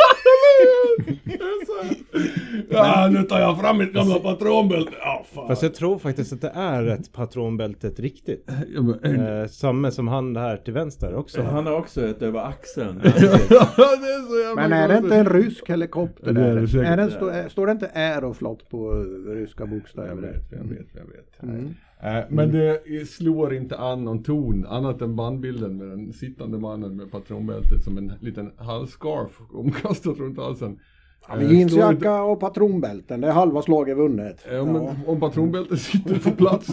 Det 1.23 1.33
är 1.33 1.65
så 1.65 1.83
här. 1.83 1.95
Ja, 2.69 3.09
nu 3.11 3.23
tar 3.23 3.39
jag 3.39 3.59
fram 3.59 3.77
mitt 3.77 3.93
gamla 3.93 4.19
patronbälte. 4.19 4.91
Ja, 4.99 5.25
fan. 5.33 5.47
Fast 5.47 5.63
jag 5.63 5.73
tror 5.73 5.99
faktiskt 5.99 6.33
att 6.33 6.41
det 6.41 6.51
är 6.55 6.87
ett 6.87 7.11
patronbältet 7.13 7.99
riktigt. 7.99 8.49
Ja, 8.75 8.81
men, 8.81 9.19
Eh, 9.41 9.47
samma 9.47 9.91
som 9.91 10.07
han 10.07 10.35
här 10.35 10.57
till 10.57 10.73
vänster 10.73 11.15
också. 11.15 11.41
Han 11.41 11.65
har 11.65 11.73
också 11.73 12.05
ett 12.07 12.21
över 12.21 12.39
axeln. 12.39 13.01
är 13.05 14.27
så 14.29 14.39
jävla 14.39 14.55
Men 14.61 14.73
är 14.73 14.87
det 14.87 14.97
inte 14.97 15.15
en 15.15 15.29
rysk 15.29 15.69
helikopter 15.69 16.33
Det 16.33 16.41
är 16.41 16.55
där? 16.55 16.67
det. 16.81 16.87
Är 16.87 16.97
det, 16.97 17.11
stå, 17.11 17.27
är- 17.27 17.49
står 17.49 17.65
det 17.65 17.71
inte 17.71 17.87
Aeroflot 17.93 18.69
på 18.69 18.93
ryska 19.27 19.63
Jag 19.63 19.69
bokstäver? 19.69 20.15
vet, 20.21 20.51
jag 20.51 20.63
vet, 20.63 20.87
jag 20.93 21.05
vet. 21.05 21.43
Mm. 21.43 21.73
Eh, 22.03 22.23
Men 22.29 22.51
det 22.51 23.09
slår 23.09 23.53
inte 23.53 23.77
an 23.77 24.03
någon 24.03 24.23
ton 24.23 24.65
annat 24.69 25.01
än 25.01 25.15
bandbilden 25.15 25.77
med 25.77 25.87
den 25.87 26.13
sittande 26.13 26.57
mannen 26.57 26.95
med 26.97 27.11
patronbältet 27.11 27.83
som 27.83 27.97
en 27.97 28.13
liten 28.19 28.51
halsscarf 28.57 29.41
omkastat 29.53 30.17
runt 30.17 30.37
halsen. 30.37 30.79
Ja, 31.27 31.33
Eh, 31.33 31.39
men 31.39 31.57
jeansjacka 31.57 32.23
och 32.23 32.39
patronbälten, 32.39 33.21
det 33.21 33.27
är 33.27 33.31
halva 33.31 33.61
slaget 33.61 33.97
vunnet. 33.97 34.45
Ja, 34.51 34.65
men 34.65 34.89
om 35.07 35.19
patronbältet 35.19 35.79
sitter 35.81 36.19
på 36.19 36.31
plats 36.31 36.67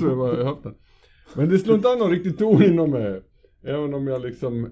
haft 0.44 0.62
den. 0.62 0.74
Men 1.34 1.48
det 1.48 1.58
slår 1.58 1.76
inte 1.76 1.88
an 1.88 1.98
någon 1.98 2.11
riktig 2.11 2.38
ton 2.38 2.62
inom 2.62 2.90
mig. 2.90 3.22
Även 3.62 3.94
om 3.94 4.06
jag 4.06 4.22
liksom 4.22 4.64
eh, 4.64 4.70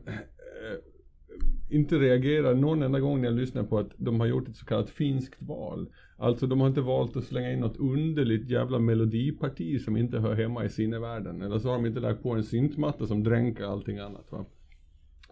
inte 1.70 1.98
reagerar 1.98 2.54
någon 2.54 2.82
enda 2.82 3.00
gång 3.00 3.20
när 3.20 3.28
jag 3.28 3.38
lyssnar 3.38 3.62
på 3.62 3.78
att 3.78 3.90
de 3.96 4.20
har 4.20 4.26
gjort 4.26 4.48
ett 4.48 4.56
så 4.56 4.66
kallat 4.66 4.90
finskt 4.90 5.42
val. 5.42 5.88
Alltså 6.18 6.46
de 6.46 6.60
har 6.60 6.68
inte 6.68 6.80
valt 6.80 7.16
att 7.16 7.24
slänga 7.24 7.52
in 7.52 7.60
något 7.60 7.76
underligt 7.76 8.50
jävla 8.50 8.78
melodiparti 8.78 9.80
som 9.80 9.96
inte 9.96 10.18
hör 10.18 10.34
hemma 10.34 10.64
i 10.64 10.68
sinnevärlden. 10.68 11.42
Eller 11.42 11.58
så 11.58 11.68
har 11.68 11.74
de 11.74 11.86
inte 11.86 12.00
lagt 12.00 12.22
på 12.22 12.30
en 12.30 12.44
syntmatta 12.44 13.06
som 13.06 13.24
dränker 13.24 13.64
allting 13.64 13.98
annat 13.98 14.32
va. 14.32 14.44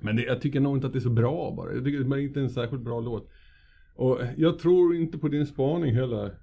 Men 0.01 0.17
det, 0.17 0.23
jag 0.23 0.41
tycker 0.41 0.61
nog 0.61 0.77
inte 0.77 0.87
att 0.87 0.93
det 0.93 0.99
är 0.99 1.01
så 1.01 1.11
bra 1.11 1.55
bara. 1.57 1.73
Jag 1.73 1.85
tycker 1.85 1.99
det 1.99 2.17
är 2.17 2.21
inte 2.21 2.41
en 2.41 2.51
särskilt 2.51 2.83
bra 2.83 3.01
låt. 3.01 3.31
Och 3.95 4.21
jag 4.37 4.59
tror 4.59 4.97
inte 4.97 5.19
på 5.19 5.29
din 5.29 5.47
spaning 5.47 5.95
heller. 5.95 6.35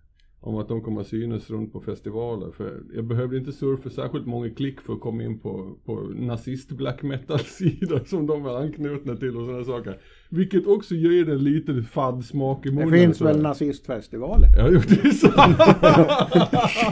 Om 0.43 0.57
att 0.57 0.67
de 0.67 0.81
kommer 0.81 1.01
att 1.01 1.07
synas 1.07 1.49
runt 1.49 1.73
på 1.73 1.81
festivaler. 1.81 2.51
För 2.51 2.83
jag 2.93 3.05
behövde 3.05 3.37
inte 3.37 3.51
surfa 3.51 3.89
särskilt 3.89 4.25
många 4.25 4.49
klick 4.49 4.81
för 4.81 4.93
att 4.93 4.99
komma 4.99 5.23
in 5.23 5.39
på, 5.39 5.77
på 5.85 5.95
nazist 6.15 6.71
black 6.71 7.01
metal 7.01 7.39
sidor 7.39 8.03
som 8.05 8.27
de 8.27 8.45
är 8.45 8.57
anknutna 8.57 9.15
till 9.15 9.37
och 9.37 9.45
sådana 9.45 9.63
saker. 9.63 10.01
Vilket 10.33 10.67
också 10.67 10.95
ger 10.95 11.25
det 11.25 11.35
lite 11.35 11.81
fadd 11.83 12.25
smak 12.25 12.65
i 12.65 12.69
Det 12.69 12.75
munnen. 12.75 12.91
finns 12.93 13.17
sådär. 13.17 13.33
väl 13.33 13.41
nazistfestivaler? 13.41 14.47
Ja, 14.57 14.69
jo, 14.71 14.79
det 14.87 15.03
är 15.07 15.11
sant. 15.11 15.57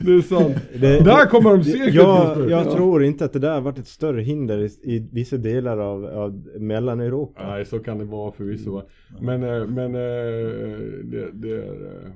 det 0.00 0.12
är 0.12 0.22
sant. 0.22 0.56
Det- 0.80 1.04
Där 1.04 1.26
kommer 1.26 1.50
de 1.50 1.64
säkert 1.64 1.94
Jag, 1.94 2.50
jag 2.50 2.66
Ja. 2.66 2.74
tror 2.74 3.04
inte 3.04 3.24
att 3.24 3.32
det 3.32 3.38
där 3.38 3.54
har 3.54 3.60
varit 3.60 3.78
ett 3.78 3.86
större 3.88 4.20
hinder 4.22 4.58
i, 4.58 4.64
i 4.94 5.08
vissa 5.12 5.36
delar 5.36 5.78
av, 5.78 6.04
av 6.06 6.46
Mellaneuropa. 6.58 7.46
Nej, 7.46 7.64
så 7.64 7.78
kan 7.78 7.98
det 7.98 8.04
vara 8.04 8.32
förvisso. 8.32 8.72
va. 8.72 8.82
Men, 9.20 9.42
eh, 9.42 9.66
men 9.66 9.94
eh, 9.94 10.00
det, 11.04 11.28
det 11.32 11.56
eh, 11.56 12.10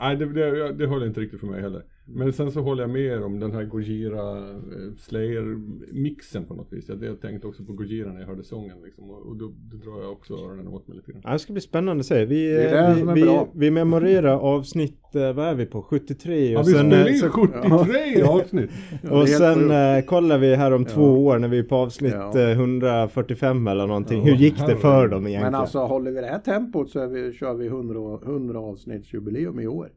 Nej, 0.00 0.16
det, 0.16 0.32
det, 0.32 0.72
det 0.72 0.86
håller 0.86 1.06
inte 1.06 1.20
riktigt 1.20 1.40
för 1.40 1.46
mig 1.46 1.60
heller. 1.60 1.82
Men 2.04 2.32
sen 2.32 2.50
så 2.52 2.60
håller 2.60 2.82
jag 2.82 2.90
med 2.90 3.02
er 3.02 3.22
om 3.24 3.40
den 3.40 3.52
här 3.52 3.64
Gojira 3.64 4.38
eh, 4.38 4.92
Slayer-mixen 4.98 6.44
på 6.44 6.54
något 6.54 6.72
vis. 6.72 6.88
Jag, 6.88 7.04
jag 7.04 7.20
tänkte 7.20 7.46
också 7.46 7.64
på 7.64 7.72
Gojira 7.72 8.12
när 8.12 8.20
jag 8.20 8.26
hörde 8.26 8.44
sången 8.44 8.76
liksom. 8.84 9.10
Och, 9.10 9.26
och 9.26 9.36
då, 9.36 9.52
då 9.70 9.76
drar 9.76 10.02
jag 10.02 10.12
också 10.12 10.34
öronen 10.34 10.68
åt 10.68 10.88
mig 10.88 10.96
lite 10.96 11.12
grann. 11.12 11.20
Ja, 11.24 11.32
det 11.32 11.38
ska 11.38 11.52
bli 11.52 11.62
spännande 11.62 12.00
att 12.00 12.06
se. 12.06 12.24
Vi, 12.24 12.48
Det 12.52 12.70
det 12.70 13.12
vi, 13.14 13.22
vi, 13.22 13.46
vi 13.54 13.70
memorerar 13.70 14.38
avsnitt, 14.38 15.14
eh, 15.14 15.32
vad 15.32 15.46
är 15.46 15.54
vi 15.54 15.66
på? 15.66 15.82
73 15.82 16.52
Ja, 16.52 16.60
och 16.60 16.68
vi 16.68 16.72
sen, 16.72 16.80
spelade 16.90 17.08
eh, 17.08 17.14
in 17.14 17.20
så, 17.20 17.28
73 17.28 18.22
avsnitt. 18.28 18.70
det 19.02 19.10
och 19.10 19.28
sen 19.28 19.70
eh, 19.70 20.04
kollar 20.04 20.38
vi 20.38 20.54
här 20.54 20.72
om 20.72 20.84
två 20.84 21.26
år 21.26 21.38
när 21.38 21.48
vi 21.48 21.58
är 21.58 21.62
på 21.62 21.76
avsnitt 21.76 22.12
Ja. 22.14 22.40
eh, 22.40 22.50
145 22.50 23.66
eller 23.66 23.86
någonting. 23.86 24.18
Ja, 24.18 24.24
Hur 24.24 24.34
gick 24.34 24.66
det 24.66 24.76
för 24.76 25.08
dem 25.08 25.26
egentligen? 25.26 25.52
Men 25.52 25.60
alltså 25.60 25.78
håller 25.78 26.10
vi 26.10 26.20
det 26.20 26.26
här 26.26 26.38
tempot 26.38 26.90
så 26.90 27.00
är 27.00 27.06
vi, 27.06 27.32
kör 27.32 27.54
vi 27.54 27.66
100, 27.66 28.18
100 28.24 28.58
avsnittsjubileum 28.60 29.60
i 29.60 29.66
år. 29.66 29.88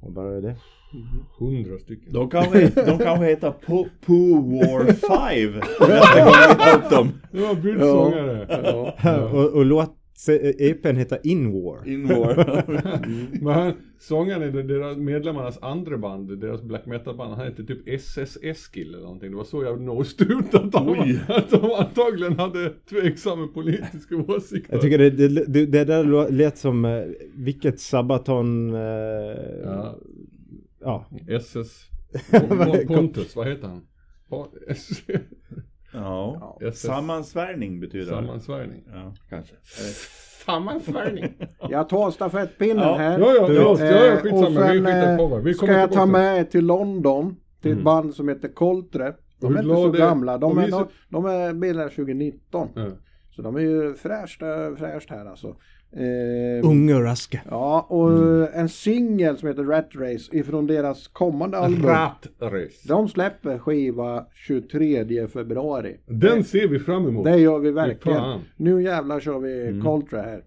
Och 0.00 0.12
bara 0.12 0.40
det. 0.40 0.56
100 1.40 1.78
stycken. 1.78 2.12
De 2.12 2.30
kanske, 2.30 2.68
de 2.86 2.98
kanske 2.98 3.24
heter 3.26 3.52
Po- 3.66 3.88
Poo 4.06 4.58
War 4.58 4.84
5 5.50 5.60
nästa 5.88 6.24
gång 6.24 6.34
vi 6.48 6.54
tar 6.64 6.76
upp 6.78 6.90
dem. 6.90 7.08
Det 7.32 7.40
var 7.40 7.54
bytt 7.54 7.80
sångare. 7.80 8.46
Ja. 9.04 9.22
och, 9.22 9.52
och 9.52 9.64
låt 9.64 9.94
EPn 10.58 10.96
heter 10.96 11.18
In 11.22 11.52
War. 11.52 11.88
In 11.88 12.08
War. 12.08 12.62
Men 13.44 13.54
han, 13.54 13.72
sångaren 13.98 14.58
i 14.58 14.62
deras 14.62 14.96
medlemmarnas 14.96 15.58
andra 15.62 15.98
band, 15.98 16.40
deras 16.40 16.62
black 16.62 16.86
metal 16.86 17.16
band, 17.16 17.34
han 17.34 17.46
hette 17.46 17.64
typ 17.64 17.88
SS 17.88 18.38
Eskil 18.42 18.88
eller 18.94 19.02
någonting. 19.02 19.30
Det 19.30 19.36
var 19.36 19.44
så 19.44 19.62
jag 19.62 19.80
nosed 19.80 20.30
ut 20.30 20.54
att 20.54 20.72
de, 20.72 21.18
att 21.28 21.50
de 21.50 21.70
antagligen 21.78 22.38
hade 22.38 22.70
tveksamma 22.90 23.46
politiska 23.46 24.16
åsikter. 24.16 24.72
Jag 24.72 24.80
tycker 24.82 24.98
det, 24.98 25.10
det, 25.10 25.28
det, 25.28 25.66
det 25.66 25.84
där 25.84 26.30
lät 26.30 26.58
som 26.58 26.84
eh, 26.84 27.02
vilket 27.34 27.80
Sabaton... 27.80 28.74
Eh, 28.74 28.80
Ja. 29.64 29.98
ja. 30.80 31.06
SS 31.28 31.84
Pon- 32.30 32.86
Pontus, 32.86 33.36
vad 33.36 33.46
heter 33.48 33.68
han? 33.68 33.80
Pa- 34.30 34.48
Ja. 35.92 36.58
Sammansvärjning 36.74 37.80
betyder 37.80 38.04
det. 38.06 38.10
Sammansvärjning. 38.12 38.84
Ja, 38.92 39.14
kanske. 39.28 39.54
Sammansvärjning. 40.46 41.34
Jag 41.70 41.88
tar 41.88 42.10
stafettpinnen 42.10 42.78
Ja, 42.88 42.96
här. 42.96 43.18
Ja, 43.18 43.34
ja, 43.34 43.46
förlåt. 43.46 43.80
Ja, 43.80 43.86
ja, 43.86 44.06
Eh, 44.06 44.16
skitsamma. 44.20 44.46
och 44.46 44.50
Vi 44.74 44.82
sen 44.84 44.86
eh. 45.32 45.36
Vi 45.38 45.54
ska 45.54 45.72
jag 45.72 45.92
ta 45.92 46.06
med 46.06 46.50
till 46.50 46.66
London 46.66 47.36
till 47.62 47.70
ett 47.70 47.74
Mm. 47.74 47.84
band 47.84 48.14
som 48.14 48.28
heter 48.28 48.48
Coltre. 48.48 49.14
De 49.40 49.56
är 49.56 49.62
inte 49.62 49.74
så 49.74 49.88
är- 49.94 49.98
gamla. 49.98 50.38
De 50.38 50.58
är, 50.58 50.64
vi 50.64 50.70
så- 50.72 50.78
de, 50.78 50.88
de 51.08 51.24
är 51.26 51.52
bildade 51.54 51.90
2019. 51.90 52.68
Ja. 52.74 52.86
Så 53.30 53.42
de 53.42 53.56
är 53.56 53.60
ju 53.60 53.94
fräscht, 53.94 54.42
eh, 54.42 54.76
fräscht 54.78 55.10
här 55.10 55.26
alltså. 55.26 55.56
Eh, 55.92 56.68
Unga 56.68 56.96
och 56.96 57.02
raska. 57.02 57.40
Ja, 57.50 57.86
och 57.88 58.54
en 58.54 58.68
singel 58.68 59.36
som 59.38 59.48
heter 59.48 59.64
Rat 59.64 59.90
Race 59.94 60.36
ifrån 60.36 60.66
deras 60.66 61.08
kommande 61.08 61.58
album. 61.58 61.86
Ratrace. 61.86 62.88
De 62.88 63.08
släpper 63.08 63.58
skiva 63.58 64.26
23 64.34 65.28
februari. 65.28 65.96
Den 66.06 66.44
ser 66.44 66.68
vi 66.68 66.78
fram 66.78 67.08
emot. 67.08 67.24
Det 67.24 67.36
gör 67.36 67.58
vi 67.58 67.70
verkligen. 67.70 68.40
Nu 68.56 68.82
jävlar 68.82 69.20
kör 69.20 69.38
vi 69.38 69.80
Coltra 69.84 70.22
här. 70.22 70.42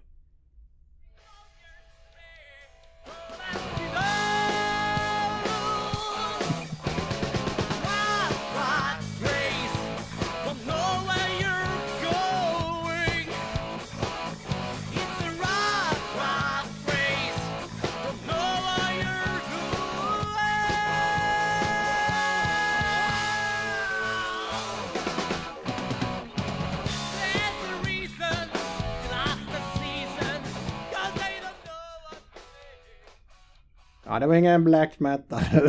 Ja, 34.12 34.20
det 34.20 34.28
var 34.28 34.36
ingen 34.36 34.64
black 34.64 35.00
metal 35.00 35.40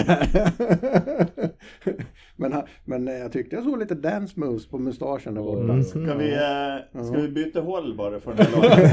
men, 2.36 2.54
men 2.84 3.08
eh, 3.08 3.14
jag 3.14 3.32
tyckte 3.32 3.56
jag 3.56 3.64
såg 3.64 3.78
lite 3.78 3.94
dance 3.94 4.40
moves 4.40 4.68
på 4.68 4.78
mustaschen 4.78 5.34
där 5.34 5.42
borta. 5.42 5.62
Mm. 5.62 5.84
Ska 5.84 6.14
vi, 6.14 6.32
eh, 6.32 6.76
ska 7.04 7.20
vi 7.20 7.28
byta 7.28 7.60
håll 7.60 7.96
bara 7.96 8.20
för 8.20 8.34
den 8.34 8.46
här 8.46 8.52
låten? 8.56 8.90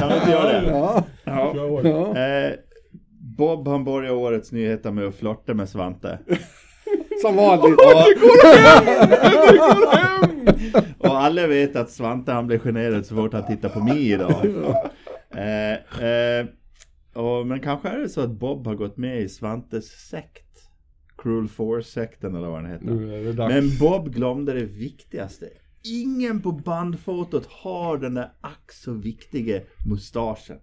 Kan 0.00 0.08
vi 0.08 0.14
inte 0.14 0.30
göra 0.30 0.60
det? 0.60 0.70
Ja, 0.70 1.04
Ja. 1.24 1.54
Ja. 1.84 2.16
Eh, 2.18 2.52
Bob 3.36 3.68
han 3.68 3.84
börjar 3.84 4.12
årets 4.12 4.52
nyheter 4.52 4.90
med 4.90 5.06
att 5.06 5.14
flörta 5.14 5.54
med 5.54 5.68
Svante. 5.68 6.18
Som 7.22 7.36
vanligt. 7.36 7.78
Och 10.98 11.20
alla 11.20 11.46
vet 11.46 11.76
att 11.76 11.90
Svante 11.90 12.32
han 12.32 12.46
blir 12.46 12.58
generad 12.58 13.06
så 13.06 13.14
fort 13.14 13.32
han 13.32 13.46
tittar 13.46 13.68
på 13.68 13.80
mig 13.80 14.12
idag. 14.12 14.46
Eh, 15.34 15.72
eh, 16.06 16.46
och, 17.20 17.46
men 17.46 17.60
kanske 17.60 17.88
är 17.88 17.98
det 17.98 18.08
så 18.08 18.20
att 18.20 18.30
Bob 18.30 18.66
har 18.66 18.74
gått 18.74 18.96
med 18.96 19.20
i 19.20 19.28
Svantes 19.28 19.86
sekt. 19.86 20.46
Cruel 21.18 21.48
Force-sekten 21.48 22.34
eller 22.34 22.48
vad 22.48 22.62
den 22.62 22.72
heter. 22.72 22.86
Det 23.24 23.32
dags. 23.32 23.54
Men 23.54 23.78
Bob 23.78 24.14
glömde 24.14 24.52
det 24.52 24.64
viktigaste. 24.64 25.48
Ingen 25.84 26.42
på 26.42 26.52
bandfotot 26.52 27.46
har 27.46 27.98
den 27.98 28.14
där 28.14 28.32
ack 28.40 28.72
så 28.72 28.92
viktiga 28.92 29.60
mustaschen. 29.86 30.58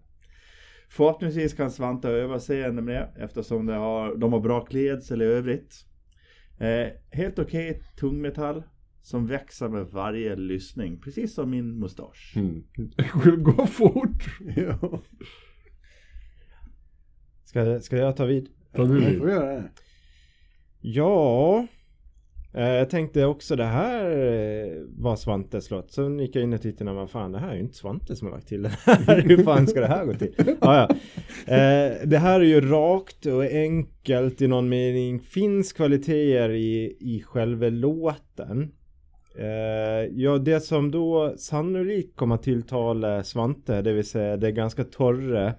Förhoppningsvis 0.89 1.53
kan 1.53 1.72
Svante 1.72 2.10
överseende 2.10 2.82
med 2.82 2.95
det 2.95 3.24
eftersom 3.24 3.66
de 3.66 3.74
har, 3.74 4.16
de 4.16 4.34
har 4.34 4.39
bra 4.39 4.66
klädsel 4.66 5.22
i 5.22 5.26
övrigt. 5.26 5.86
Eh, 6.60 6.88
helt 7.12 7.39
okej 7.39 7.82
tungmetall 7.99 8.64
som 9.01 9.28
växer 9.28 9.70
med 9.70 9.86
varje 9.86 10.36
lyssning. 10.36 11.01
Precis 11.01 11.34
som 11.34 11.49
min 11.49 11.80
mustasch. 11.80 12.34
Mm. 12.36 12.64
Gå 13.43 13.68
fort. 13.68 14.39
Ja, 14.55 15.01
Ska, 17.58 17.80
ska 17.80 17.97
jag 17.97 18.16
ta 18.16 18.26
vid? 18.26 18.49
Ta 18.76 18.86
du 18.86 19.01
jag 19.03 19.10
vid. 19.10 19.20
får 19.20 19.30
göra 19.30 19.53
det. 19.53 19.64
Ja, 20.82 21.68
eh, 22.53 22.70
jag 22.70 22.89
tänkte 22.89 23.26
också 23.26 23.55
det 23.55 23.66
här 23.66 24.05
eh, 24.12 24.72
var 24.97 25.16
Svantes 25.16 25.72
låt. 25.72 25.91
Så 25.91 26.10
gick 26.20 26.36
jag 26.36 26.43
in 26.43 26.53
och 26.53 26.62
tittade, 26.62 26.93
vad 26.93 27.10
fan 27.10 27.32
det 27.32 27.39
här 27.39 27.49
är 27.49 27.53
ju 27.55 27.60
inte 27.60 27.78
Svante 27.78 28.16
som 28.16 28.28
har 28.28 28.36
lagt 28.36 28.47
till 28.47 28.62
det 28.62 28.70
här. 28.70 29.22
Hur 29.28 29.43
fan 29.43 29.68
ska 29.68 29.80
det 29.80 29.88
här 29.88 30.05
gå 30.05 30.14
till? 30.14 30.34
Ja, 30.38 30.55
ja. 30.62 30.89
Eh, 31.53 32.08
det 32.08 32.18
här 32.18 32.39
är 32.39 32.45
ju 32.45 32.62
rakt 32.62 33.26
och 33.26 33.43
enkelt 33.43 34.41
i 34.41 34.47
någon 34.47 34.70
mening. 34.70 35.20
Finns 35.20 35.74
kvaliteter 35.74 36.49
i, 36.49 36.97
i 36.99 37.24
själva 37.26 37.70
låten. 37.70 38.72
Eh, 39.40 40.10
ja, 40.16 40.38
det 40.38 40.60
som 40.60 40.92
då 40.92 41.34
sannolikt 41.38 42.16
kommer 42.16 42.36
att 42.36 42.44
tilltala 42.44 43.24
Svante, 43.24 43.82
det 43.82 43.94
vill 43.94 44.06
säga 44.06 44.38
det 44.38 44.52
ganska 44.52 44.84
torra 44.84 45.54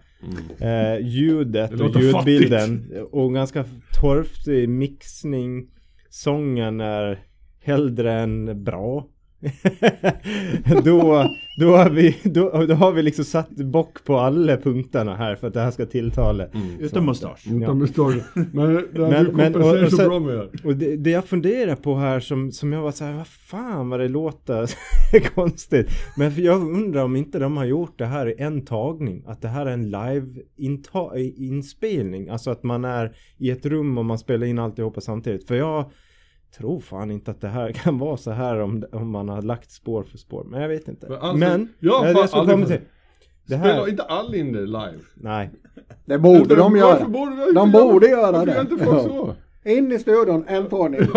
eh, 0.58 0.98
ljudet 1.00 1.78
Det 1.78 1.84
och 1.84 2.00
ljudbilden 2.00 2.92
och 3.10 3.34
ganska 3.34 3.64
torftig 4.00 4.68
mixning. 4.68 5.70
Sången 6.10 6.80
är 6.80 7.18
hellre 7.60 8.12
än 8.12 8.64
bra. 8.64 9.06
då, 10.84 11.28
då, 11.58 11.76
har 11.76 11.90
vi, 11.90 12.16
då, 12.22 12.64
då 12.68 12.74
har 12.74 12.92
vi 12.92 13.02
liksom 13.02 13.24
satt 13.24 13.50
bock 13.50 14.04
på 14.04 14.16
alla 14.18 14.56
punkterna 14.56 15.16
här 15.16 15.36
för 15.36 15.46
att 15.46 15.54
det 15.54 15.60
här 15.60 15.70
ska 15.70 15.86
tilltala. 15.86 16.46
Utom 16.80 17.06
mustasch. 17.06 17.46
Inte 17.46 17.64
Ja. 17.66 17.72
det 17.72 17.86
står. 17.86 18.14
Men 18.34 18.74
det 18.74 18.84
Men- 18.92 19.10
men, 19.10 19.24
du 19.24 19.32
men- 19.32 19.54
och- 19.54 19.82
och 19.84 19.90
så 19.90 19.96
sen- 19.96 20.08
bra 20.08 20.18
med 20.20 20.34
det. 20.34 20.48
Och 20.64 20.76
det, 20.76 20.96
det 20.96 21.10
jag 21.10 21.24
funderar 21.24 21.74
på 21.76 21.94
här 21.94 22.20
som, 22.20 22.52
som 22.52 22.72
jag 22.72 22.82
var 22.82 22.92
så 22.92 23.04
här, 23.04 23.12
vad 23.14 23.26
fan 23.26 23.88
vad 23.88 24.00
det 24.00 24.08
låter 24.08 24.70
konstigt. 25.34 25.88
Men 26.16 26.32
för 26.32 26.42
jag 26.42 26.60
undrar 26.62 27.04
om 27.04 27.16
inte 27.16 27.38
de 27.38 27.56
har 27.56 27.64
gjort 27.64 27.98
det 27.98 28.06
här 28.06 28.26
i 28.28 28.34
en 28.42 28.64
tagning. 28.64 29.22
Att 29.26 29.42
det 29.42 29.48
här 29.48 29.66
är 29.66 29.70
en 29.70 29.90
live 29.90 30.26
inspelning. 31.36 32.28
Alltså 32.28 32.50
att 32.50 32.62
man 32.62 32.84
är 32.84 33.12
i 33.38 33.50
ett 33.50 33.66
rum 33.66 33.98
och 33.98 34.04
man 34.04 34.18
spelar 34.18 34.46
in 34.46 34.58
alltihopa 34.58 35.00
samtidigt. 35.00 35.46
För 35.48 35.54
jag 35.54 35.90
tror 36.56 36.80
fan 36.80 37.10
inte 37.10 37.30
att 37.30 37.40
det 37.40 37.48
här 37.48 37.72
kan 37.84 37.98
vara 37.98 38.16
så 38.16 38.30
här 38.30 38.58
om, 38.60 38.84
om 38.92 39.10
man 39.10 39.28
har 39.28 39.42
lagt 39.42 39.70
spår 39.70 40.02
för 40.02 40.18
spår. 40.18 40.44
Men 40.44 40.60
jag 40.62 40.68
vet 40.68 40.88
inte. 40.88 41.08
Men 41.08 41.18
alltså, 41.18 41.36
Men, 41.36 41.68
jag 41.78 41.98
har 41.98 42.26
fan 42.26 42.50
aldrig. 42.50 42.80
Det 43.46 43.56
här, 43.56 43.68
Spelar 43.68 43.88
inte 43.88 44.02
alla 44.02 44.36
in 44.36 44.52
det 44.52 44.60
live? 44.66 44.98
nej. 45.14 45.50
Det 46.04 46.18
borde 46.18 46.54
de 46.56 46.60
Varför 46.72 46.76
göra. 46.76 47.08
borde 47.08 47.36
vi- 47.46 47.52
De 47.52 47.72
borde 47.72 48.06
göra 48.08 48.32
Varför 48.32 48.46
det. 48.54 48.60
inte 48.60 48.84
folk 48.84 49.00
så? 49.02 49.34
In 49.64 49.92
i 49.92 49.98
studion, 49.98 50.44
en 50.48 50.68
tagning. 50.68 51.00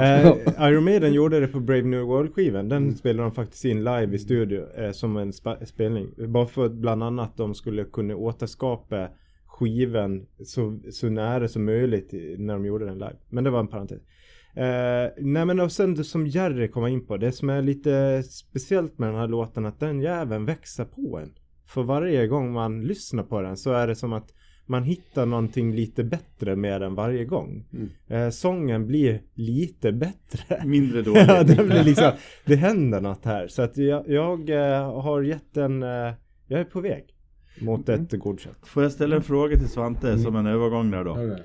Eh, 0.00 0.32
Iron 0.68 0.84
Maiden 0.84 1.12
gjorde 1.12 1.40
det 1.40 1.46
på 1.48 1.60
Brave 1.60 1.82
New 1.82 2.00
World 2.02 2.34
skivan. 2.34 2.68
Den 2.68 2.82
Mm. 2.82 2.94
spelade 2.94 3.28
de 3.28 3.34
faktiskt 3.34 3.64
in 3.64 3.78
live 3.84 4.14
i 4.14 4.18
studio 4.18 4.64
eh, 4.78 4.90
som 4.90 5.16
en 5.16 5.32
spelning. 5.66 6.08
Bara 6.28 6.46
för 6.46 6.64
att 6.66 6.72
bland 6.72 7.02
annat 7.02 7.36
de 7.36 7.54
skulle 7.54 7.84
kunna 7.84 8.16
återskapa 8.16 9.08
skivan 9.46 10.26
så, 10.44 10.78
så 10.90 11.08
nära 11.08 11.48
som 11.48 11.64
möjligt 11.64 12.10
när 12.38 12.54
de 12.54 12.64
gjorde 12.66 12.84
den 12.84 12.94
live. 12.98 13.16
Men 13.28 13.44
det 13.44 13.50
var 13.50 13.60
en 13.60 13.68
parentes. 13.68 14.02
Eh, 14.56 15.10
nej 15.18 15.44
men 15.46 15.60
och 15.60 15.72
sen 15.72 15.94
det 15.94 16.04
som 16.04 16.26
Jerry 16.26 16.68
kom 16.68 16.86
in 16.86 17.06
på. 17.06 17.16
Det 17.16 17.32
som 17.32 17.50
är 17.50 17.62
lite 17.62 18.22
speciellt 18.22 18.98
med 18.98 19.08
den 19.08 19.18
här 19.18 19.28
låten 19.28 19.66
att 19.66 19.80
den 19.80 20.00
jäveln 20.00 20.44
växer 20.44 20.84
på 20.84 21.18
en. 21.18 21.32
För 21.66 21.82
varje 21.82 22.26
gång 22.26 22.52
man 22.52 22.82
lyssnar 22.82 23.22
på 23.22 23.40
den 23.42 23.56
så 23.56 23.72
är 23.72 23.86
det 23.86 23.94
som 23.94 24.12
att 24.12 24.32
man 24.66 24.82
hittar 24.82 25.26
någonting 25.26 25.74
lite 25.74 26.04
bättre 26.04 26.56
med 26.56 26.80
den 26.80 26.94
varje 26.94 27.24
gång. 27.24 27.64
Eh, 28.08 28.30
sången 28.30 28.86
blir 28.86 29.22
lite 29.34 29.92
bättre. 29.92 30.62
Mindre 30.64 30.98
ja, 31.06 31.42
dåligt. 31.42 31.56
det 31.56 31.64
blir 31.64 31.84
liksom, 31.84 32.10
det 32.44 32.56
händer 32.56 33.00
något 33.00 33.24
här. 33.24 33.48
Så 33.48 33.62
att 33.62 33.76
jag, 33.76 34.08
jag 34.08 34.50
eh, 34.50 35.00
har 35.02 35.22
gett 35.22 35.54
den, 35.54 35.82
eh, 35.82 36.12
jag 36.46 36.60
är 36.60 36.64
på 36.64 36.80
väg 36.80 37.04
mot 37.60 37.88
ett 37.88 38.12
godkänt. 38.12 38.58
Får 38.66 38.82
jag 38.82 38.92
ställa 38.92 39.16
en 39.16 39.22
fråga 39.22 39.58
till 39.58 39.68
Svante 39.68 40.18
som 40.18 40.36
en 40.36 40.46
övergång 40.46 40.90
där 40.90 41.04
då? 41.04 41.14
Hörru. 41.14 41.36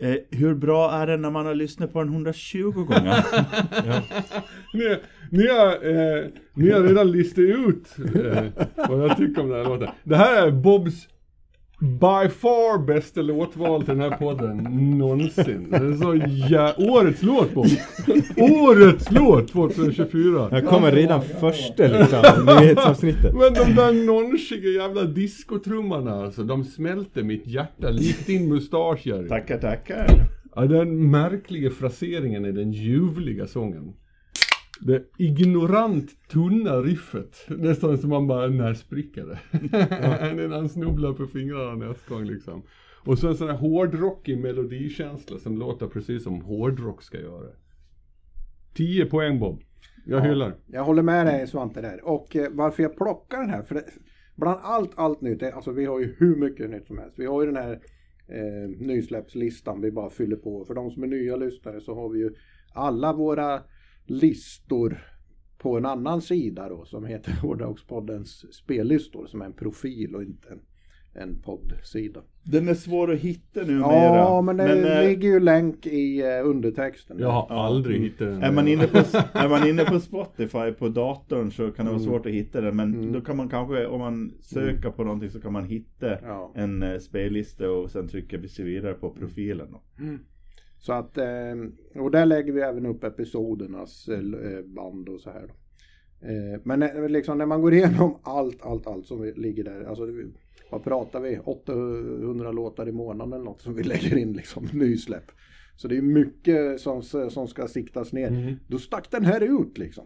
Eh, 0.00 0.14
hur 0.30 0.54
bra 0.54 0.92
är 0.92 1.06
det 1.06 1.16
när 1.16 1.30
man 1.30 1.46
har 1.46 1.54
lyssnat 1.54 1.92
på 1.92 1.98
den 1.98 2.12
120 2.12 2.70
gånger? 2.72 3.24
Ja. 3.86 4.02
Ni, 4.74 4.96
ni, 5.30 5.48
har, 5.48 5.68
eh, 5.68 6.26
ni 6.54 6.70
har 6.70 6.80
redan 6.82 7.12
listat 7.12 7.38
ut 7.38 7.96
eh, 8.14 8.44
vad 8.88 9.04
jag 9.04 9.16
tycker 9.16 9.42
om 9.42 9.48
den 9.48 9.58
här 9.58 9.64
låten. 9.64 9.88
Det 10.04 10.16
här 10.16 10.46
är 10.46 10.50
Bobs 10.50 11.08
by 11.80 12.28
far 12.28 12.86
bästa 12.86 13.22
låtval 13.22 13.82
till 13.82 13.98
den 13.98 14.10
här 14.10 14.18
podden 14.18 14.56
någonsin. 14.98 15.70
Det 15.70 15.76
är 15.76 15.96
så 15.96 16.14
jä... 16.14 16.74
Årets 16.78 17.22
låt 17.22 17.54
Bob! 17.54 17.66
Årets 18.36 19.10
låt 19.10 19.48
2024! 19.48 20.48
Jag 20.50 20.66
kommer 20.66 20.92
redan 20.92 21.22
första 21.22 21.82
liksom, 21.82 22.22
nyhetsavsnittet. 22.60 23.34
Men 23.34 23.54
de 23.54 23.74
där 23.74 24.06
nonchiga 24.06 24.68
jävla 24.68 25.04
diskotrummarna 25.04 26.24
alltså, 26.24 26.42
de 26.42 26.64
smälter 26.64 27.22
mitt 27.22 27.46
hjärta 27.46 27.90
likt 27.90 28.26
din 28.26 28.48
mustasch 28.48 29.06
Jerry. 29.06 29.28
tackar, 29.28 29.58
tackar. 29.58 30.06
Ja, 30.54 30.66
den 30.66 31.10
märkliga 31.10 31.70
fraseringen 31.70 32.44
i 32.44 32.52
den 32.52 32.72
ljuvliga 32.72 33.46
sången. 33.46 33.92
Det 34.80 35.04
ignorant 35.18 36.28
tunna 36.28 36.76
riffet. 36.76 37.44
Nästan 37.48 37.98
som 37.98 38.10
man 38.10 38.26
bara, 38.26 38.46
när 38.46 38.74
spricker 38.74 39.26
det? 39.26 39.38
När 40.34 40.48
han 40.48 40.68
snubblar 40.68 41.12
på 41.12 41.26
fingrarna 41.26 41.86
nästa 41.86 42.14
gång 42.14 42.24
liksom. 42.24 42.62
Och 43.04 43.18
så 43.18 43.28
en 43.28 43.36
sån 43.36 43.48
här 43.48 43.56
hårdrockig 43.56 44.38
melodikänsla 44.38 45.38
som 45.38 45.58
låter 45.58 45.86
precis 45.86 46.22
som 46.24 46.40
hårdrock 46.40 47.02
ska 47.02 47.20
göra. 47.20 47.50
10 48.74 49.06
poäng 49.06 49.38
Bob. 49.38 49.60
Jag 50.06 50.20
hyllar. 50.20 50.54
Jag 50.66 50.84
håller 50.84 51.02
med 51.02 51.26
dig 51.26 51.46
Svante 51.46 51.80
där. 51.80 52.04
Och 52.04 52.36
eh, 52.36 52.48
varför 52.52 52.82
jag 52.82 52.96
plockar 52.96 53.38
den 53.38 53.50
här. 53.50 53.62
För 53.62 53.74
det, 53.74 53.84
bland 54.36 54.60
allt, 54.62 54.90
allt 54.94 55.20
nytt. 55.20 55.42
Alltså 55.42 55.72
vi 55.72 55.84
har 55.84 56.00
ju 56.00 56.14
hur 56.18 56.36
mycket 56.36 56.70
nytt 56.70 56.86
som 56.86 56.98
helst. 56.98 57.18
Vi 57.18 57.26
har 57.26 57.42
ju 57.42 57.46
den 57.52 57.62
här 57.62 57.80
eh, 58.28 58.70
nysläppslistan 58.86 59.80
vi 59.80 59.90
bara 59.90 60.10
fyller 60.10 60.36
på. 60.36 60.64
För 60.64 60.74
de 60.74 60.90
som 60.90 61.02
är 61.02 61.06
nya 61.06 61.36
lyssnare 61.36 61.80
så 61.80 61.94
har 61.94 62.08
vi 62.08 62.18
ju 62.18 62.30
alla 62.72 63.12
våra 63.12 63.60
listor 64.10 64.98
på 65.58 65.76
en 65.76 65.86
annan 65.86 66.22
sida 66.22 66.68
då 66.68 66.84
som 66.84 67.04
heter 67.04 67.32
Hårdrockspoddens 67.42 68.54
spellistor 68.54 69.26
som 69.26 69.40
är 69.42 69.46
en 69.46 69.52
profil 69.52 70.14
och 70.14 70.22
inte 70.22 70.48
en, 70.48 70.60
en 71.22 71.42
poddsida. 71.42 72.20
Den 72.42 72.68
är 72.68 72.74
svår 72.74 73.12
att 73.12 73.18
hitta 73.18 73.60
numera. 73.62 74.16
Ja, 74.16 74.42
men 74.42 74.56
det 74.56 74.98
eh, 74.98 75.08
ligger 75.08 75.28
ju 75.28 75.40
länk 75.40 75.86
i 75.86 76.20
eh, 76.22 76.46
undertexten. 76.48 77.18
Jag 77.18 77.30
har 77.30 77.46
Ja. 77.48 77.66
aldrig 77.66 78.00
hittat 78.00 78.18
den. 78.18 78.42
Är 78.42 78.52
man, 78.52 78.68
inne 78.68 78.86
på, 78.86 78.98
är 79.32 79.48
man 79.48 79.68
inne 79.68 79.84
på 79.84 80.00
Spotify 80.00 80.72
på 80.78 80.88
datorn 80.88 81.50
så 81.52 81.70
kan 81.70 81.86
det 81.86 81.92
vara 81.92 82.00
Mm. 82.02 82.10
svårt 82.10 82.26
att 82.26 82.32
hitta 82.32 82.60
den. 82.60 82.76
Men 82.76 82.94
Mm. 82.94 83.12
då 83.12 83.20
kan 83.20 83.36
man 83.36 83.48
kanske, 83.48 83.86
om 83.86 84.00
man 84.00 84.32
söker 84.40 84.90
på 84.90 85.04
någonting 85.04 85.30
så 85.30 85.40
kan 85.40 85.52
man 85.52 85.64
hitta 85.64 86.10
Ja. 86.22 86.52
en 86.54 86.82
eh, 86.82 86.98
spellista 86.98 87.70
och 87.70 87.90
sen 87.90 88.08
trycka 88.08 88.48
sig 88.48 88.64
vidare 88.64 88.94
på 88.94 89.10
profilen. 89.10 89.66
Då. 89.70 89.80
Så 90.78 90.92
att, 90.92 91.18
eh, 91.18 92.02
och 92.02 92.10
där 92.10 92.26
lägger 92.26 92.52
vi 92.52 92.60
även 92.60 92.86
upp 92.86 93.04
episodernas 93.04 94.08
eh, 94.08 94.64
band 94.64 95.08
och 95.08 95.20
så 95.20 95.30
här. 95.30 95.46
Då. 95.46 95.54
Eh, 96.26 96.60
Men 96.64 96.82
eh, 96.82 97.08
liksom 97.08 97.38
när 97.38 97.46
man 97.46 97.62
går 97.62 97.74
igenom 97.74 98.18
allt, 98.22 98.62
allt, 98.62 98.86
allt 98.86 99.06
som 99.06 99.32
ligger 99.36 99.64
där. 99.64 99.84
Alltså, 99.84 100.06
vad 100.70 100.84
pratar 100.84 101.20
vi? 101.20 101.38
800 101.38 102.52
låtar 102.52 102.88
i 102.88 102.92
månaden 102.92 103.32
eller 103.32 103.44
något 103.44 103.62
som 103.62 103.74
vi 103.74 103.82
lägger 103.82 104.16
in 104.16 104.32
liksom 104.32 104.68
nysläpp. 104.72 105.30
Så 105.76 105.88
det 105.88 105.96
är 105.96 106.02
mycket 106.02 106.80
som, 106.80 107.02
som 107.30 107.48
ska 107.48 107.68
siktas 107.68 108.12
ner. 108.12 108.28
Mm. 108.28 108.54
Då 108.68 108.78
stack 108.78 109.10
den 109.10 109.24
här 109.24 109.62
ut 109.62 109.78
liksom. 109.78 110.04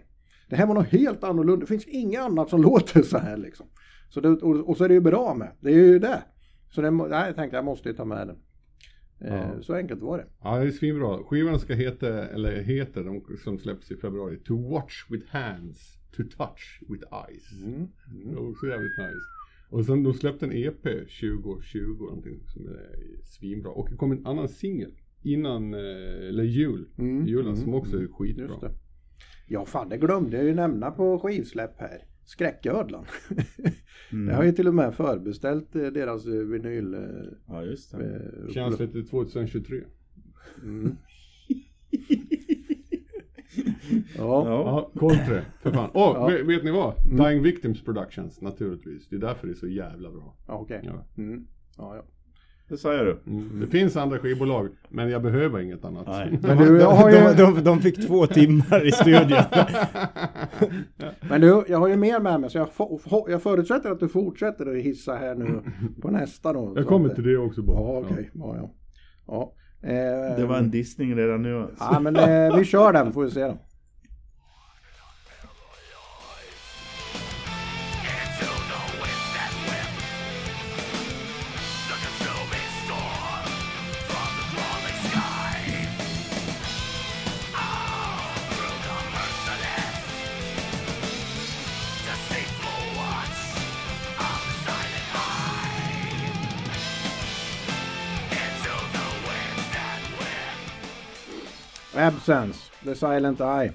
Det 0.49 0.57
här 0.57 0.67
var 0.67 0.75
något 0.75 0.87
helt 0.87 1.25
annorlunda. 1.25 1.61
Det 1.61 1.67
finns 1.67 1.87
inget 1.87 2.21
annat 2.21 2.51
som 2.51 2.63
låter 2.69 3.03
så 3.03 3.19
här 3.19 3.37
liksom. 3.37 3.67
Så 4.09 4.21
det, 4.21 4.29
och, 4.29 4.69
och 4.69 4.77
så 4.77 4.85
är 4.85 4.89
det 4.89 4.95
ju 4.95 5.01
bra 5.01 5.35
med. 5.35 5.49
Det 5.61 5.71
är 5.71 5.75
ju 5.75 5.99
det. 5.99 6.23
Så 6.71 6.83
det, 6.83 6.91
nej, 6.91 7.27
jag 7.27 7.37
tänkte 7.37 7.57
jag 7.57 7.65
måste 7.65 7.89
ju 7.89 7.95
ta 7.95 8.05
med 8.05 8.27
den. 8.27 8.37
Eh, 9.25 9.35
Ja. 9.35 9.63
Så 9.63 9.75
enkelt 9.75 10.01
var 10.01 10.19
det. 10.19 10.27
Ja, 10.43 10.59
det 10.59 10.67
är 10.67 10.71
svinbra. 10.71 11.19
Skivan 11.25 11.59
ska 11.61 11.75
heta, 11.75 12.29
eller 12.29 12.63
heter, 12.63 13.05
de 13.05 13.37
som 13.45 13.59
släpps 13.59 13.91
i 13.91 13.97
februari, 13.97 14.39
To 14.39 14.71
Watch 14.71 15.11
With 15.11 15.27
Hands, 15.31 15.99
To 16.17 16.23
Touch 16.23 16.81
With 16.89 17.05
Eyes. 17.29 17.53
Mm. 17.65 17.89
Det 18.31 18.35
var 18.37 18.51
också 18.51 18.67
jävligt 18.67 18.99
nice. 18.99 19.27
Och 19.69 19.85
sen 19.85 20.03
de 20.03 20.15
släppte 20.15 20.47
en 20.47 20.53
EP 20.53 20.83
2020 20.83 21.79
någonting 22.01 22.41
som 22.47 22.67
är 22.69 23.25
svinbra. 23.25 23.71
Och 23.71 23.89
det 23.91 23.97
kom 23.97 24.13
en 24.13 24.27
annan 24.27 24.49
singel 24.49 24.93
innan, 25.23 25.75
eh, 25.75 26.29
eller 26.29 26.43
jul, 26.45 26.89
Mm, 26.99 27.27
julen 27.27 27.47
mm, 27.53 27.57
som 27.57 27.75
också 27.75 27.97
är 27.97 28.01
Just 28.01 28.15
skitbra. 28.15 28.59
det. 28.61 28.71
Ja 29.49 29.65
fan 29.65 29.89
det 29.89 29.97
glömde 29.99 30.37
jag 30.37 30.47
ju 30.47 30.55
nämna 30.55 30.91
på 30.91 31.19
skivsläpp 31.19 31.81
här. 31.81 32.05
Skräcködlan. 32.25 33.05
Mm. 34.13 34.29
Jag 34.29 34.37
har 34.37 34.45
ju 34.45 34.53
till 34.53 34.69
och 34.69 34.75
med 34.75 34.95
förbeställt 34.95 35.77
eh, 35.77 35.87
deras 35.87 36.27
eh, 36.27 36.33
vinyl. 36.33 36.95
eh, 36.95 37.01
Ja, 37.47 37.63
just 37.65 37.91
det. 37.99 38.17
eh, 38.47 38.53
Känns 38.53 38.79
lite 38.81 39.03
2023. 39.03 39.81
Mm. 40.63 40.97
Ja. 44.17 44.47
Ja. 44.49 44.91
Coltre, 45.01 45.45
för 45.61 45.71
fan. 45.71 45.91
Åh, 45.95 46.13
Ja. 46.15 46.27
vet, 46.27 46.47
vet 46.47 46.65
ni 46.65 46.71
vad? 46.71 46.95
Mm. 47.07 47.25
Dying 47.25 47.43
Victims 47.43 47.85
Productions, 47.85 48.41
naturligtvis. 48.41 49.09
Det 49.09 49.17
är 49.17 49.21
därför 49.21 49.47
det 49.47 49.53
är 49.53 49.57
så 49.57 49.69
jävla 49.69 50.11
bra. 50.11 50.37
Ja, 50.47 50.55
okej. 50.59 50.81
Ja. 50.85 51.05
Mm. 51.23 51.47
Ja, 51.77 51.97
ja. 51.97 52.05
Det 52.77 52.95
jag 52.95 53.07
du. 53.07 53.31
Mm. 53.33 53.61
Det 53.61 53.67
finns 53.67 53.97
andra 53.97 54.19
skivbolag, 54.19 54.69
men 54.89 55.11
jag 55.11 55.23
behöver 55.23 55.61
inget 55.61 55.85
annat. 55.85 56.07
Nej. 56.07 56.39
Men 56.43 56.59
du, 56.59 56.79
jag 56.81 56.91
har 56.91 57.11
ju, 57.11 57.17
de, 57.17 57.35
de, 57.55 57.65
de 57.65 57.81
fick 57.81 58.07
två 58.07 58.27
timmar 58.27 58.87
i 58.87 58.93
studion. 58.93 59.39
men 61.29 61.41
du, 61.41 61.65
jag 61.69 61.79
har 61.79 61.89
ju 61.89 61.97
mer 61.97 62.21
med 62.21 62.41
mig 62.41 62.51
så 62.51 62.59
jag, 62.59 62.73
få- 62.73 63.27
jag 63.29 63.43
förutsätter 63.43 63.91
att 63.91 64.01
du 64.01 64.09
fortsätter 64.09 64.67
att 64.67 64.85
hissa 64.85 65.15
här 65.15 65.35
nu 65.35 65.63
på 66.03 66.11
nästa 66.11 66.53
då. 66.53 66.73
Jag 66.77 66.87
kommer 66.87 67.09
till 67.09 67.25
det 67.25 67.37
också 67.37 67.63
bara. 67.63 67.77
Ja, 67.81 67.99
okej. 68.11 68.31
Ja, 68.35 68.57
ja. 68.61 68.71
ja. 69.27 69.53
Eh, 69.89 70.37
Det 70.37 70.47
var 70.47 70.59
en 70.59 70.71
dissning 70.71 71.17
redan 71.17 71.43
nu. 71.43 71.57
Alltså. 71.63 71.85
Ja, 71.93 72.01
men 72.01 72.17
eh, 72.17 72.57
vi 72.59 72.65
kör 72.65 72.93
den 72.93 73.13
får 73.13 73.25
vi 73.25 73.31
se 73.31 73.45
då. 73.45 73.57
Absence, 102.07 102.73
The 102.85 102.95
Silent 102.95 103.41
Eye. 103.41 103.73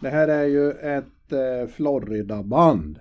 Det 0.00 0.08
här 0.08 0.28
är 0.28 0.44
ju 0.44 0.70
ett 0.70 1.32
eh, 1.32 1.68
Florida-band. 1.68 3.00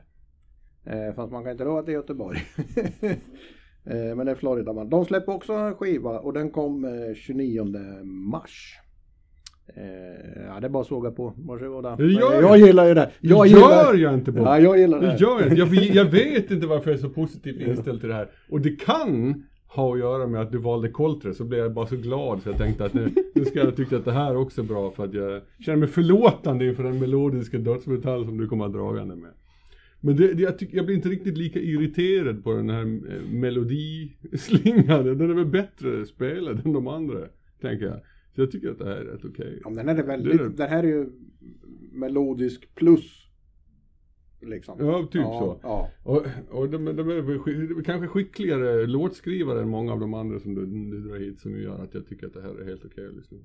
Eh, 0.85 1.15
fast 1.15 1.31
man 1.31 1.43
kan 1.43 1.51
inte 1.51 1.63
tro 1.63 1.77
att 1.77 1.85
det 1.85 1.91
är 1.91 1.93
Göteborg. 1.93 2.37
eh, 3.85 4.15
men 4.15 4.25
det 4.25 4.31
är 4.31 4.35
Florida-band. 4.35 4.89
De 4.89 5.05
släpper 5.05 5.31
också 5.31 5.53
en 5.53 5.75
skiva 5.75 6.19
och 6.19 6.33
den 6.33 6.49
kom 6.49 6.85
eh, 6.85 7.15
29 7.15 7.63
mars. 8.03 8.73
Eh, 9.75 10.45
ja, 10.47 10.59
det 10.59 10.67
är 10.67 10.69
bara 10.69 10.81
att 10.81 10.87
såga 10.87 11.11
på. 11.11 11.33
Varsågoda. 11.37 11.95
Det 11.95 12.03
gör 12.03 12.33
jag 12.33 12.43
jag. 12.43 12.57
gillar 12.57 12.85
ju 12.87 12.93
det. 12.93 13.11
Jag 13.19 13.45
det 13.45 13.49
gillar... 13.49 13.69
gör 13.69 13.93
jag 13.93 14.13
inte 14.13 14.31
bara. 14.31 14.59
Ja, 14.59 14.59
jag 14.59 14.79
gillar 14.79 14.99
det. 15.01 15.07
Det 15.07 15.17
gör 15.17 15.41
jag. 15.41 15.57
Jag, 15.57 15.73
jag 15.73 16.05
vet 16.05 16.51
inte 16.51 16.67
varför 16.67 16.91
jag 16.91 16.97
är 16.97 17.01
så 17.01 17.09
positivt 17.09 17.61
inställd 17.61 17.99
till 17.99 18.09
det 18.09 18.15
här. 18.15 18.29
Och 18.49 18.61
det 18.61 18.79
kan 18.79 19.43
ha 19.67 19.93
att 19.93 19.99
göra 19.99 20.27
med 20.27 20.41
att 20.41 20.51
du 20.51 20.57
valde 20.57 20.89
Coltre 20.89 21.33
så 21.33 21.43
blev 21.43 21.59
jag 21.59 21.73
bara 21.73 21.87
så 21.87 21.95
glad 21.95 22.41
så 22.41 22.49
jag 22.49 22.57
tänkte 22.57 22.85
att 22.85 22.93
nu, 22.93 23.09
nu 23.35 23.45
ska 23.45 23.59
jag 23.59 23.75
tycka 23.75 23.97
att 23.97 24.05
det 24.05 24.11
här 24.11 24.37
också 24.37 24.61
är 24.61 24.65
bra 24.65 24.91
för 24.91 25.03
att 25.03 25.13
jag 25.13 25.41
känner 25.59 25.77
mig 25.77 25.87
förlåtande 25.87 26.65
inför 26.65 26.83
den 26.83 26.99
melodiska 26.99 27.57
dödsmetall 27.57 28.25
som 28.25 28.37
du 28.37 28.47
kommer 28.47 28.69
dragande 28.69 29.15
med. 29.15 29.31
Men 30.01 30.15
det, 30.15 30.33
det, 30.33 30.43
jag, 30.43 30.59
tycker, 30.59 30.77
jag 30.77 30.85
blir 30.85 30.95
inte 30.95 31.09
riktigt 31.09 31.37
lika 31.37 31.59
irriterad 31.59 32.43
på 32.43 32.53
den 32.53 32.69
här 32.69 32.81
eh, 32.81 33.21
melodislingan. 33.31 35.05
Den 35.05 35.29
är 35.29 35.33
väl 35.33 35.45
bättre 35.45 36.05
spelad 36.05 36.65
än 36.65 36.73
de 36.73 36.87
andra, 36.87 37.19
tänker 37.61 37.85
jag. 37.85 37.99
Så 38.35 38.41
jag 38.41 38.51
tycker 38.51 38.69
att 38.69 38.79
det 38.79 38.85
här 38.85 38.95
är 38.95 39.05
rätt 39.05 39.25
okej. 39.25 39.59
Ja, 39.63 39.69
men 39.69 39.85
den 39.85 39.97
är 39.99 40.03
väldigt, 40.03 40.37
Det 40.37 40.43
är 40.43 40.49
det. 40.49 40.55
den 40.55 40.69
här 40.69 40.83
är 40.83 40.87
ju 40.87 41.09
melodisk 41.91 42.75
plus. 42.75 43.26
Liksom. 44.41 44.75
Ja, 44.79 45.07
typ 45.11 45.21
ja, 45.21 45.39
så. 45.39 45.59
Ja. 45.63 45.89
Och, 46.03 46.25
och 46.49 46.69
de, 46.69 46.85
de 46.85 47.09
är 47.09 47.75
de 47.75 47.83
kanske 47.83 48.07
skickligare 48.07 48.87
låtskrivare 48.87 49.61
än 49.61 49.69
många 49.69 49.93
av 49.93 49.99
de 49.99 50.13
andra 50.13 50.39
som 50.39 50.55
du, 50.55 50.65
du 50.65 51.09
drar 51.09 51.17
hit 51.17 51.39
som 51.39 51.59
gör 51.59 51.83
att 51.83 51.93
jag 51.93 52.07
tycker 52.07 52.27
att 52.27 52.33
det 52.33 52.41
här 52.41 52.61
är 52.61 52.65
helt 52.65 52.85
okej 52.85 53.09
på. 53.29 53.35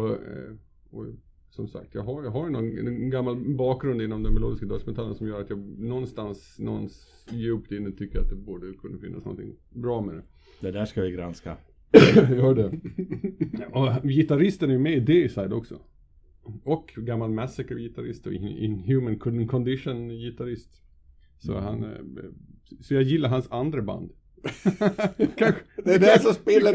Och, 0.00 0.10
eh, 0.10 0.54
och 0.90 1.06
som 1.50 1.68
sagt, 1.68 1.94
jag 1.94 2.02
har, 2.02 2.24
jag 2.24 2.30
har 2.30 2.44
ju 2.46 2.52
någon 2.52 2.88
en 2.88 3.10
gammal 3.10 3.36
bakgrund 3.56 4.02
inom 4.02 4.22
den 4.22 4.34
melodiska 4.34 4.66
dödsmetallen 4.66 5.14
som 5.14 5.26
gör 5.26 5.40
att 5.40 5.50
jag 5.50 5.58
någonstans, 5.78 6.58
någonstans 6.58 7.24
djupt 7.30 7.72
inne 7.72 7.92
tycker 7.92 8.20
att 8.20 8.28
det 8.28 8.36
borde 8.36 8.72
kunna 8.72 8.98
finnas 8.98 9.24
någonting 9.24 9.56
bra 9.70 10.00
med 10.00 10.14
det. 10.14 10.22
Det 10.60 10.70
där 10.70 10.84
ska 10.84 11.02
vi 11.02 11.10
granska. 11.10 11.56
Gör 12.30 12.54
det. 12.54 12.80
Och 13.78 14.08
gitarristen 14.08 14.70
är 14.70 14.74
ju 14.74 14.78
med 14.78 14.96
i 14.96 15.00
Dayside 15.00 15.52
också. 15.52 15.78
Och 16.64 16.92
gammal 16.96 17.30
Massacre-gitarrist 17.30 18.26
och 18.26 18.32
In- 18.32 18.48
Inhuman 18.58 19.18
Con- 19.18 19.46
Condition-gitarrist. 19.48 20.82
Så 21.38 21.58
han, 21.58 21.84
eh, 21.84 21.90
så 22.80 22.94
jag 22.94 23.02
gillar 23.02 23.28
hans 23.28 23.50
andra 23.50 23.82
band. 23.82 24.10
kanske, 25.36 25.60
Det 25.84 25.94
är 25.94 25.98
det 25.98 26.18
som 26.22 26.34
spiller 26.34 26.72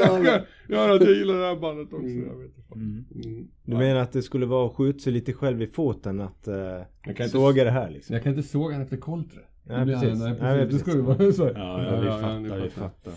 gör 0.69 0.89
att 0.95 1.01
jag 1.01 1.13
gillar 1.15 1.33
det 1.39 1.45
här 1.45 1.55
bandet 1.59 1.93
också. 1.93 2.05
Mm. 2.05 2.27
Jag 2.27 2.37
vet 2.37 2.57
inte. 2.57 2.73
Mm. 2.75 3.05
Mm. 3.25 3.47
Du 3.63 3.77
menar 3.77 4.01
att 4.01 4.11
det 4.11 4.21
skulle 4.21 4.45
vara 4.45 4.67
att 4.67 4.73
skjuta 4.75 4.99
sig 4.99 5.13
lite 5.13 5.33
själv 5.33 5.61
i 5.61 5.67
foten 5.67 6.21
att 6.21 6.47
uh, 6.47 6.55
Jag 6.55 6.85
kan 7.03 7.09
inte- 7.11 7.29
såga 7.29 7.63
det 7.63 7.71
här 7.71 7.89
liksom? 7.91 8.13
Jag 8.13 8.23
kan 8.23 8.35
inte 8.35 8.47
såga 8.47 8.73
han 8.73 8.83
efter 8.83 8.97
Coltre. 8.97 9.39
Nej, 9.63 9.79
Det 9.79 9.85
blir- 9.85 9.95
precis. 9.95 10.19
Nej, 10.19 10.33
Nej, 10.41 10.65
precis. 10.65 10.73
Det 10.85 10.91
ska 10.91 10.97
ju 10.99 11.05
precis. 11.05 11.39
vara 11.39 11.51
så. 11.53 11.59
Ja, 11.59 11.83
ja, 11.83 11.99
vi 12.01 12.07
ja, 12.07 12.13
fattar, 12.13 12.39
ni 12.39 12.43
vi 12.43 12.69
fattar. 12.69 12.89
fattar. 12.89 13.13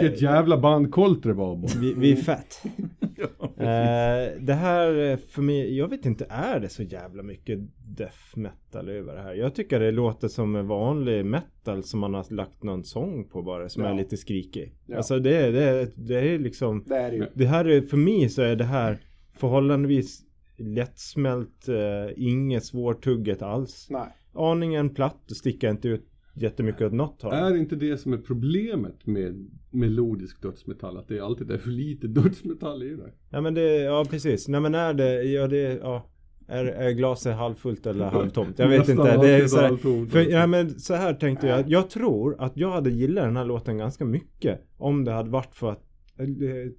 Vilket 0.00 0.22
jävla 0.22 0.58
band 0.58 0.92
Coltre 0.92 1.32
var 1.32 1.56
bara. 1.56 1.80
Vi, 1.80 1.94
vi 1.94 2.12
är 2.12 2.16
fett. 2.16 2.62
Eh, 3.62 4.40
det 4.40 4.54
här 4.54 5.10
eh, 5.10 5.16
för 5.16 5.42
mig, 5.42 5.76
jag 5.76 5.88
vet 5.88 6.06
inte, 6.06 6.26
är 6.28 6.60
det 6.60 6.68
så 6.68 6.82
jävla 6.82 7.22
mycket 7.22 7.58
death 7.96 8.38
metal 8.38 8.88
över 8.88 9.14
det 9.14 9.20
här? 9.22 9.34
Jag 9.34 9.54
tycker 9.54 9.80
det 9.80 9.90
låter 9.90 10.28
som 10.28 10.56
en 10.56 10.66
vanlig 10.66 11.24
metal 11.26 11.82
som 11.82 12.00
man 12.00 12.14
har 12.14 12.34
lagt 12.34 12.62
någon 12.62 12.84
sång 12.84 13.24
på 13.28 13.42
bara 13.42 13.68
som 13.68 13.82
Ja. 13.82 13.90
är 13.90 13.94
lite 13.94 14.16
skrikig. 14.16 14.74
Ja. 14.86 14.96
Alltså 14.96 15.18
det, 15.18 15.50
det, 15.50 15.90
det 15.96 16.18
är 16.34 16.38
liksom, 16.38 16.84
Det 16.86 16.96
är 16.96 17.10
det 17.10 17.16
ju. 17.16 17.26
det 17.34 17.46
här 17.46 17.64
är, 17.64 17.80
för 17.82 17.96
mig 17.96 18.28
så 18.28 18.42
är 18.42 18.56
det 18.56 18.64
här 18.64 18.98
förhållandevis 19.36 20.22
lättsmält, 20.56 21.68
eh, 21.68 21.76
inget 22.16 22.64
svårtugget 22.64 23.42
alls. 23.42 23.86
Nej. 23.90 24.08
Aningen 24.34 24.94
platt 24.94 25.22
sticker 25.36 25.70
inte 25.70 25.88
ut 25.88 26.06
jättemycket 26.34 26.82
åt 26.82 26.92
något 26.92 27.22
håll. 27.22 27.32
Är 27.32 27.56
inte 27.56 27.76
det 27.76 27.96
som 27.96 28.12
är 28.12 28.18
problemet 28.18 29.06
med 29.06 29.48
melodisk 29.70 30.42
dödsmetall? 30.42 30.96
Att 30.98 31.08
det 31.08 31.20
alltid 31.20 31.50
är 31.50 31.58
för 31.58 31.70
lite 31.70 32.06
dödsmetall 32.06 32.82
i 32.82 32.96
det? 32.96 33.12
Ja 33.30 33.40
men 33.40 33.54
det, 33.54 33.76
ja 33.76 34.04
precis. 34.10 34.48
Nej 34.48 34.60
men 34.60 34.74
är 34.74 34.94
det, 34.94 35.22
ja 35.22 35.48
det, 35.48 35.78
ja. 35.82 36.08
Är, 36.48 36.64
är 36.64 36.90
glaset 36.90 37.36
halvfullt 37.36 37.86
eller 37.86 38.04
halvtomt? 38.04 38.58
Jag 38.58 38.68
vet 38.68 38.88
inte. 38.88 39.16
Det 39.16 39.30
är 39.30 39.46
så 39.46 39.60
här, 39.60 40.06
för, 40.10 40.30
ja, 40.30 40.46
men 40.46 40.80
så 40.80 40.94
här 40.94 41.14
tänkte 41.14 41.46
jag. 41.46 41.68
Jag 41.68 41.90
tror 41.90 42.36
att 42.38 42.56
jag 42.56 42.70
hade 42.70 42.90
gillat 42.90 43.24
den 43.24 43.36
här 43.36 43.44
låten 43.44 43.78
ganska 43.78 44.04
mycket. 44.04 44.60
Om 44.76 45.04
det 45.04 45.12
hade 45.12 45.30
varit 45.30 45.54
för 45.54 45.70
att, 45.70 45.82
eh, 46.18 46.26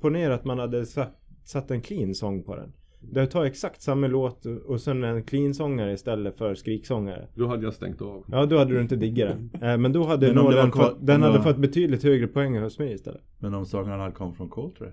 ponera 0.01 0.36
att 0.36 0.45
man 0.45 0.60
hade 0.60 0.86
satt, 0.86 1.22
satt 1.43 1.72
en 1.72 1.82
clean 1.82 2.16
sång 2.16 2.43
på 2.43 2.56
den. 2.56 2.74
Det 3.12 3.28
tar 3.28 3.45
exakt 3.45 3.82
samma 3.82 4.08
låt 4.08 4.45
och 4.45 4.82
sen 4.82 5.04
en 5.04 5.24
clean-sångare 5.24 5.93
istället 5.93 6.38
för 6.38 6.56
skriksångare. 6.56 7.28
Då 7.36 7.47
hade 7.47 7.64
jag 7.64 7.74
stängt 7.74 8.01
av. 8.01 8.26
Ja, 8.32 8.45
då 8.45 8.58
hade 8.58 8.74
du 8.74 8.82
inte 8.82 8.95
diggat 8.95 9.30
den. 9.30 9.49
Eh, 9.70 9.78
Men 9.78 9.93
då 9.93 10.04
hade 10.04 10.34
Men 10.34 10.72
kvar- 10.72 10.84
fått, 10.89 10.97
den 11.08 11.22
hade 11.22 11.41
fått 11.43 11.58
betydligt 11.58 12.04
högre 12.04 12.28
poäng 12.28 12.58
hos 12.58 12.80
mig 12.80 12.93
istället. 12.93 13.22
Men 13.39 13.54
om 13.54 13.66
sångarna 13.66 14.12
kom 14.12 14.36
från 14.36 14.49
Coltrane? 14.49 14.91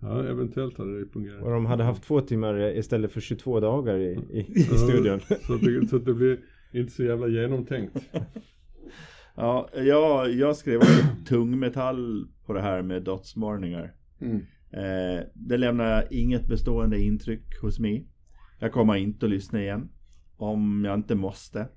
Ja, 0.00 0.24
eventuellt 0.24 0.78
hade 0.78 0.98
det 1.00 1.06
fungerat. 1.12 1.42
Och 1.42 1.50
de 1.50 1.66
hade 1.66 1.84
haft 1.84 2.02
två 2.02 2.20
timmar 2.20 2.76
istället 2.78 3.12
för 3.12 3.20
22 3.20 3.60
dagar 3.60 3.96
i, 3.98 4.04
i, 4.30 4.38
i 4.38 4.66
Ja, 4.70 4.76
studion. 4.78 5.20
Så 5.20 5.54
det, 5.54 5.88
så 5.88 5.98
det 5.98 6.14
blir 6.14 6.38
inte 6.72 6.92
så 6.92 7.02
jävla 7.04 7.28
genomtänkt. 7.28 7.96
Ja, 9.40 9.68
jag, 9.74 10.32
jag 10.32 10.56
skrev 10.56 10.76
också 10.78 11.04
tungmetall 11.28 12.26
på 12.46 12.52
det 12.52 12.60
här 12.60 12.82
med 12.82 13.02
dotsvarningar. 13.02 13.92
Mm. 14.20 14.40
Eh, 14.70 15.24
det 15.34 15.56
lämnar 15.56 16.06
inget 16.10 16.46
bestående 16.46 17.00
intryck 17.00 17.60
hos 17.62 17.78
mig. 17.78 18.06
Jag 18.58 18.72
kommer 18.72 18.94
inte 18.96 19.26
att 19.26 19.30
lyssna 19.30 19.62
igen. 19.62 19.88
Om 20.36 20.84
jag 20.84 20.94
inte 20.94 21.14
måste. 21.14 21.68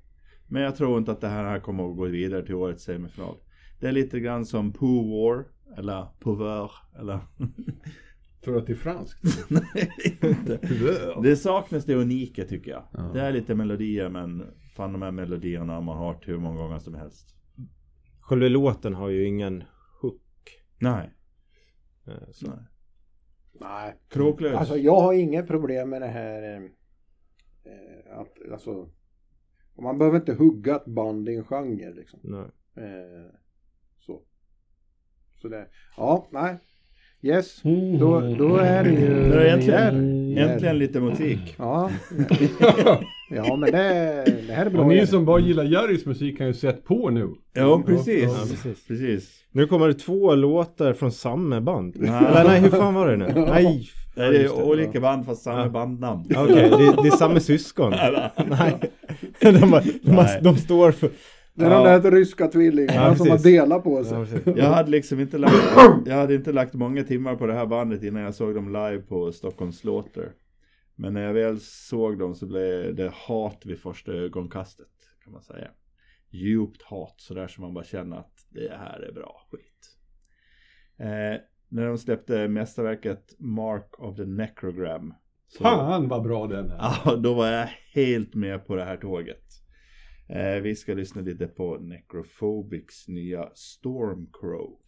Men 0.47 0.61
jag 0.61 0.75
tror 0.75 0.97
inte 0.97 1.11
att 1.11 1.21
det 1.21 1.27
här 1.27 1.59
kommer 1.59 1.89
att 1.91 1.97
gå 1.97 2.05
vidare 2.05 2.45
till 2.45 2.55
årets 2.55 2.83
semifinal. 2.83 3.35
Det 3.79 3.87
är 3.87 3.91
lite 3.91 4.19
grann 4.19 4.45
som 4.45 4.73
Pooh 4.73 5.09
War. 5.09 5.45
Eller 5.77 6.07
Pouveur. 6.19 6.71
Eller... 6.99 7.19
Tror 8.43 8.53
du 8.53 8.59
att 8.59 8.67
det 8.67 8.73
är 8.73 8.77
franskt? 8.77 9.49
Nej, 9.49 10.17
inte. 10.21 10.59
Det 11.23 11.35
saknas 11.35 11.85
det 11.85 11.95
unika 11.95 12.45
tycker 12.45 12.71
jag. 12.71 12.83
Ja. 12.93 13.11
Det 13.13 13.21
är 13.21 13.31
lite 13.31 13.55
melodier 13.55 14.09
men 14.09 14.43
fan 14.75 14.93
de 14.93 15.01
här 15.01 15.11
melodierna 15.11 15.73
har 15.73 15.81
man 15.81 15.97
hört 15.97 16.27
hur 16.27 16.37
många 16.37 16.57
gånger 16.57 16.79
som 16.79 16.95
helst. 16.95 17.35
Själva 18.19 18.47
låten 18.47 18.93
har 18.93 19.09
ju 19.09 19.27
ingen 19.27 19.63
hook. 20.01 20.61
Nej. 20.79 21.13
eh, 22.07 22.13
Så. 22.31 22.47
Nej. 22.47 22.59
Nej. 23.53 23.95
Kråklös. 24.09 24.55
Alltså 24.55 24.77
jag 24.77 24.99
har 24.99 25.13
inget 25.13 25.47
problem 25.47 25.89
med 25.89 26.01
det 26.01 26.07
här 26.07 26.43
eh, 26.43 26.63
eh, 27.73 28.19
att 28.19 28.51
alltså 28.51 28.89
man 29.81 29.97
behöver 29.97 30.17
inte 30.19 30.33
hugga 30.33 30.75
ett 30.75 30.85
band 30.85 31.29
i 31.29 31.35
en 31.35 31.43
genre 31.43 31.93
liksom. 31.93 32.19
Nej. 32.23 32.85
Eh, 32.85 33.31
så. 33.99 34.21
Så 35.41 35.47
det, 35.47 35.67
ja, 35.97 36.27
nej. 36.31 36.57
Yes, 37.23 37.61
då, 37.99 38.35
då 38.37 38.55
är 38.55 38.83
det 38.83 38.89
ju... 38.89 39.09
Nu 39.09 39.33
är 39.33 39.43
det 39.43 39.49
äntligen, 39.49 40.37
äntligen 40.37 40.77
lite 40.77 40.99
musik. 40.99 41.55
Ja. 41.57 41.91
ja 43.29 43.55
men 43.55 43.71
det, 43.71 44.23
det 44.47 44.53
här 44.53 44.65
är 44.65 44.69
bra. 44.69 44.81
Och 44.81 44.87
ni 44.87 45.07
som 45.07 45.25
bara 45.25 45.39
gillar 45.39 45.63
Jerrys 45.63 46.05
musik 46.05 46.37
kan 46.37 46.47
ju 46.47 46.53
sätta 46.53 46.81
på 46.81 47.09
nu. 47.09 47.29
Ja, 47.53 47.83
precis. 47.85 48.23
Ja, 48.23 48.45
precis. 48.49 48.87
precis. 48.87 49.40
Nu 49.51 49.67
kommer 49.67 49.87
det 49.87 49.93
två 49.93 50.35
låtar 50.35 50.93
från 50.93 51.11
samma 51.11 51.61
band. 51.61 51.95
Nej. 51.99 52.09
Eller 52.25 52.43
nej, 52.43 52.59
hur 52.61 52.69
fan 52.69 52.93
var 52.93 53.07
det 53.07 53.17
nu? 53.17 53.25
Nej. 53.35 53.89
Nej, 54.15 54.31
det 54.31 54.43
är 54.43 54.63
olika 54.63 54.99
band 54.99 55.25
fast 55.25 55.43
samma 55.43 55.61
Ja. 55.63 55.69
bandnamn. 55.69 56.25
Ja, 56.29 56.43
Okej, 56.43 56.55
det, 56.69 57.01
det 57.01 57.07
är 57.07 57.17
samma 57.17 57.39
syskon. 57.39 57.89
Nej. 57.91 58.31
De, 59.41 59.51
har- 59.73 59.83
de, 60.03 60.11
har- 60.11 60.23
Nej. 60.23 60.39
de 60.43 60.55
står 60.57 60.91
för... 60.91 61.09
Det 61.53 61.65
är 61.65 61.69
de 61.69 61.83
där 62.01 62.11
ryska 62.11 62.47
tvillingarna 62.47 63.07
Ja, 63.07 63.15
som 63.15 63.29
har 63.29 63.37
delat 63.37 63.83
på 63.83 64.03
sig. 64.03 64.17
Ja. 64.45 64.51
Jag 64.55 64.65
hade 64.65 64.91
liksom 64.91 65.19
inte 65.19 65.37
lagt, 65.37 65.55
jag 66.05 66.15
hade 66.15 66.35
inte 66.35 66.51
lagt 66.51 66.73
många 66.73 67.03
timmar 67.03 67.35
på 67.35 67.47
det 67.47 67.53
här 67.53 67.65
bandet 67.65 68.03
innan 68.03 68.21
jag 68.21 68.35
såg 68.35 68.55
dem 68.55 68.67
live 68.67 68.97
på 69.01 69.31
Stockholms 69.31 69.77
Slaughter. 69.77 70.29
Men 70.95 71.13
när 71.13 71.21
jag 71.21 71.33
väl 71.33 71.59
såg 71.61 72.19
dem 72.19 72.35
så 72.35 72.45
blev 72.45 72.95
det 72.95 73.11
hat 73.27 73.61
vid 73.65 73.79
första 73.79 74.11
ögonkastet 74.11 74.87
kan 75.23 75.33
man 75.33 75.41
säga. 75.41 75.67
Djupt 76.31 76.81
hat 76.81 77.15
sådär 77.17 77.47
som 77.47 77.61
man 77.61 77.73
bara 77.73 77.83
känner 77.83 78.17
att 78.17 78.47
det 78.49 78.77
här 78.77 78.99
är 78.99 79.11
bra 79.11 79.41
skit. 79.51 79.97
Eh, 80.97 81.41
när 81.69 81.85
de 81.85 81.97
släppte 81.97 82.47
mästerverket 82.47 83.35
Mark 83.39 83.99
of 83.99 84.15
the 84.15 84.25
Necrogram. 84.25 85.13
Så, 85.47 85.63
Fan 85.63 86.07
vad 86.07 86.23
bra 86.23 86.47
den 86.47 86.71
är. 86.71 86.77
Ja, 87.05 87.15
då 87.15 87.33
var 87.33 87.47
jag 87.47 87.69
helt 87.93 88.35
med 88.35 88.67
på 88.67 88.75
det 88.75 88.83
här 88.83 88.97
tåget. 88.97 89.43
Eh, 90.29 90.61
vi 90.61 90.75
ska 90.75 90.93
lyssna 90.93 91.21
lite 91.21 91.47
på 91.47 91.77
Necrophobics 91.77 93.07
nya 93.07 93.49
Stormcrow. 93.53 94.80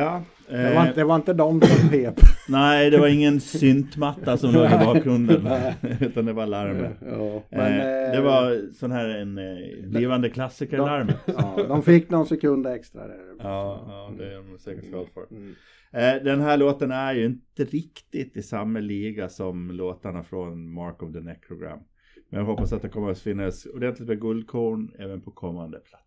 Ja, 0.00 0.22
Det, 0.48 0.74
var, 0.74 0.82
eh, 0.82 0.86
inte- 0.88 1.00
det 1.00 1.04
var 1.04 1.16
inte 1.16 1.32
de 1.32 1.60
som 1.60 1.88
pep. 1.88 2.14
nej 2.48 2.90
det 2.90 2.98
var 2.98 3.08
ingen 3.08 3.40
syntmatta 3.40 4.36
som 4.36 4.52
låg 4.54 4.66
i 4.66 4.84
bakgrunden. 4.84 5.48
utan 6.00 6.24
det 6.24 6.32
var 6.32 6.46
larmet. 6.46 6.92
Ja, 7.10 7.42
men, 7.50 7.80
eh, 7.80 7.86
eh, 8.04 8.12
det 8.12 8.20
var 8.20 8.72
sån 8.72 8.92
här 8.92 9.08
en 9.08 9.38
eh, 9.38 9.88
blivande 9.88 10.30
klassiker-larmet. 10.30 11.16
Ja, 11.26 11.64
de 11.68 11.82
fick 11.82 12.10
någon 12.10 12.26
sekund 12.26 12.66
extra 12.66 13.06
där. 13.06 13.16
Ja, 13.38 13.84
ja, 13.88 14.14
det 14.18 14.32
är 14.32 14.36
de 14.36 14.58
säkert 14.58 14.84
glad 14.84 15.06
för. 15.14 15.26
Mm. 15.36 15.54
Eh, 15.92 16.24
den 16.24 16.40
här 16.40 16.56
låten 16.56 16.90
är 16.90 17.14
ju 17.14 17.24
inte 17.26 17.64
riktigt 17.64 18.36
i 18.36 18.42
samma 18.42 18.78
liga 18.80 19.28
som 19.28 19.70
låtarna 19.70 20.22
från 20.22 20.72
Mark 20.74 21.02
of 21.02 21.12
the 21.12 21.20
Necrogram. 21.20 21.78
Men 22.30 22.40
jag 22.40 22.46
hoppas 22.46 22.72
att 22.72 22.82
det 22.82 22.88
kommer 22.88 23.10
att 23.10 23.18
finnas 23.18 23.66
ordentligt 23.66 24.08
med 24.08 24.20
guldkorn 24.20 24.90
även 24.98 25.20
på 25.20 25.30
kommande 25.30 25.78
plattor. 25.78 26.06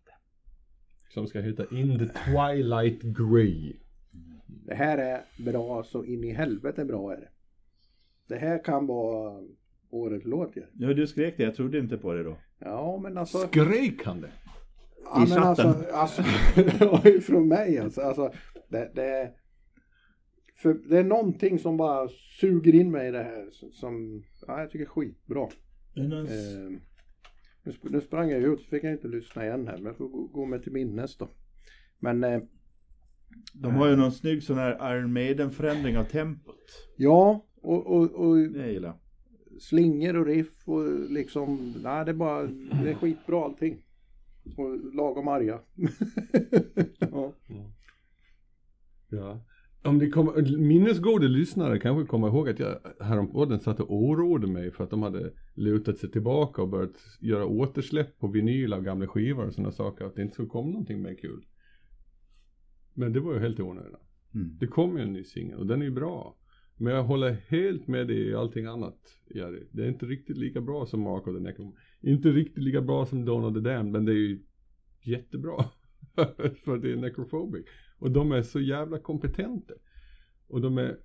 Som 1.14 1.26
ska 1.26 1.40
heta 1.40 1.62
In 1.70 1.98
the 1.98 2.06
Twilight 2.06 3.02
Grey. 3.02 3.72
Det 4.64 4.74
här 4.74 4.98
är 4.98 5.20
bra 5.44 5.82
så 5.84 6.04
in 6.04 6.24
i 6.24 6.32
helvete 6.32 6.84
bra 6.84 7.12
är 7.12 7.16
det. 7.16 7.28
Det 8.28 8.36
här 8.36 8.64
kan 8.64 8.86
vara 8.86 9.42
årets 9.90 10.24
låt 10.26 10.56
ju. 10.56 10.62
Ja, 10.72 10.94
du 10.94 11.06
skrek 11.06 11.36
det. 11.36 11.42
Jag 11.42 11.54
trodde 11.54 11.78
inte 11.78 11.96
på 11.98 12.12
det 12.12 12.22
då. 12.22 12.36
Ja 12.58 13.00
men 13.02 13.18
alltså. 13.18 13.38
Skrek 13.38 14.04
han 14.04 14.20
det? 14.20 14.30
Ja, 15.04 15.18
men 15.18 15.26
chatten. 15.26 15.66
alltså, 15.66 15.84
alltså 15.92 16.22
det 16.54 16.86
var 16.86 17.06
ju 17.06 17.20
från 17.20 17.48
mig 17.48 17.78
alltså. 17.78 18.00
alltså 18.00 18.32
det, 18.68 18.90
det, 18.94 19.32
för 20.56 20.74
det 20.74 20.98
är 20.98 21.04
någonting 21.04 21.58
som 21.58 21.76
bara 21.76 22.08
suger 22.40 22.74
in 22.74 22.90
mig 22.90 23.08
i 23.08 23.10
det 23.10 23.22
här 23.22 23.48
som 23.72 24.24
ja, 24.46 24.60
jag 24.60 24.70
tycker 24.70 24.84
är 24.84 24.88
skitbra. 24.88 25.48
Eh, 25.96 26.04
nu, 27.62 27.72
sp- 27.72 27.90
nu 27.90 28.00
sprang 28.00 28.30
jag 28.30 28.42
ut 28.42 28.60
så 28.60 28.66
fick 28.68 28.84
jag 28.84 28.92
inte 28.92 29.08
lyssna 29.08 29.44
igen 29.44 29.66
här 29.66 29.76
men 29.76 29.86
jag 29.86 29.96
får 29.96 30.08
gå, 30.08 30.26
gå 30.26 30.44
mig 30.46 30.62
till 30.62 30.72
minnes 30.72 31.16
då. 31.16 31.28
Men 31.98 32.24
eh, 32.24 32.42
De 33.54 33.74
har 33.74 33.88
ju 33.88 33.96
någon 33.96 34.12
snygg 34.12 34.42
sån 34.42 34.58
här 34.58 34.96
Iron 34.96 35.12
Maiden-förändring 35.12 35.98
av 35.98 36.04
tempot. 36.04 36.56
ja 36.96 37.44
och, 37.62 37.86
och, 37.86 38.10
och 38.10 38.36
Det 38.36 38.72
gillar 38.72 38.88
jag. 38.88 38.98
slingor 39.62 40.16
och 40.16 40.26
riff 40.26 40.68
och 40.68 41.10
liksom, 41.10 41.74
nej 41.82 42.04
det 42.04 42.10
är 42.10 42.14
bara, 42.14 42.42
det 42.82 42.90
är 42.90 42.94
skitbra 42.94 43.44
allting. 43.44 43.80
Och 44.56 44.94
lagom 44.94 45.28
arga. 45.28 45.60
ja. 46.98 47.32
Ja. 49.08 49.40
Om 49.84 49.98
det 49.98 50.10
kommer, 50.10 50.58
minnesgoda 50.58 51.26
lyssnare 51.26 51.78
kanske 51.78 52.06
kommer 52.06 52.28
ihåg 52.28 52.48
att 52.48 52.58
jag 52.58 52.78
häromdagen 53.00 53.60
satt 53.60 53.80
och 53.80 53.94
oroade 53.94 54.46
mig 54.46 54.70
för 54.70 54.84
att 54.84 54.90
de 54.90 55.02
hade 55.02 55.32
lutat 55.54 55.98
sig 55.98 56.10
tillbaka 56.10 56.62
och 56.62 56.68
börjat 56.68 56.96
göra 57.20 57.46
återsläpp 57.46 58.18
på 58.18 58.26
vinyl 58.26 58.72
av 58.72 58.82
gamla 58.82 59.06
skivor 59.06 59.46
och 59.46 59.54
sådana 59.54 59.72
saker. 59.72 60.04
Att 60.04 60.14
det 60.14 60.22
inte 60.22 60.34
skulle 60.34 60.48
komma 60.48 60.68
någonting 60.70 61.02
mer 61.02 61.14
kul. 61.14 61.44
Men 62.94 63.12
det 63.12 63.20
var 63.20 63.34
ju 63.34 63.40
helt 63.40 63.58
i 63.58 63.62
onödan. 63.62 64.00
Mm. 64.34 64.56
Det 64.60 64.66
kom 64.66 64.96
ju 64.96 65.02
en 65.02 65.12
ny 65.12 65.24
singel 65.24 65.58
och 65.58 65.66
den 65.66 65.80
är 65.80 65.84
ju 65.84 65.90
bra. 65.90 66.36
Men 66.76 66.92
jag 66.92 67.04
håller 67.04 67.32
helt 67.32 67.86
med 67.86 68.06
dig 68.06 68.28
i 68.28 68.34
allting 68.34 68.66
annat, 68.66 69.18
Jerry. 69.34 69.66
Det 69.70 69.84
är 69.84 69.88
inte 69.88 70.06
riktigt 70.06 70.36
lika 70.36 70.60
bra 70.60 70.86
som 70.86 71.00
Mark 71.00 71.26
of 71.26 71.36
the 71.36 71.40
Necrom. 71.40 71.76
Inte 72.00 72.28
riktigt 72.28 72.64
lika 72.64 72.80
bra 72.80 73.06
som 73.06 73.28
of 73.28 73.54
the 73.54 73.60
Damned, 73.60 73.92
men 73.92 74.04
det 74.04 74.12
är 74.12 74.16
ju 74.16 74.42
jättebra. 75.02 75.64
För 76.64 76.78
det 76.78 76.92
är 76.92 76.96
Necrophobic. 76.96 77.66
Och 77.98 78.10
de 78.10 78.32
är 78.32 78.42
så 78.42 78.60
jävla 78.60 78.98
kompetenta. 78.98 79.74
Och 80.46 80.60
de 80.60 80.78
är 80.78 80.98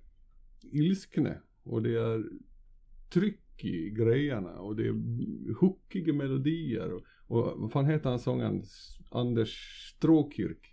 ilskna. 0.62 1.34
Och 1.62 1.82
det 1.82 1.94
är 1.94 2.24
tryck 3.08 3.64
i 3.64 3.90
grejerna. 3.90 4.58
Och 4.58 4.76
det 4.76 4.86
är 4.86 4.94
hookiga 5.54 6.12
melodier. 6.12 6.92
Och, 6.92 7.02
och 7.26 7.60
vad 7.60 7.72
fan 7.72 7.86
heter 7.86 8.10
han 8.10 8.18
sångaren? 8.18 8.62
Anders 9.10 9.54
Stråkirk. 9.96 10.69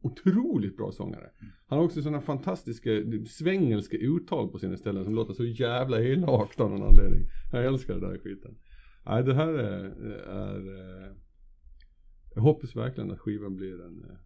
Otroligt 0.00 0.76
bra 0.76 0.92
sångare. 0.92 1.30
Han 1.66 1.78
har 1.78 1.84
också 1.84 2.02
sådana 2.02 2.20
fantastiska 2.20 2.90
svengelska 3.26 3.96
uttal 3.96 4.48
på 4.48 4.58
sina 4.58 4.76
ställen 4.76 5.04
som 5.04 5.14
låter 5.14 5.34
så 5.34 5.44
jävla 5.44 6.00
elakt 6.00 6.60
av 6.60 6.70
någon 6.70 6.82
anledning. 6.82 7.28
Jag 7.52 7.64
älskar 7.64 7.94
det 7.94 8.00
där 8.00 8.18
skiten. 8.18 8.58
Nej, 9.06 9.24
det 9.24 9.34
här 9.34 9.52
är, 9.52 9.84
är 10.28 10.56
eh, 10.56 11.16
jag 12.34 12.42
hoppas 12.42 12.76
verkligen 12.76 13.10
att 13.10 13.18
skivan 13.18 13.56
blir 13.56 13.84
en, 13.84 14.04
eh, 14.04 14.16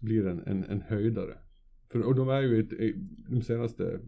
blir 0.00 0.26
en, 0.26 0.40
en, 0.46 0.64
en 0.64 0.80
höjdare. 0.80 1.38
För, 1.88 2.02
och 2.02 2.14
de 2.14 2.28
är 2.28 2.40
ju 2.40 2.60
ett, 2.60 2.96
de 3.28 3.42
senaste 3.42 4.00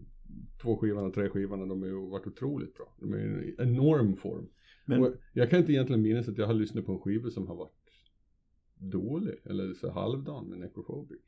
två 0.61 0.77
skivorna, 0.77 1.09
tre 1.09 1.29
skivorna, 1.29 1.65
de 1.65 1.81
har 1.81 1.89
ju 1.89 2.09
varit 2.09 2.27
otroligt 2.27 2.75
bra. 2.75 2.95
De 2.99 3.13
är 3.13 3.17
ju 3.17 3.55
en 3.57 3.69
enorm 3.69 4.15
form. 4.15 4.49
Men, 4.85 5.13
jag 5.33 5.49
kan 5.49 5.59
inte 5.59 5.71
egentligen 5.71 6.01
minnas 6.01 6.27
att 6.27 6.37
jag 6.37 6.47
har 6.47 6.53
lyssnat 6.53 6.85
på 6.85 6.91
en 6.91 6.99
skiva 6.99 7.29
som 7.29 7.47
har 7.47 7.55
varit 7.55 7.82
dålig 8.83 9.35
eller 9.45 9.73
så 9.73 9.91
halvdan 9.91 10.45
med 10.49 10.59
Necrophobic. 10.59 11.21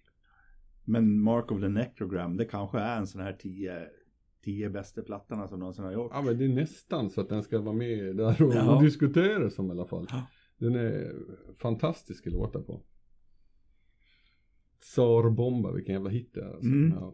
men 0.83 1.19
Mark 1.21 1.51
of 1.51 1.61
the 1.61 1.69
Necrogram, 1.69 2.37
det 2.37 2.45
kanske 2.45 2.79
är 2.79 2.97
en 2.97 3.07
sån 3.07 3.21
här 3.21 3.33
tio, 3.33 3.87
tio 4.43 4.69
bästa 4.69 5.01
plattorna 5.01 5.47
som 5.47 5.59
någonsin 5.59 5.83
har 5.85 5.91
gjort. 5.91 6.11
Ja 6.13 6.21
men 6.21 6.37
det 6.37 6.45
är 6.45 6.49
nästan 6.49 7.09
så 7.09 7.21
att 7.21 7.29
den 7.29 7.43
ska 7.43 7.59
vara 7.61 7.75
med 7.75 8.15
där 8.15 8.41
och, 8.41 8.53
Ja. 8.53 8.79
diskuteras 8.81 9.59
om 9.59 9.67
i 9.67 9.71
alla 9.71 9.85
fall. 9.85 10.07
Den 10.57 10.75
är 10.75 11.15
fantastisk 11.57 12.27
att 12.27 12.33
låta 12.33 12.63
Tsarbomba, 14.85 15.71
vilken 15.71 15.93
jävla 15.93 16.09
hit 16.09 16.31
det 16.33 16.41
är 16.41 16.45
alltså. 16.45 16.67
Mm. 16.67 16.93
Ja. 16.99 17.13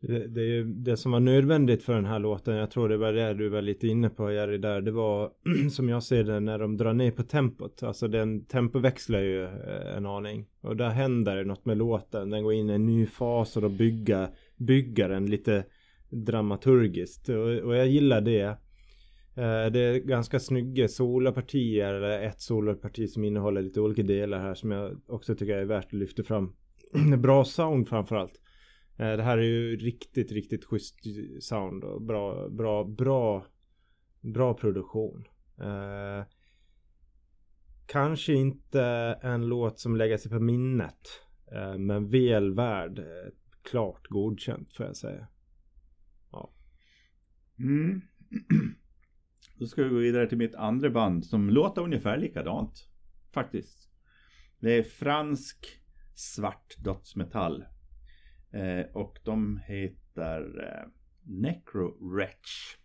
Det, 0.00 0.26
det, 0.26 0.40
är 0.40 0.46
ju 0.46 0.64
det 0.64 0.96
som 0.96 1.12
var 1.12 1.20
nödvändigt 1.20 1.82
för 1.82 1.94
den 1.94 2.04
här 2.04 2.18
låten, 2.18 2.56
jag 2.56 2.70
tror 2.70 2.88
det 2.88 2.96
var 2.96 3.12
det 3.12 3.34
du 3.34 3.48
var 3.48 3.62
lite 3.62 3.86
inne 3.86 4.08
på 4.08 4.32
Jerry 4.32 4.58
där, 4.58 4.80
det 4.80 4.90
var 4.90 5.30
som 5.70 5.88
jag 5.88 6.02
ser 6.02 6.24
det 6.24 6.40
när 6.40 6.58
de 6.58 6.76
drar 6.76 6.92
ner 6.92 7.10
på 7.10 7.22
tempot. 7.22 7.82
Alltså 7.82 8.08
den 8.08 8.44
tempoväxlar 8.44 9.20
ju 9.20 9.42
eh, 9.42 9.96
en 9.96 10.06
aning. 10.06 10.46
Och 10.60 10.76
där 10.76 10.88
händer 10.88 11.36
det 11.36 11.44
något 11.44 11.64
med 11.64 11.78
låten, 11.78 12.30
den 12.30 12.42
går 12.42 12.52
in 12.52 12.70
i 12.70 12.72
en 12.72 12.86
ny 12.86 13.06
fas 13.06 13.56
och 13.56 13.62
då 13.62 13.68
bygga, 13.68 14.28
bygga 14.56 15.08
den 15.08 15.26
lite 15.26 15.64
dramaturgiskt. 16.10 17.28
Och, 17.28 17.48
och 17.48 17.76
jag 17.76 17.86
gillar 17.88 18.20
det. 18.20 18.42
Eh, 19.36 19.72
Det 19.72 19.80
är 19.80 19.98
ganska 19.98 20.40
snygga 20.40 20.88
solopartier, 20.88 21.94
eller 21.94 22.22
ett 22.22 22.40
soloparti 22.40 23.08
som 23.08 23.24
innehåller 23.24 23.62
lite 23.62 23.80
olika 23.80 24.02
delar 24.02 24.40
här 24.40 24.54
som 24.54 24.70
jag 24.70 25.00
också 25.06 25.34
tycker 25.34 25.56
är 25.56 25.64
värt 25.64 25.86
att 25.86 25.92
lyfta 25.92 26.22
fram. 26.22 26.52
Bra 27.18 27.44
sound 27.44 27.88
framförallt. 27.88 28.40
Eh, 28.96 29.16
det 29.16 29.22
här 29.22 29.38
är 29.38 29.42
ju 29.42 29.76
riktigt, 29.76 30.32
riktigt 30.32 30.64
schysst 30.64 30.98
sound 31.40 31.84
och 31.84 32.02
bra, 32.02 32.48
bra, 32.48 32.84
bra, 32.84 33.46
bra 34.20 34.54
produktion. 34.54 35.24
Eh, 35.60 36.26
kanske 37.86 38.34
inte 38.34 38.82
en 39.22 39.46
låt 39.46 39.78
som 39.78 39.96
lägger 39.96 40.16
sig 40.16 40.30
på 40.30 40.40
minnet. 40.40 41.08
Eh, 41.52 41.78
men 41.78 42.10
väl 42.10 42.54
värd 42.54 42.98
eh, 42.98 43.32
klart 43.62 44.08
godkänt 44.08 44.72
får 44.72 44.86
jag 44.86 44.96
säga. 44.96 45.28
Mm. 47.58 48.00
Då 49.58 49.66
ska 49.66 49.82
vi 49.82 49.88
gå 49.88 49.96
vidare 49.96 50.28
till 50.28 50.38
mitt 50.38 50.54
andra 50.54 50.90
band 50.90 51.26
som 51.26 51.50
låter 51.50 51.82
ungefär 51.82 52.18
likadant. 52.18 52.88
Faktiskt. 53.32 53.88
Det 54.60 54.72
är 54.78 54.82
fransk 54.82 55.81
svart 56.22 56.76
dödsmetall. 56.78 57.64
Eh, 58.52 58.86
och 58.92 59.18
de 59.24 59.60
heter 59.66 60.64
eh, 60.64 60.88
Necro 61.22 62.14
Wretch. 62.14 62.76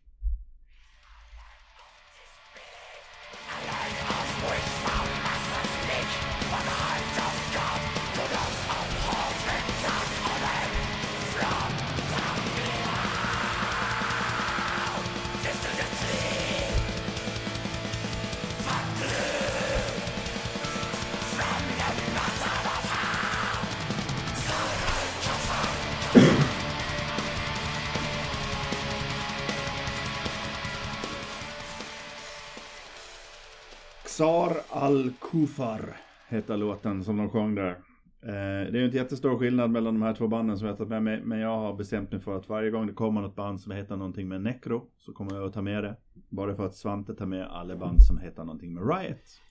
Xar 34.17 34.57
al-Kufar 34.69 35.81
heter 36.29 36.57
låten 36.57 37.03
som 37.03 37.17
de 37.17 37.29
sjöng 37.29 37.55
där. 37.55 37.69
Eh, 37.69 38.71
det 38.71 38.77
är 38.77 38.77
ju 38.77 38.85
inte 38.85 38.97
jättestor 38.97 39.39
skillnad 39.39 39.69
mellan 39.69 39.93
de 39.93 40.01
här 40.01 40.13
två 40.13 40.27
banden 40.27 40.57
som 40.57 40.67
jag 40.67 40.73
har 40.73 40.77
tagit 40.77 40.89
med 40.89 41.03
mig. 41.03 41.21
Men 41.23 41.39
jag 41.39 41.57
har 41.57 41.73
bestämt 41.73 42.11
mig 42.11 42.21
för 42.21 42.37
att 42.37 42.49
varje 42.49 42.71
gång 42.71 42.87
det 42.87 42.93
kommer 42.93 43.21
något 43.21 43.35
band 43.35 43.61
som 43.61 43.71
heter 43.71 43.95
någonting 43.95 44.27
med 44.27 44.41
Necro 44.41 44.83
så 44.97 45.13
kommer 45.13 45.35
jag 45.35 45.45
att 45.45 45.53
ta 45.53 45.61
med 45.61 45.83
det. 45.83 45.95
Bara 46.29 46.55
för 46.55 46.65
att 46.65 46.75
Svante 46.75 47.15
tar 47.15 47.25
med 47.25 47.47
alla 47.47 47.75
band 47.75 48.03
som 48.03 48.17
heter 48.17 48.43
någonting 48.43 48.73
med 48.73 48.83
Riot. 48.89 49.41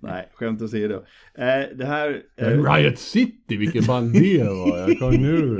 Nej, 0.00 0.28
skämt 0.34 0.62
åsido. 0.62 0.94
Eh, 1.34 1.76
det 1.76 1.86
här... 1.86 2.22
Eh, 2.36 2.74
Riot 2.74 2.98
City, 2.98 3.56
vilket 3.56 3.86
band 3.86 4.12
det 4.12 4.44
var. 4.44 4.78
Jag 4.78 4.98
kom 4.98 5.14
nu. 5.14 5.56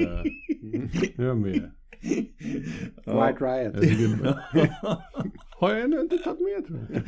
Nu 1.16 1.24
är 1.24 1.28
jag 1.28 1.38
med. 1.38 1.70
White 3.06 3.44
Riot. 3.44 3.74
Har 5.60 5.70
jag 5.70 5.80
ännu 5.80 6.00
inte 6.00 6.18
tagit 6.18 6.40
med 6.40 6.66
tror 6.66 6.86
jag. 6.90 7.02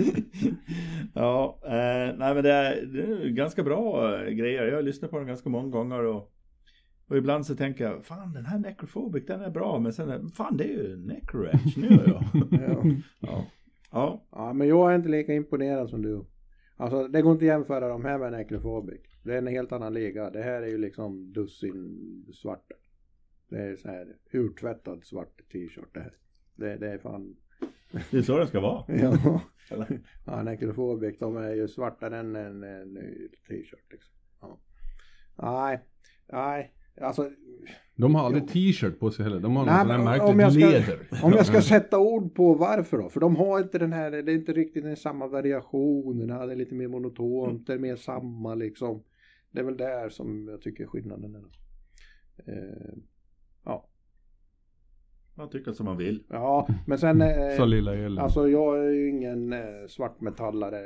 ja, 1.14 1.58
eh, 1.64 2.18
nej 2.18 2.34
men 2.34 2.42
det 2.42 2.52
är, 2.52 2.86
det 2.86 3.02
är 3.02 3.28
ganska 3.28 3.62
bra 3.62 4.14
eh, 4.14 4.30
grejer. 4.30 4.66
Jag 4.66 4.76
har 4.76 4.82
lyssnat 4.82 5.10
på 5.10 5.18
den 5.18 5.26
ganska 5.26 5.48
många 5.48 5.68
gånger 5.68 6.04
och, 6.04 6.32
och 7.08 7.16
ibland 7.16 7.46
så 7.46 7.56
tänker 7.56 7.84
jag, 7.84 8.04
fan 8.04 8.32
den 8.32 8.46
här 8.46 8.58
Necrophobic 8.58 9.26
den 9.26 9.40
är 9.40 9.50
bra, 9.50 9.78
men 9.78 9.92
sen, 9.92 10.28
fan 10.28 10.56
det 10.56 10.64
är 10.64 10.68
ju 10.68 10.96
Necroratch 10.96 11.76
nu. 11.76 11.88
Ja. 12.06 12.82
ja. 13.20 13.44
ja, 13.90 14.26
ja, 14.32 14.52
men 14.52 14.68
jag 14.68 14.92
är 14.92 14.96
inte 14.96 15.08
lika 15.08 15.34
imponerad 15.34 15.90
som 15.90 16.02
du. 16.02 16.24
Alltså 16.76 17.08
det 17.08 17.22
går 17.22 17.32
inte 17.32 17.44
att 17.44 17.48
jämföra 17.48 17.88
de 17.88 18.04
här 18.04 18.18
med 18.18 18.32
Necrophobic. 18.32 19.00
Det 19.22 19.34
är 19.34 19.38
en 19.38 19.46
helt 19.46 19.72
annan 19.72 19.94
liga. 19.94 20.30
Det 20.30 20.42
här 20.42 20.62
är 20.62 20.66
ju 20.66 20.78
liksom 20.78 21.32
dussin 21.32 21.98
svarta. 22.34 22.74
Det 23.52 23.62
är 23.62 23.76
så 23.76 23.88
här 23.88 24.16
urtvättad 24.32 25.04
svart 25.04 25.36
t-shirt 25.52 25.94
det 25.94 26.00
här. 26.00 26.16
Det, 26.56 26.76
det 26.76 26.88
är 26.92 26.98
fan... 26.98 27.36
det 28.10 28.16
är 28.18 28.22
så 28.22 28.38
det 28.38 28.46
ska 28.46 28.60
vara. 28.60 28.84
Ja. 28.98 29.40
Ja, 30.26 30.42
Necrophobic, 30.42 31.18
de 31.18 31.36
är 31.36 31.54
ju 31.54 31.68
svartare 31.68 32.18
än 32.18 32.36
en, 32.36 32.62
en 32.62 32.94
t-shirt 33.48 33.92
liksom. 33.92 34.12
Ja. 34.40 34.58
Nej, 35.36 35.80
nej, 36.32 36.74
alltså 37.00 37.30
De 37.96 38.14
har 38.14 38.24
aldrig 38.26 38.48
t-shirt 38.48 38.98
på 38.98 39.10
sig 39.10 39.24
heller. 39.24 39.40
De 39.40 39.56
har 39.56 39.66
Nej, 39.66 39.74
något 39.74 39.86
sånt 39.86 39.88
men 39.98 40.04
märkligt 40.04 40.30
om 40.30 40.40
jag 40.40 40.52
ska- 40.52 40.66
läder. 40.70 41.24
Om 41.24 41.32
jag 41.32 41.46
ska 41.46 41.60
sätta 41.62 41.98
ord 41.98 42.34
på 42.34 42.54
varför 42.54 42.98
då? 42.98 43.08
För 43.08 43.20
de 43.20 43.36
har 43.36 43.60
inte 43.60 43.78
den 43.78 43.92
här, 43.92 44.10
det 44.10 44.32
är 44.32 44.34
inte 44.36 44.52
riktigt 44.52 44.84
den 44.84 44.96
samma 44.96 45.26
variationerna, 45.26 46.46
det 46.46 46.52
är 46.52 46.56
lite 46.56 46.74
mer 46.74 46.88
monotont, 46.88 47.66
det 47.66 47.72
är 47.72 47.78
mer 47.78 47.96
samma 47.96 48.54
liksom. 48.54 49.02
Det 49.50 49.60
är 49.60 49.64
väl 49.64 49.76
där 49.76 50.08
som 50.08 50.48
jag 50.48 50.60
tycker 50.60 50.86
skillnaden 50.86 51.34
är. 51.34 51.44
Eh, 52.52 52.94
ja. 53.64 53.88
Man 55.34 55.50
tycker 55.50 55.72
som 55.72 55.86
man 55.86 55.96
vill. 55.96 56.22
ja, 56.28 56.68
men 56.86 56.98
sen... 56.98 57.20
Eh, 57.22 57.56
Sa 57.56 57.64
lilla 57.64 57.94
Elin. 57.94 58.18
Alltså 58.18 58.48
jag 58.48 58.86
är 58.86 58.90
ju 58.90 59.08
ingen 59.08 59.52
eh, 59.52 59.86
svartmetallare 59.88 60.82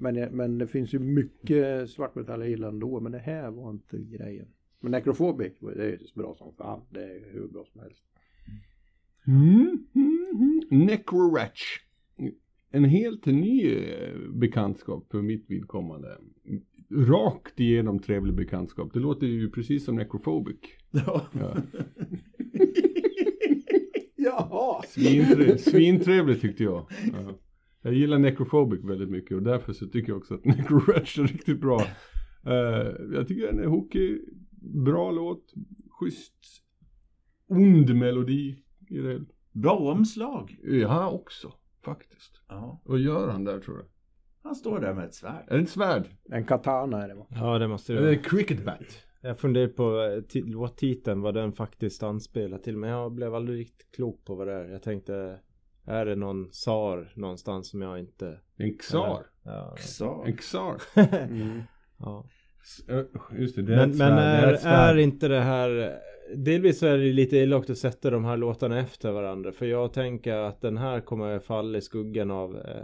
men, 0.00 0.14
men 0.36 0.58
det 0.58 0.66
finns 0.66 0.94
ju 0.94 0.98
mycket 0.98 1.90
svartmetall 1.90 2.40
jag 2.40 2.48
gillar 2.48 2.68
ändå 2.68 3.00
men 3.00 3.12
det 3.12 3.18
här 3.18 3.50
var 3.50 3.70
inte 3.70 3.98
grejen. 3.98 4.48
Men 4.80 4.90
Necrophobic, 4.92 5.52
det 5.60 5.82
är 5.84 5.90
ju 5.90 5.98
så 5.98 6.18
bra 6.18 6.34
som 6.34 6.52
fan. 6.52 6.80
Det 6.90 7.02
är 7.02 7.32
hur 7.32 7.48
bra 7.48 7.64
som 7.72 7.80
helst. 7.80 8.04
Mm, 9.26 9.86
mm, 9.94 10.26
mm. 10.34 10.86
Necroratch. 10.86 11.80
En 12.70 12.84
helt 12.84 13.26
ny 13.26 13.76
eh, 13.76 14.18
bekantskap 14.32 15.06
för 15.10 15.22
mitt 15.22 15.50
vidkommande. 15.50 16.18
Rakt 16.94 17.60
igenom 17.60 17.98
trevlig 17.98 18.34
bekantskap. 18.34 18.92
Det 18.92 18.98
låter 18.98 19.26
ju 19.26 19.50
precis 19.50 19.84
som 19.84 19.96
Necrophobic. 19.96 20.56
Ja. 20.90 21.22
Ja. 21.32 21.56
Jaha! 24.16 24.82
Svintre, 24.88 25.58
svintrevligt 25.58 26.40
tyckte 26.40 26.62
jag. 26.62 26.86
Ja. 27.12 27.38
Jag 27.82 27.94
gillar 27.94 28.18
Necrophobic 28.18 28.84
väldigt 28.84 29.10
mycket 29.10 29.36
och 29.36 29.42
därför 29.42 29.72
så 29.72 29.86
tycker 29.86 30.08
jag 30.08 30.18
också 30.18 30.34
att 30.34 30.44
Necroratch 30.44 31.18
är 31.18 31.22
riktigt 31.22 31.60
bra. 31.60 31.80
Eh, 32.46 32.92
jag 33.12 33.28
tycker 33.28 33.46
den 33.46 33.58
är 33.58 33.66
hookig, 33.66 34.20
bra 34.84 35.10
låt, 35.10 35.52
schysst, 35.90 36.34
ond 37.48 37.94
melodi 37.94 38.58
i 38.90 38.96
det. 38.96 39.24
Bra 39.52 39.76
omslag. 39.76 40.58
Ja, 40.62 41.10
också 41.10 41.52
faktiskt. 41.84 42.40
Ja. 42.48 42.82
Vad 42.84 42.98
gör 42.98 43.28
han 43.28 43.44
där 43.44 43.60
tror 43.60 43.76
du? 43.76 43.84
Han 44.44 44.54
står 44.54 44.80
där 44.80 44.94
med 44.94 45.04
ett 45.04 45.14
svärd. 45.14 45.44
Är 45.48 45.56
det 45.56 45.62
ett 45.62 45.70
svärd? 45.70 46.02
En 46.30 46.44
katana 46.44 47.02
är 47.02 47.08
det 47.08 47.14
va? 47.14 47.26
Ja 47.30 47.58
det 47.58 47.68
måste 47.68 47.92
det 47.92 47.98
Eller 47.98 48.06
vara. 48.08 48.18
är 48.18 48.22
det 48.22 48.28
cricket 48.28 48.64
bat? 48.64 48.78
Jag 49.20 49.38
funderar 49.38 49.68
på 49.68 49.82
eh, 50.02 50.22
ti- 50.22 50.46
låttiteln, 50.52 51.20
vad 51.20 51.34
den 51.34 51.52
faktiskt 51.52 52.02
anspelar 52.02 52.58
till. 52.58 52.76
Men 52.76 52.90
jag 52.90 53.12
blev 53.12 53.34
aldrig 53.34 53.58
riktigt 53.60 53.92
klok 53.96 54.24
på 54.24 54.34
vad 54.34 54.46
det 54.46 54.52
är. 54.52 54.64
Jag 54.68 54.82
tänkte, 54.82 55.38
är 55.86 56.06
det 56.06 56.16
någon 56.16 56.50
tsar 56.50 57.12
någonstans 57.14 57.70
som 57.70 57.82
jag 57.82 57.98
inte... 57.98 58.38
En 58.56 58.78
xar? 58.78 59.26
Ja. 59.44 59.74
Så. 59.78 60.24
En 60.26 60.36
xar? 60.36 60.76
Mm. 61.30 61.62
ja. 61.98 62.24
Eh, 62.88 63.00
Just 63.38 63.56
det, 63.56 63.62
det 63.62 63.72
är 63.72 63.76
Men, 63.76 63.90
ett 63.90 63.96
men 63.96 64.08
svärd. 64.08 64.42
det 64.42 64.48
är, 64.48 64.52
ett 64.52 64.60
svärd. 64.62 64.94
är 64.96 64.98
inte 64.98 65.28
det 65.28 65.40
här... 65.40 65.98
Delvis 66.36 66.78
så 66.78 66.86
är 66.86 66.98
det 66.98 67.12
lite 67.12 67.36
elakt 67.36 67.70
att 67.70 67.78
sätta 67.78 68.10
de 68.10 68.24
här 68.24 68.36
låtarna 68.36 68.78
efter 68.80 69.12
varandra. 69.12 69.52
För 69.52 69.66
jag 69.66 69.92
tänker 69.92 70.36
att 70.36 70.60
den 70.60 70.76
här 70.76 71.00
kommer 71.00 71.38
falla 71.38 71.78
i 71.78 71.80
skuggan 71.80 72.30
av 72.30 72.56
eh, 72.56 72.82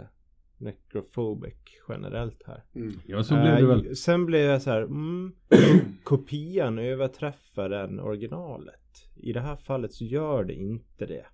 necrophobic 0.61 1.53
generellt 1.89 2.43
här. 2.47 2.63
Mm. 2.75 2.93
Ja, 3.05 3.23
så 3.23 3.33
blev 3.33 3.45
det 3.55 3.61
Eh, 3.61 3.67
väl. 3.67 3.95
Sen 3.95 4.25
blev 4.25 4.41
jag 4.41 4.61
så 4.61 4.69
här, 4.69 4.81
mm, 4.81 5.31
kopian 6.03 6.79
överträffar 6.79 7.69
den 7.69 7.99
originalet. 7.99 8.75
I 9.15 9.33
det 9.33 9.39
här 9.41 9.55
fallet 9.55 9.93
så 9.93 10.03
gör 10.05 10.43
det 10.43 10.53
inte 10.53 11.05
det. 11.05 11.25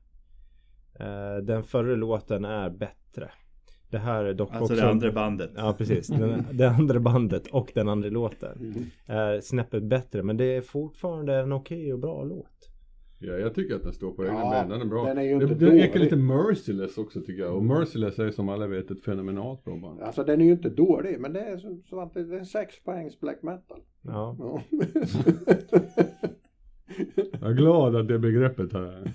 Eh, 0.99 1.37
den 1.43 1.63
förra 1.63 1.95
låten 1.95 2.45
är 2.45 2.69
bättre. 2.69 3.31
Det 3.89 3.97
här 3.97 4.23
är 4.23 4.33
dock 4.33 4.49
Alltså 4.51 4.63
också... 4.73 4.75
det 4.75 4.89
andra 4.89 5.11
bandet. 5.11 5.51
Ja 5.55 5.75
precis, 5.77 6.07
den, 6.07 6.45
det 6.51 6.69
andra 6.69 6.99
bandet 6.99 7.47
och 7.47 7.71
den 7.75 7.89
andra 7.89 8.09
låten 8.09 8.57
Mm. 8.59 8.85
är 9.05 9.39
snäppet 9.41 9.83
bättre 9.83 10.23
men 10.23 10.37
det 10.37 10.45
är 10.45 10.61
fortfarande 10.61 11.35
en 11.35 11.53
okej 11.53 11.93
och 11.93 11.99
bra 11.99 12.23
låt. 12.23 12.69
Ja, 13.19 13.33
jag 13.33 13.55
tycker 13.55 13.75
att 13.75 13.83
den 13.83 13.93
står 13.93 14.11
på 14.11 14.25
egna 14.25 14.39
Ja, 14.39 14.51
ben. 14.51 14.69
Den 14.69 14.81
är 14.81 14.85
bra. 14.85 15.05
den 15.05 15.17
är 15.17 15.21
ju 15.21 15.33
inte 15.33 15.45
det 15.45 15.65
ekar 15.65 15.87
dålig. 15.93 15.99
lite 15.99 16.15
Merciless 16.15 16.97
också 16.97 17.21
tycker 17.21 17.41
jag. 17.43 17.55
Och 17.55 17.63
Merciless 17.63 18.19
är 18.19 18.31
som 18.31 18.49
alla 18.49 18.67
vet 18.67 18.91
ett 18.91 19.03
fenomenalt 19.03 19.63
bra 19.63 19.75
band. 19.77 20.01
Alltså 20.01 20.23
den 20.23 20.41
är 20.41 20.45
ju 20.45 20.51
inte 20.51 20.69
dålig 20.69 21.19
men 21.19 21.33
det 21.33 21.39
är 21.39 21.57
som, 21.57 21.83
som 21.83 21.99
att 21.99 22.13
det 22.13 22.19
är 22.19 22.33
en 22.39 22.45
sexpoängs 22.45 23.19
black 23.19 23.43
metal. 23.43 23.79
Ja. 24.01 24.35
Ja. 24.39 24.61
Jag 27.41 27.49
är 27.49 27.53
glad 27.53 27.95
att 27.95 28.07
det 28.07 28.19
begreppet 28.19 28.73
har, 28.73 29.11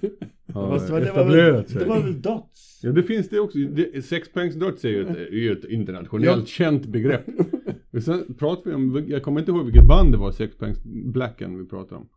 har 0.53 1.01
etablerat 1.01 1.55
väl, 1.55 1.69
sig. 1.69 1.81
det 1.81 1.89
var 1.89 2.01
väl 2.03 2.23
Dots? 2.23 2.81
Ja 2.83 2.93
det 2.93 3.03
finns 3.03 3.29
det 3.29 3.41
också. 3.41 3.59
Det, 3.59 4.05
sexpoängsdöds 4.05 4.85
är 4.85 4.89
ju 4.89 5.03
ett, 5.03 5.17
är 5.17 5.37
ju 5.37 5.53
ett 5.53 5.65
internationellt 5.65 6.49
känt 6.49 6.87
begrepp. 6.87 7.25
Sen 8.05 8.35
pratar 8.39 8.71
vi 8.71 8.77
om, 8.77 9.05
jag 9.09 9.23
kommer 9.23 9.41
inte 9.41 9.53
ihåg 9.53 9.65
vilket 9.65 9.89
band 9.89 10.13
det 10.13 10.19
var, 10.19 10.33
sexpoängs 10.33 10.83
blacken 10.85 11.59
vi 11.59 11.65
pratade 11.67 12.01
om. 12.01 12.09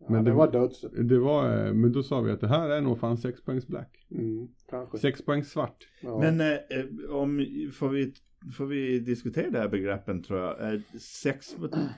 Men 0.00 0.12
Men 0.12 0.24
det 0.24 0.30
det- 0.30 0.34
var 0.36 0.52
döds. 0.52 0.84
Det 0.92 1.18
var, 1.18 1.66
eh, 1.66 1.72
men 1.74 1.92
då 1.92 2.02
sa 2.02 2.20
vi 2.20 2.30
att 2.30 2.40
det 2.40 2.48
här 2.48 2.68
är 2.70 2.80
nog 2.80 2.98
fan 2.98 3.16
sexpoängs 3.18 3.66
black. 3.66 4.06
Mm, 4.10 4.48
kanske. 4.70 4.98
Sexpoängs 4.98 5.50
svart. 5.50 5.88
Ja. 6.02 6.18
Men 6.18 6.40
eh, 6.40 6.46
eh, 6.48 7.10
om, 7.10 7.46
får 7.74 7.88
vi, 7.88 8.12
får 8.56 8.66
vi 8.66 8.98
diskutera 9.00 9.50
det 9.50 9.58
här 9.58 9.68
begreppen 9.68 10.22
tror 10.22 10.40
jag. 10.40 10.74
Eh, 10.74 10.80
sex 11.00 11.56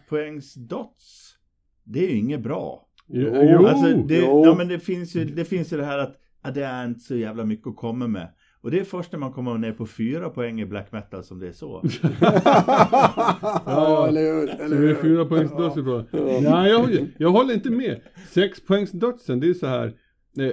poängs 0.09 0.55
dots. 0.55 1.37
Det 1.85 2.05
är 2.07 2.11
ju 2.11 2.17
inget 2.17 2.41
bra. 2.43 2.89
Jo, 3.07 3.67
Alltså, 3.67 3.97
det, 3.97 4.19
jo. 4.19 4.43
ja, 4.45 4.55
men 4.59 4.69
det 4.69 4.79
finns 4.79 5.17
ju 5.17 5.25
det, 5.25 5.45
finns 5.45 5.73
ju 5.73 5.77
det 5.77 5.85
här 5.85 5.99
att 5.99 6.17
ja, 6.43 6.51
det 6.51 6.65
är 6.65 6.85
inte 6.87 7.01
så 7.01 7.17
jävla 7.17 7.45
mycket 7.45 7.67
att 7.67 7.77
komma 7.77 8.07
med. 8.07 8.29
Och 8.63 8.71
det 8.71 8.81
är 8.81 8.85
först 8.85 9.13
när 9.13 9.19
man 9.19 9.33
kommer 9.33 9.59
ner 9.59 9.73
på 9.73 9.87
fyra 9.87 10.29
poäng 10.31 10.61
i 10.61 10.67
black 10.67 10.93
metal 10.93 11.25
som 11.25 11.39
det 11.39 11.49
är 11.49 11.53
så. 11.53 11.83
ja, 13.67 14.07
eller 14.09 14.21
hur? 14.21 14.49
Eller 14.49 14.69
Så 14.77 14.83
det 14.83 14.91
är 14.91 14.95
hur? 14.95 14.95
fyra 14.95 15.25
poängs 15.25 15.51
döds 15.57 15.77
Ja. 16.11 16.41
Nej, 16.51 16.71
jag, 16.71 17.09
jag 17.19 17.31
håller 17.31 17.55
inte 17.55 17.71
med. 17.71 18.01
Sex 18.31 18.67
poängs 18.67 18.91
dödsen, 18.93 19.41
det 19.41 19.49
är 19.49 19.55
så 19.55 19.67
här. 19.67 19.87
eh, 20.39 20.47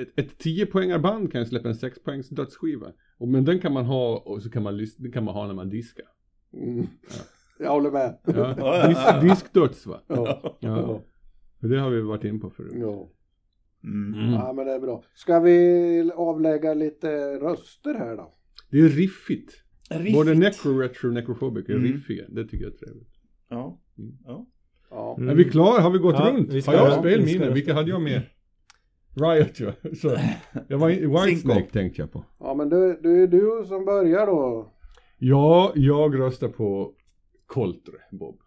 Ett, 0.00 0.08
ett 0.18 0.38
10 0.38 0.98
band 0.98 1.32
kan 1.32 1.40
ju 1.40 1.46
släppa 1.46 1.68
en 1.68 1.74
6 1.74 2.02
poängs 2.04 2.28
dödsskiva. 2.28 2.86
Och, 3.18 3.28
men 3.28 3.44
den 3.44 3.58
kan 3.58 3.72
man 3.72 3.84
ha 3.84 4.16
och 4.18 4.42
så 4.42 4.50
kan 4.50 4.62
man, 4.62 4.86
den 4.98 5.12
kan 5.12 5.24
man 5.24 5.34
ha 5.34 5.46
när 5.46 5.54
man 5.54 5.68
diskar. 5.68 6.04
Mm. 6.52 6.86
Jag 7.58 7.70
håller 7.70 7.90
med. 7.90 8.18
Ja, 8.24 8.86
dis, 8.88 9.30
diskdöds 9.30 9.86
va? 9.86 10.00
Ja. 10.06 10.56
Ja. 10.60 11.00
Det 11.60 11.78
har 11.78 11.90
vi 11.90 12.00
varit 12.00 12.24
in 12.24 12.40
på 12.40 12.50
förut. 12.50 12.72
Ja. 12.76 13.08
Mm. 13.86 14.32
ja, 14.32 14.52
men 14.52 14.66
det 14.66 14.72
är 14.72 14.80
bra. 14.80 15.02
Ska 15.14 15.40
vi 15.40 16.10
avlägga 16.14 16.74
lite 16.74 17.08
röster 17.38 17.94
här 17.94 18.16
då? 18.16 18.32
Det 18.70 18.78
är 18.80 18.88
riffigt. 18.88 19.62
Riffigt. 19.90 20.14
Både 20.14 20.34
Necro 20.34 20.78
Retro 20.78 21.08
och 21.08 21.14
Necrophobic 21.14 21.68
är 21.68 21.72
Mm. 21.74 21.82
riffiga. 21.86 22.24
Det 22.28 22.44
tycker 22.44 22.64
jag 22.64 22.72
är 22.72 22.76
trevligt. 22.78 23.08
Ja. 23.48 23.80
Mm. 23.98 24.12
ja. 24.24 24.46
Ja. 24.90 25.16
Mm. 25.18 25.28
Är 25.28 25.34
vi 25.34 25.44
klara? 25.44 25.80
Har 25.80 25.90
vi 25.90 25.98
gått 25.98 26.14
Ja, 26.18 26.30
runt? 26.32 26.52
vi 26.52 26.62
ska- 26.62 26.70
har 26.70 26.78
jag 26.78 26.86
ja, 26.98 27.00
vi 27.02 27.10
spelminne? 27.12 27.44
ska- 27.44 27.54
Vilka 27.54 27.74
hade 27.74 27.90
jag 27.90 28.02
med? 28.02 28.22
Riot 29.14 29.60
ju. 29.60 29.72
Så, 29.94 30.16
jag 30.68 30.78
var 30.78 30.90
i 30.90 31.06
Whitesnake 31.06 31.70
tänkte 31.72 32.02
jag 32.02 32.12
på. 32.12 32.24
ja, 32.38 32.54
men 32.54 32.68
du, 32.68 32.98
du 33.02 33.22
är 33.22 33.26
du 33.26 33.64
som 33.68 33.84
börjar 33.84 34.26
då. 34.26 34.72
Ja, 35.18 35.72
jag 35.74 36.20
röstar 36.20 36.48
på 36.48 36.92
Coltre, 37.46 37.92
Bob. 38.12 38.38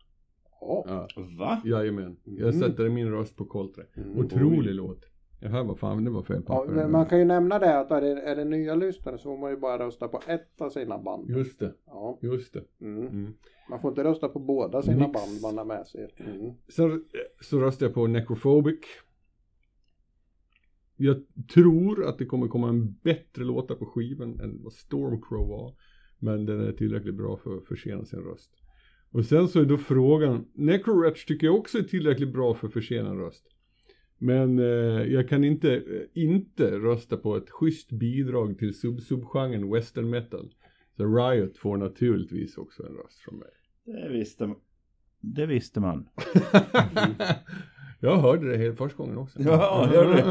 Ja. 0.62 0.86
Ja, 0.88 1.08
Va? 1.40 1.62
jajamän. 1.66 2.16
Jag 2.24 2.50
Mm. 2.56 2.60
sätter 2.70 2.90
min 2.90 3.12
röst 3.12 3.36
på 3.36 3.46
Coltre. 3.46 3.84
Mm. 3.98 4.18
Otrolig 4.18 4.76
låt. 4.76 5.06
Det 5.40 5.48
här 5.50 5.64
var 5.64 5.76
fan, 5.76 6.04
det 6.04 6.12
var 6.12 6.24
fel 6.24 6.42
Ja, 6.48 6.56
papper. 6.56 6.72
men 6.74 6.92
man 6.92 7.06
kan 7.06 7.20
ju 7.20 7.26
nämna 7.26 7.60
det 7.60 7.80
att 7.80 7.92
är 7.92 8.02
det, 8.02 8.22
är 8.22 8.36
det 8.36 8.46
nya 8.46 8.76
lyssnare 8.76 9.18
så 9.18 9.24
får 9.24 9.38
man 9.38 9.52
ju 9.52 9.58
bara 9.58 9.86
rösta 9.86 10.08
på 10.08 10.20
ett 10.28 10.62
av 10.62 10.70
sina 10.70 10.98
band. 10.98 11.30
Just 11.30 11.60
det, 11.60 11.74
Ja. 11.86 12.18
just 12.22 12.54
det. 12.54 12.64
Mm. 12.82 13.08
Mm. 13.08 13.34
Man 13.70 13.80
får 13.82 13.90
inte 13.90 14.04
rösta 14.04 14.30
på 14.30 14.40
båda 14.40 14.82
sina 14.82 15.08
Nix. 15.08 15.14
band 15.14 15.42
man 15.42 15.58
har 15.58 15.66
med 15.66 15.88
sig. 15.88 16.10
Mm. 16.18 16.52
Sen 16.68 17.06
så 17.42 17.60
röstar 17.60 17.86
jag 17.86 17.94
på 17.96 18.08
Necrophobic. 18.08 18.80
Jag 20.96 21.24
tror 21.54 22.06
att 22.06 22.18
det 22.18 22.26
kommer 22.26 22.48
komma 22.48 22.70
en 22.70 22.94
bättre 23.04 23.44
låta 23.44 23.76
på 23.76 23.86
skivan 23.86 24.40
än 24.40 24.64
vad 24.64 24.74
Stormcrow 24.74 25.48
var. 25.50 25.74
Men 26.20 26.46
den 26.46 26.68
är 26.68 26.72
tillräckligt 26.72 27.16
bra 27.16 27.38
för 27.38 27.58
att 27.58 27.66
försena 27.66 28.06
sin 28.06 28.20
röst. 28.20 28.52
Och 29.12 29.26
sen 29.26 29.48
så 29.48 29.60
är 29.62 29.66
då 29.66 29.78
frågan, 29.78 30.46
Necroretch 30.54 31.26
tycker 31.26 31.48
jag 31.48 31.56
också 31.56 31.78
är 31.78 31.84
tillräckligt 31.84 32.34
bra 32.34 32.54
för 32.54 32.68
att 32.68 32.74
försena 32.74 33.10
en 33.10 33.18
röst. 33.18 33.46
Men 34.22 34.60
eh, 34.60 34.66
jag 35.14 35.30
kan 35.30 35.44
inte, 35.44 35.76
eh, 35.76 35.82
inte 36.14 36.72
rösta 36.72 37.18
på 37.18 37.36
ett 37.36 37.50
schysst 37.50 37.92
bidrag 37.92 38.58
till 38.58 38.74
sub-subgenren 38.80 39.72
western 39.74 40.10
metal. 40.10 40.50
Så 40.98 41.06
Riot 41.18 41.58
får 41.58 41.78
naturligtvis 41.78 42.58
också 42.58 42.84
en 42.84 42.94
röst 42.94 43.20
från 43.20 43.40
mig. 43.40 43.50
Det 43.86 44.10
visste 44.10 44.48
man. 44.48 44.56
Det 45.22 45.46
visste 45.46 45.80
man. 45.80 46.08
jag 48.00 48.18
hörde 48.18 48.52
det 48.52 48.58
helt 48.58 48.78
första 48.78 48.98
gången 49.04 49.18
också. 49.18 49.40
Ja, 49.42 49.88
det. 49.92 50.24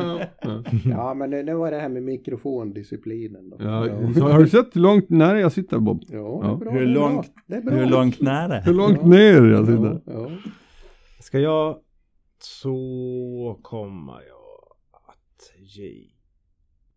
Ja. 0.42 0.62
Ja, 0.84 1.14
men 1.14 1.30
det 1.30 1.54
var 1.54 1.70
det 1.70 1.76
här 1.80 1.88
med 1.88 2.02
mikrofondisciplinen 2.02 3.50
då. 3.50 3.56
Ja, 3.60 3.88
så 4.14 4.20
har 4.20 4.38
du 4.42 4.48
sett 4.48 4.76
hur 4.76 4.80
långt 4.80 5.08
nära 5.10 5.40
jag 5.40 5.52
sitter 5.52 5.78
Bob? 5.78 6.02
Ja, 6.08 6.16
det 6.16 6.18
Ja. 6.48 6.52
är 6.52 6.56
bra. 6.56 6.70
Hur 6.70 6.80
det 6.86 6.90
är 6.90 6.94
bra. 6.94 7.08
långt- 7.10 7.32
Det 7.46 7.54
är 7.56 7.62
bra. 7.62 7.74
Hur 7.74 7.86
långt 7.86 8.20
nära? 8.20 8.60
Hur 8.60 8.74
långt 8.74 8.98
Ja. 9.02 9.08
ner 9.08 9.32
jag 9.44 9.60
Ja, 9.60 9.66
sitter? 9.66 10.00
ja. 10.06 10.30
Ska 11.20 11.38
jag 11.38 11.76
så 12.42 13.58
kommer 13.62 14.22
jag 14.22 14.76
att 14.92 15.52
ge 15.58 16.10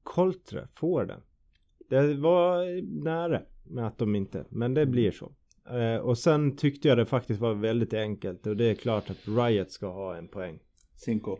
Coltre 0.04 0.68
får 0.74 1.06
den. 1.06 1.22
Det 1.89 2.14
var 2.14 2.82
nära 3.04 3.42
med 3.64 3.88
att 3.88 3.98
de 3.98 4.16
inte, 4.16 4.46
men 4.50 4.74
det 4.74 4.86
blir 4.86 5.12
så. 5.12 5.32
Eh, 5.70 5.98
och 5.98 6.18
sen 6.18 6.56
tyckte 6.56 6.88
jag 6.88 6.98
det 6.98 7.06
faktiskt 7.06 7.39
var 7.39 7.54
väldigt 7.54 7.94
enkelt 7.94 8.48
och 8.48 8.58
det 8.58 8.66
är 8.66 8.76
klart 8.76 9.10
att 9.10 9.28
Riot 9.28 9.72
ska 9.72 9.88
ha 9.88 10.18
en 10.18 10.28
poäng. 10.28 10.60
Cinco. 10.96 11.38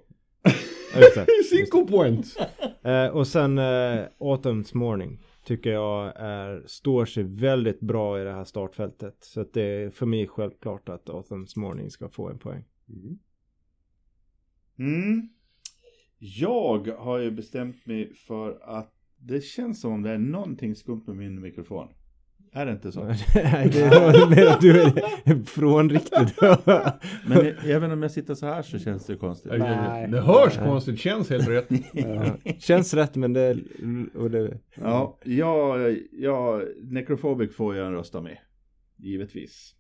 Just 0.96 1.16
det. 1.16 1.26
Cinco 1.50 1.88
points! 1.88 2.38
Eh, 2.84 3.08
och 3.08 3.28
sen 3.28 3.58
eh, 3.58 4.06
Autumn's 4.20 4.78
Morning 4.78 5.20
tycker 5.46 5.72
jag 5.72 6.14
är, 6.16 6.64
står 6.68 7.06
sig 7.06 7.24
väldigt 7.24 7.80
bra 7.80 8.22
i 8.22 8.24
det 8.24 8.32
här 8.32 8.44
startfältet. 8.44 9.18
Så 9.20 9.42
att 9.42 9.54
det 9.54 9.62
är 9.62 9.90
för 9.90 10.06
mig 10.06 10.28
självklart 10.28 10.90
att 10.90 11.10
Autumn's 11.10 11.60
Morning 11.60 11.92
ska 11.92 12.10
få 12.10 12.30
en 12.30 12.40
poäng. 12.40 12.66
Mm. 12.90 13.20
Jag 16.20 16.88
har 16.88 17.18
ju 17.18 17.32
bestämt 17.32 17.86
mig 17.86 18.14
för 18.16 18.60
att 18.64 18.94
det 19.18 19.42
känns 19.44 19.82
som 19.82 19.94
om 19.94 20.02
det 20.02 20.10
är 20.10 20.18
någonting 20.18 20.76
skumt 20.76 21.04
med 21.08 21.16
min 21.16 21.42
mikrofon. 21.42 21.88
Är 22.54 22.66
det 22.66 22.72
inte 22.72 22.92
så? 22.92 23.04
Nej, 23.36 23.70
det 23.74 23.90
var 23.90 24.30
mer 24.30 24.48
att 24.48 24.62
du 24.62 24.82
är 24.82 25.46
frånriktad. 25.46 26.28
Men 27.28 27.56
även 27.66 27.92
om 27.92 28.02
jag 28.02 28.12
sitter 28.12 28.34
så 28.36 28.46
här 28.46 28.62
så 28.62 28.80
känns 28.80 29.06
det 29.06 29.16
konstigt. 29.16 29.52
Nej. 29.58 30.08
Det 30.08 30.22
hörs 30.22 30.58
konstigt, 30.58 31.00
känns 31.00 31.30
helt 31.30 31.48
rätt. 31.48 31.68
Ja, 31.94 32.38
Känns 32.60 32.94
rätt 32.94 33.16
men 33.16 33.34
det, 33.34 33.58
och 34.16 34.32
det 34.32 34.60
Ja, 34.76 35.20
jag, 35.24 35.98
jag, 36.12 36.64
Necrophobic 36.84 37.56
får 37.56 37.76
jag 37.76 37.88
en 37.88 37.94
röst 37.94 38.16
av 38.16 38.24
mig. 38.24 38.42
Givetvis. 38.98 39.76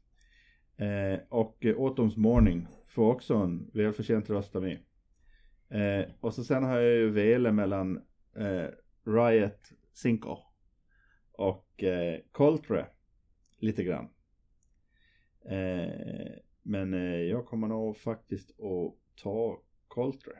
Eh, 0.77 1.19
och 1.29 1.65
eh, 1.65 1.75
Autumn's 1.75 2.17
Morning 2.17 2.67
får 2.87 3.11
också 3.11 3.35
en 3.35 3.69
välförtjänt 3.73 4.29
röst 4.29 4.55
av 4.55 4.61
mig. 4.61 4.83
Eh, 5.71 6.05
och 6.19 6.33
så 6.33 6.43
sen 6.43 6.63
har 6.63 6.77
jag 6.79 6.93
ju 6.95 7.09
velat 7.09 7.53
mellan 7.55 7.97
eh, 8.35 8.67
Riot 9.11 9.59
Cinco 9.93 10.37
och 11.31 11.83
eh, 11.83 12.19
Coltre 12.31 12.85
lite 13.59 13.83
grann. 13.83 14.07
Eh, 15.45 16.31
men 16.63 16.93
eh, 16.93 17.21
jag 17.21 17.45
kommer 17.45 17.67
nog 17.67 17.97
faktiskt 17.97 18.49
att 18.59 18.95
ta 19.23 19.61
Coltre. 19.87 20.31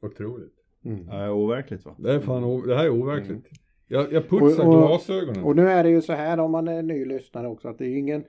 Otroligt. 0.00 0.54
Mm. 0.84 1.06
Ja, 1.08 1.30
overkligt 1.30 1.84
va? 1.84 1.96
Det, 1.98 2.12
är 2.14 2.20
fan, 2.20 2.62
det 2.66 2.76
här 2.76 2.84
är 2.84 2.90
overkligt. 2.90 3.46
Jag, 3.86 4.12
jag 4.12 4.28
putsar 4.28 4.66
Och- 4.66 4.74
och- 4.74 4.88
glasögonen. 4.88 5.44
Och 5.44 5.56
nu 5.56 5.68
är 5.68 5.84
det 5.84 5.90
ju 5.90 6.02
så 6.02 6.12
här 6.12 6.38
om 6.38 6.50
man 6.50 6.68
är 6.68 6.82
ny 6.82 7.04
lyssnare 7.04 7.48
också 7.48 7.68
att 7.68 7.78
det 7.78 7.86
är 7.86 7.98
ingen 7.98 8.24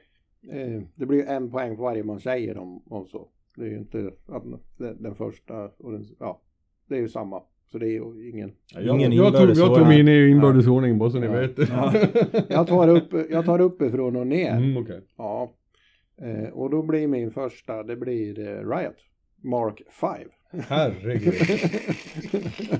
eh, 0.51 0.81
Det 0.95 1.05
blir 1.05 1.17
ju 1.19 1.25
en 1.25 1.51
poäng 1.51 1.75
för 1.75 1.83
varje 1.83 2.03
man 2.03 2.19
säger 2.19 2.57
om, 2.57 2.83
om 2.87 3.05
så. 3.07 3.29
Det 3.57 3.65
är 3.65 3.69
ju 3.69 3.77
inte 3.77 4.11
den, 4.77 5.15
första 5.15 5.63
och 5.77 5.91
den, 5.91 6.05
ja 6.19 6.41
Det 6.89 6.95
är 6.95 6.99
ju 6.99 7.09
samma. 7.09 7.41
Så 7.71 7.77
det 7.77 7.85
är 7.85 7.89
ju 7.91 8.29
ingen 8.29 8.51
Ja, 8.73 8.81
jag, 8.81 8.95
Ingen 8.95 9.11
jag, 9.11 9.33
tog, 9.33 9.49
jag 9.49 9.75
tog 9.75 9.87
min 9.87 10.07
i 10.07 10.29
inbördes 10.29 10.67
ordning 10.67 10.97
bara 10.97 11.09
så 11.09 11.19
ni 11.19 11.25
Ja. 11.25 11.31
vet. 11.31 11.57
Jag 12.49 12.67
tar, 12.67 12.87
upp, 12.87 13.13
jag 13.29 13.45
tar 13.45 13.61
uppifrån 13.61 14.15
och 14.15 14.27
ner. 14.27 14.51
Mm, 14.57 14.77
okej. 14.83 15.01
Ja. 15.17 15.51
Eh, 16.21 16.49
och 16.49 16.69
då 16.69 16.83
blir 16.83 17.07
min 17.07 17.31
första, 17.31 17.83
det 17.83 17.95
blir 17.95 18.39
eh, 18.39 18.69
Riot. 18.69 18.95
Mark 19.43 19.81
5. 19.91 20.11
Herregud. 20.67 21.33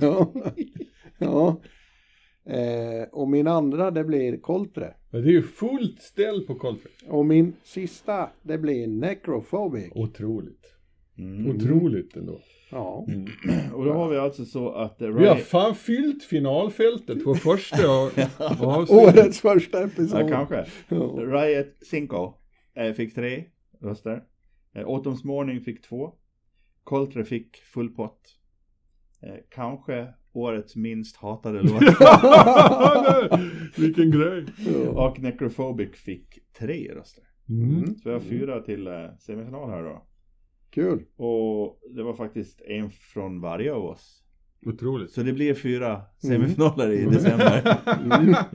ja. 0.00 0.32
ja. 1.18 1.60
Eh, 2.52 3.08
och 3.12 3.28
min 3.28 3.46
andra 3.46 3.90
det 3.90 4.04
blir 4.04 4.36
Coltre. 4.40 4.94
Ja, 5.10 5.18
Det 5.18 5.28
är 5.28 5.32
ju 5.32 5.42
fullt 5.42 6.02
ställ 6.02 6.46
på 6.46 6.54
Coltrane. 6.54 6.94
Och 7.08 7.26
min 7.26 7.56
sista, 7.64 8.30
det 8.42 8.58
blir 8.58 8.86
Necrophobic. 8.86 9.92
Otroligt. 9.94 10.74
Mm. 11.18 11.56
Otroligt 11.56 12.16
ändå. 12.16 12.40
Ja. 12.70 13.06
Och 13.74 13.84
då 13.84 13.92
har 13.92 14.08
vi 14.08 14.16
alltså 14.16 14.44
så 14.44 14.70
att 14.70 15.02
eh, 15.02 15.08
Vi 15.08 15.26
har 15.26 15.36
fan 15.36 15.74
fyllt 15.74 16.24
finalfältet 16.24 17.22
för 17.24 17.34
första. 17.34 17.90
Årets 18.94 19.40
första 19.40 19.84
episod. 19.84 20.20
Ja, 20.20 20.28
kanske. 20.28 20.66
Ja. 20.88 20.96
Riot 21.18 21.74
Cinco 21.90 22.34
eh, 22.74 22.92
fick 22.92 23.14
tre 23.14 23.44
röster. 23.80 24.22
Eh, 24.74 24.84
Autumn's 24.84 25.26
Morning 25.26 25.60
fick 25.60 25.82
två. 25.82 26.14
Coltre 26.84 27.24
fick 27.24 27.56
full 27.56 27.88
pott. 27.94 28.20
Eh, 29.22 29.34
kanske 29.48 30.08
årets 30.38 30.76
minst 30.76 31.16
hatade 31.16 31.62
låt. 31.62 31.82
Vilken 33.78 34.10
grej. 34.10 34.44
Och 34.88 35.20
Necrophobic 35.20 35.90
fick 35.96 36.38
tre 36.58 36.92
röster. 36.94 37.24
Mm. 37.48 37.94
Så 37.96 38.08
vi 38.08 38.12
har 38.12 38.20
fyra 38.20 38.60
till 38.60 38.86
eh, 38.86 38.92
semifinal 39.18 39.70
här 39.70 39.82
då. 39.82 40.02
Kul. 40.70 41.02
Och 41.16 41.78
det 41.96 42.02
var 42.02 42.14
faktiskt 42.14 42.60
en 42.60 42.90
från 42.90 43.40
varje 43.40 43.72
av 43.72 43.84
oss. 43.84 44.22
Otroligt. 44.66 45.10
Så 45.10 45.22
det 45.22 45.32
blir 45.32 45.54
fyra 45.54 46.00
semifinaler 46.22 46.90
i 46.92 47.04
december. 47.04 47.76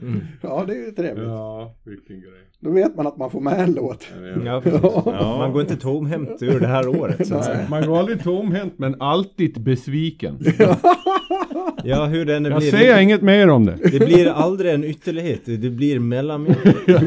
Mm. 0.02 0.20
Ja, 0.42 0.64
det 0.66 0.72
är 0.72 0.86
ju 0.86 0.90
trevligt. 0.92 1.26
Ja, 1.28 1.76
vilken 1.84 2.20
grej. 2.20 2.50
Då 2.60 2.70
vet 2.70 2.96
man 2.96 3.06
att 3.06 3.16
man 3.16 3.30
får 3.30 3.40
med 3.40 3.60
en 3.60 3.72
låt. 3.72 4.08
Ja. 4.44 4.62
Ja. 5.06 5.36
Man 5.38 5.52
går 5.52 5.62
inte 5.62 5.76
tomhänt 5.76 6.42
ur 6.42 6.60
det 6.60 6.66
här 6.66 6.88
året 6.88 7.30
Man 7.70 7.86
går 7.86 7.98
aldrig 7.98 8.22
tomhänt 8.22 8.78
men 8.78 9.00
alltid 9.00 9.62
besviken. 9.62 10.38
Ja, 11.84 12.06
hur 12.06 12.24
den 12.24 12.44
Jag 12.44 12.58
blir. 12.58 12.70
säger 12.70 13.00
inget 13.00 13.22
mer 13.22 13.48
om 13.48 13.66
det. 13.66 13.78
Det 13.92 13.98
blir 14.06 14.26
aldrig 14.26 14.74
en 14.74 14.84
ytterlighet, 14.84 15.40
det 15.44 15.70
blir 15.70 15.98
mellanmjölk. 15.98 16.86
Det. 16.86 16.98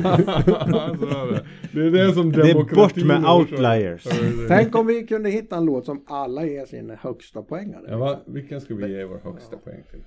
det 1.92 2.02
är 2.02 2.08
det 2.08 2.14
som 2.14 2.32
Det 2.32 2.50
är 2.50 2.76
bort 2.76 2.96
med 2.96 3.26
outliers. 3.26 4.06
Ja. 4.06 4.12
Tänk 4.48 4.76
om 4.76 4.88
vi 4.88 5.08
kunde 5.08 5.30
hitta 5.30 5.58
en 5.58 5.66
låt 5.66 5.86
som 5.86 6.04
alla 6.08 6.46
ger 6.46 6.66
sin 6.66 6.90
högsta 7.02 7.42
poängare. 7.42 7.86
Ja, 7.90 7.98
va? 7.98 8.20
Vilken 8.28 8.62
ska 8.62 8.76
vi 8.76 8.98
ge 8.98 9.04
vår 9.04 9.20
högsta 9.24 9.58
poäng 9.58 9.84
till? 9.92 10.04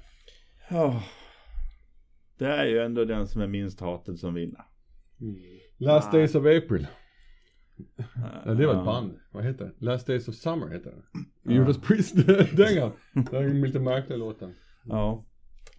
Ja. 0.71 1.03
Det 2.39 2.47
är 2.47 2.67
ju 2.67 2.79
ändå 2.79 3.05
den 3.05 3.27
som 3.27 3.43
är 3.43 3.47
minst 3.47 3.81
hatad 3.81 4.19
som 4.19 4.35
vinner. 4.35 4.61
Last 5.79 6.13
Days 6.13 6.35
of 6.35 6.47
April. 6.47 6.87
Ja, 8.45 8.55
det 8.55 8.67
var 8.67 8.79
ett 8.79 8.85
band. 8.85 9.13
Vad 9.31 9.45
heter 9.45 9.65
det? 9.65 9.85
Last 9.85 10.07
Days 10.07 10.29
of 10.29 10.35
Summer 10.35 10.69
heter 10.69 10.91
det. 10.91 11.55
Judas 11.55 11.79
Priest-dängan. 11.79 12.93
Den 13.31 13.61
lite 13.61 13.81
märkliga 13.81 14.19
låten. 14.19 14.55
Ja. 14.85 15.25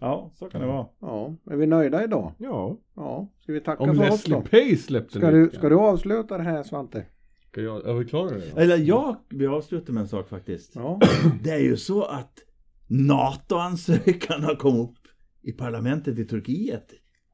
Ja, 0.00 0.32
så 0.34 0.48
kan 0.48 0.60
det 0.60 0.66
vara. 0.66 0.86
Ja, 1.00 1.36
är 1.50 1.56
vi 1.56 1.66
nöjda 1.66 2.04
idag? 2.04 2.32
Ja. 2.38 2.78
Ja, 2.96 3.32
ska 3.40 3.52
vi 3.52 3.60
tacka 3.60 3.82
Om 3.82 3.96
för 3.96 4.04
oss 4.04 4.10
Leslie 4.10 4.36
då? 4.36 4.42
Pay 4.42 4.76
släppte 4.76 5.18
Ska 5.18 5.30
du, 5.30 5.50
ska 5.50 5.68
du 5.68 5.76
avsluta 5.76 6.38
det 6.38 6.42
här 6.44 6.62
Svante? 6.62 7.06
Ska 7.50 7.60
jag, 7.60 7.88
är 7.88 7.94
vi 7.94 8.04
klara 8.04 8.30
det 8.30 8.50
då? 8.54 8.60
Eller 8.60 8.76
ja, 8.76 9.24
vi 9.28 9.46
avslutar 9.46 9.92
med 9.92 10.00
en 10.00 10.08
sak 10.08 10.28
faktiskt. 10.28 10.74
Ja. 10.74 11.00
Det 11.42 11.50
är 11.50 11.58
ju 11.58 11.76
så 11.76 12.02
att 12.02 12.38
NATO-ansökan 12.86 14.42
har 14.42 14.54
kommit 14.54 14.90
upp 14.90 14.98
i 15.42 15.52
parlamentet 15.52 16.18
i 16.18 16.24
Turkiet. 16.24 16.86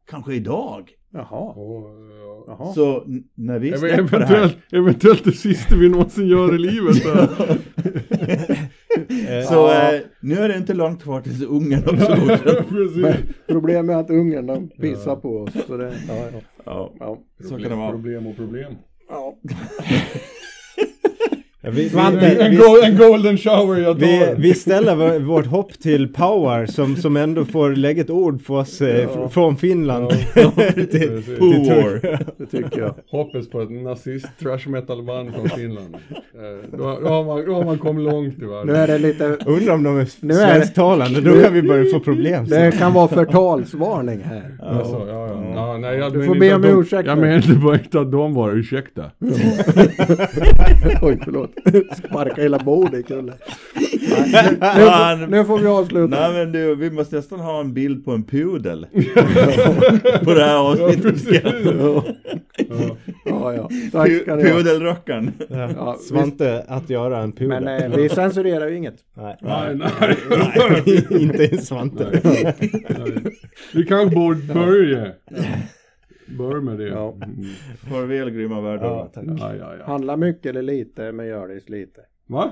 Kanske 0.06 0.34
idag. 0.34 0.90
Jaha. 1.12 1.52
Och, 1.52 1.90
ja. 2.20 2.44
Jaha. 2.46 2.72
Så 2.72 3.04
när 3.34 3.58
vi 3.58 3.72
släpper 3.78 4.18
det 4.18 4.26
här. 4.26 4.36
Eventuellt, 4.36 4.56
eventuellt 4.72 5.24
det 5.24 5.32
sista 5.32 5.74
vi 5.76 5.88
någonsin 5.88 6.26
gör 6.26 6.54
i 6.54 6.58
livet. 6.58 6.96
Så 9.48 9.72
eh, 9.72 10.00
nu 10.20 10.34
är 10.34 10.48
det 10.48 10.56
inte 10.56 10.74
långt 10.74 11.02
kvar 11.02 11.20
tills 11.20 11.42
Ungern 11.42 11.82
också. 11.84 12.16
Problemet 13.46 13.94
är 13.96 14.00
att 14.00 14.10
Ungern 14.10 14.46
de 14.46 14.68
pissar 14.68 15.16
på 15.16 15.36
oss. 15.36 15.52
Så 15.66 15.76
det, 15.76 15.92
ja, 16.08 16.14
ja. 16.32 16.40
Ja, 16.64 16.92
Ja. 17.00 17.18
så 17.48 17.48
kan 17.48 17.62
det 17.70 17.76
vara. 17.76 17.90
Problem 17.90 18.26
och 18.26 18.36
problem. 18.36 18.72
Ja. 19.08 19.38
Ja, 21.62 21.70
vi, 21.70 21.88
Svante, 21.88 22.18
vi, 22.18 22.42
En, 22.44 22.50
vi, 22.50 22.84
en 22.86 22.96
golden 22.96 23.36
shower 23.36 23.80
jag 23.82 23.94
vi, 23.94 24.18
tar. 24.18 24.34
vi 24.34 24.54
ställer 24.54 24.94
vår- 24.94 25.18
vårt 25.18 25.46
hopp 25.46 25.72
till 25.72 26.12
Power 26.12 26.66
som, 26.66 26.96
som 26.96 27.16
ändå 27.16 27.44
får 27.44 27.70
lägga 27.70 28.00
ett 28.02 28.10
ord 28.10 28.44
på 28.46 28.54
oss 28.56 28.80
eh, 28.80 28.96
Ja. 29.00 29.08
fr- 29.14 29.28
från 29.28 29.56
Finland. 29.56 30.12
Ja. 30.34 30.50
till, 30.74 30.86
till 30.88 31.22
Power. 31.38 32.18
Det 32.38 32.46
tycker 32.46 32.80
jag. 32.80 32.94
Hoppas 33.10 33.48
på 33.48 33.60
ett 33.60 33.70
nazist 33.70 34.26
trash 34.42 34.68
metal 34.68 35.02
band 35.02 35.34
från 35.34 35.48
Finland. 35.48 35.94
Eh, 35.94 36.78
Då, 36.78 36.98
då, 37.02 37.08
har 37.08 37.24
man, 37.24 37.44
då 37.46 37.54
har 37.54 37.64
man 37.64 37.78
kommit 37.78 38.04
långt 38.12 38.34
i 38.38 38.40
Nu 38.40 38.46
världen. 38.46 38.76
är 38.76 38.86
det 38.88 38.98
lite, 38.98 39.24
Undrar 39.46 39.74
om 39.74 39.82
de 39.82 39.96
är 39.98 40.08
Nu 40.20 40.34
är 40.34 40.46
det- 40.46 40.52
svensktalande, 40.52 41.20
då 41.20 41.42
kan 41.42 41.54
vi 41.54 41.62
börja 41.62 41.84
få 41.92 42.00
problem. 42.00 42.46
sen. 42.46 42.60
det 42.70 42.72
kan 42.78 42.92
vara 42.92 43.08
förtalsvarning 43.08 44.20
här. 44.24 44.56
Alltså, 44.62 45.06
ja, 45.54 45.76
nej, 45.80 45.98
jag 45.98 46.12
Du 46.12 46.24
får 46.24 46.36
inte 46.36 46.48
be 46.48 46.54
om 46.54 46.80
ursäkt 46.80 47.06
Jag 47.06 47.18
menar 47.18 47.36
inte 47.36 47.52
bara 47.54 47.74
inte 47.74 48.00
att 48.00 48.12
de 48.12 48.34
var 48.34 48.52
ursäkta. 48.52 49.02
Oj, 51.02 51.18
förlåt. 51.24 51.50
Sparka 51.96 52.42
hela 52.42 52.58
bordet 52.58 53.00
i 53.00 53.02
kullen. 53.02 53.34
Nej, 54.60 55.16
nu, 55.16 55.26
nu, 55.26 55.26
får, 55.26 55.26
nu 55.26 55.44
får 55.44 55.58
vi 55.58 55.66
avsluta. 55.66 56.20
Nej 56.20 56.32
men 56.32 56.52
du, 56.52 56.74
vi 56.74 56.90
måste 56.90 57.16
nästan 57.16 57.40
ha 57.40 57.60
en 57.60 57.74
bild 57.74 58.04
på 58.04 58.12
en 58.12 58.24
pudel. 58.24 58.86
på 60.24 60.34
det 60.34 60.44
här 60.44 60.56
avsnittet. 60.56 61.44
Ja. 61.44 62.04
Ja, 63.24 63.54
ja. 63.54 63.68
Tack 63.92 64.12
ska 64.22 64.36
ni. 64.36 64.42
Pudelrockaren. 64.42 65.32
Ja, 65.48 65.96
Svante 66.08 66.64
att 66.68 66.90
göra 66.90 67.18
en 67.18 67.32
pudel. 67.32 67.64
Men 67.64 67.92
eh, 67.92 67.96
vi 67.96 68.08
censurerar 68.08 68.68
ju 68.68 68.76
inget. 68.76 68.96
Nej. 69.16 69.36
Nej, 69.40 69.74
nej. 69.74 70.16
Nej, 70.30 71.06
inte 71.22 71.44
ens 71.44 71.66
Svante. 71.66 72.20
Nej. 72.24 72.54
Vi 73.74 73.84
kanske 73.84 74.16
borde 74.16 74.54
börja. 74.54 75.06
Börja 76.38 76.60
med 76.60 76.78
det. 76.78 76.88
Ja. 76.88 77.12
Mm. 77.14 77.44
Farväl 77.90 78.30
grymma 78.30 78.60
världar. 78.60 78.86
Ja, 78.86 79.10
tack. 79.14 79.24
Ja, 79.38 79.54
ja, 79.56 79.76
ja. 79.76 79.84
Handla 79.86 80.16
mycket 80.16 80.46
eller 80.46 80.62
lite, 80.62 81.12
men 81.12 81.26
gör 81.26 81.48
det 81.48 81.68
lite. 81.68 82.00
Va? 82.26 82.50